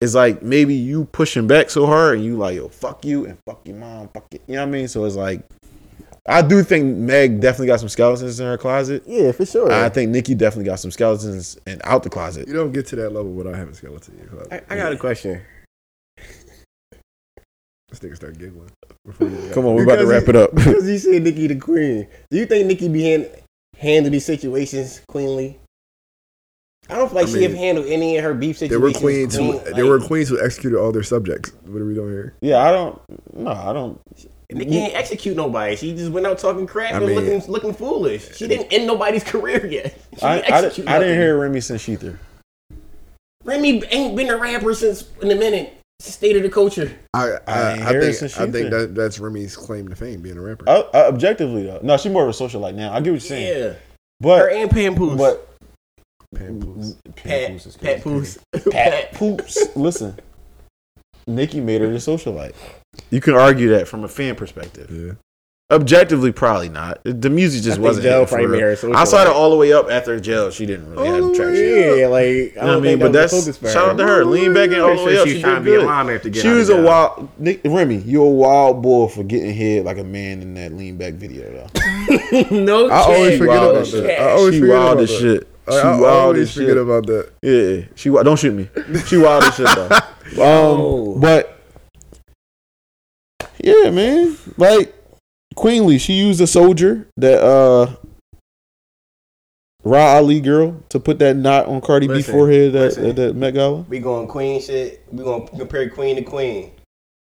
[0.00, 3.38] it's like maybe you pushing back so hard, and you like, yo, fuck you and
[3.46, 4.42] fuck your mom, fuck it.
[4.46, 4.88] You know what I mean?
[4.88, 5.42] So it's like.
[6.28, 9.02] I do think Meg definitely got some skeletons in her closet.
[9.06, 9.72] Yeah, for sure.
[9.72, 12.46] I think Nicki definitely got some skeletons and out the closet.
[12.46, 14.64] You don't get to that level without having skeleton in your closet.
[14.68, 15.40] I, I got a question.
[17.88, 18.70] This nigga start giggling.
[19.06, 20.50] Before you Come on, we're about to wrap it up.
[20.54, 22.06] Because you said Nicki the queen.
[22.30, 23.30] Do you think Nicki be hand,
[23.78, 25.58] handle these situations cleanly?
[26.88, 28.80] I don't feel like I she mean, have handled any of her beef situations.
[28.82, 29.36] There situations.
[29.36, 31.52] were queens who clean, there were queens who executed all their subjects.
[31.66, 32.34] What are we doing here?
[32.40, 33.00] Yeah, I don't.
[33.34, 34.00] No, I don't.
[34.48, 35.76] They can't execute nobody.
[35.76, 38.34] She just went out talking crap I and mean- looking looking foolish.
[38.36, 39.96] She didn't end nobody's career yet.
[40.18, 42.18] She I, didn't I, I didn't hear Remy since Shether.
[43.44, 45.79] Remy ain't been a rapper since in a minute.
[46.00, 46.98] It's the state of the culture.
[47.12, 50.40] I I I, I, think I think that that's Remy's claim to fame, being a
[50.40, 50.66] rapper.
[50.66, 52.90] Uh, uh, objectively though, no, she's more of a socialite now.
[52.90, 53.78] I get what you're saying, Yeah, her
[54.18, 55.18] but and Pampoose.
[55.18, 55.46] but
[56.34, 56.96] Pampools.
[57.16, 58.02] Pat, Papoose is Pat crazy.
[58.02, 58.38] Poose.
[58.72, 59.76] Pat Poops.
[59.76, 60.18] Listen,
[61.26, 62.54] Nicki made her a socialite.
[63.10, 64.90] You can argue that from a fan perspective.
[64.90, 65.12] Yeah.
[65.72, 67.00] Objectively, probably not.
[67.04, 68.04] The music just wasn't.
[68.06, 68.96] hitting for real.
[68.96, 70.50] I saw it all the way up after jail.
[70.50, 71.98] She didn't really have traction.
[71.98, 72.98] Yeah, like I You know what I mean?
[72.98, 74.24] But that was that's the focus shout out to her.
[74.24, 75.26] Lean back and all the way up.
[75.26, 75.86] She's She trying to be a good.
[75.86, 76.86] mom after getting She out was of a jail.
[76.88, 77.96] wild Nick, Remy.
[77.98, 81.44] You're a wild boy for getting hit like a man in that lean back video
[81.52, 82.48] though.
[82.50, 83.90] no, I always forget wild about that.
[83.90, 84.18] shit.
[84.20, 85.18] I always she forget wild about as that.
[85.20, 85.48] shit.
[85.70, 86.76] She I, I wild always as forget shit.
[86.78, 87.30] about that.
[87.42, 88.68] Yeah, she wi- don't shoot me.
[89.06, 89.88] She wild as shit though.
[90.30, 91.58] Um, but
[93.62, 94.94] yeah, man, like
[95.60, 97.94] Queenly, she used a soldier that uh
[99.84, 103.06] Rah Ali girl to put that knot on Cardi B forehead at, listen.
[103.10, 103.82] at that Met Gala.
[103.82, 105.04] We going queen shit.
[105.12, 106.72] We gonna compare queen to queen.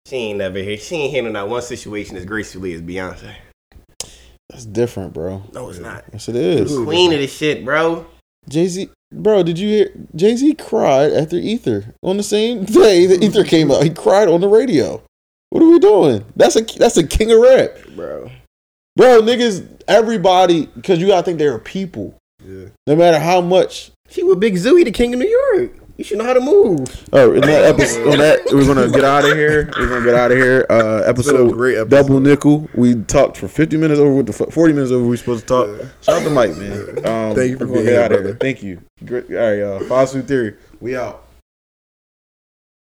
[0.08, 0.78] She ain't never here.
[0.78, 3.36] She ain't handling not one situation as gracefully as Beyonce.
[4.50, 5.44] That's different, bro.
[5.52, 6.06] No, it's not.
[6.14, 6.74] Yes, it is.
[6.78, 8.06] Queen of the shit, bro.
[8.48, 9.92] Jay Z, bro, did you hear?
[10.16, 13.84] Jay Z cried after Ether on the same day that Ether came out.
[13.84, 15.04] He cried on the radio.
[15.50, 16.26] What are we doing?
[16.38, 18.32] That's a that's a king of rap, Bro.
[18.96, 19.22] bro.
[19.22, 22.16] Niggas, everybody, because you gotta think they're people.
[22.46, 22.66] Yeah.
[22.88, 23.92] No matter how much.
[24.10, 25.72] She with Big Zooey, the king of New York.
[25.98, 27.08] You should know how to move.
[27.14, 29.72] Oh, in that episode, on that we're gonna get out of here.
[29.78, 30.66] We're gonna get out of here.
[30.68, 31.90] Uh, It's episode great episode.
[31.90, 32.68] double nickel.
[32.74, 35.06] We talked for fifty minutes over with the forty minutes over.
[35.06, 35.70] We supposed to talk.
[36.02, 36.98] Shout out to Mike, man.
[37.06, 38.22] Um, Thank you for we're being here, out of here.
[38.24, 38.38] brother.
[38.40, 38.82] Thank you.
[39.06, 39.30] Great.
[39.32, 39.80] All right, y'all.
[39.82, 40.56] Fossil theory.
[40.82, 41.23] We out.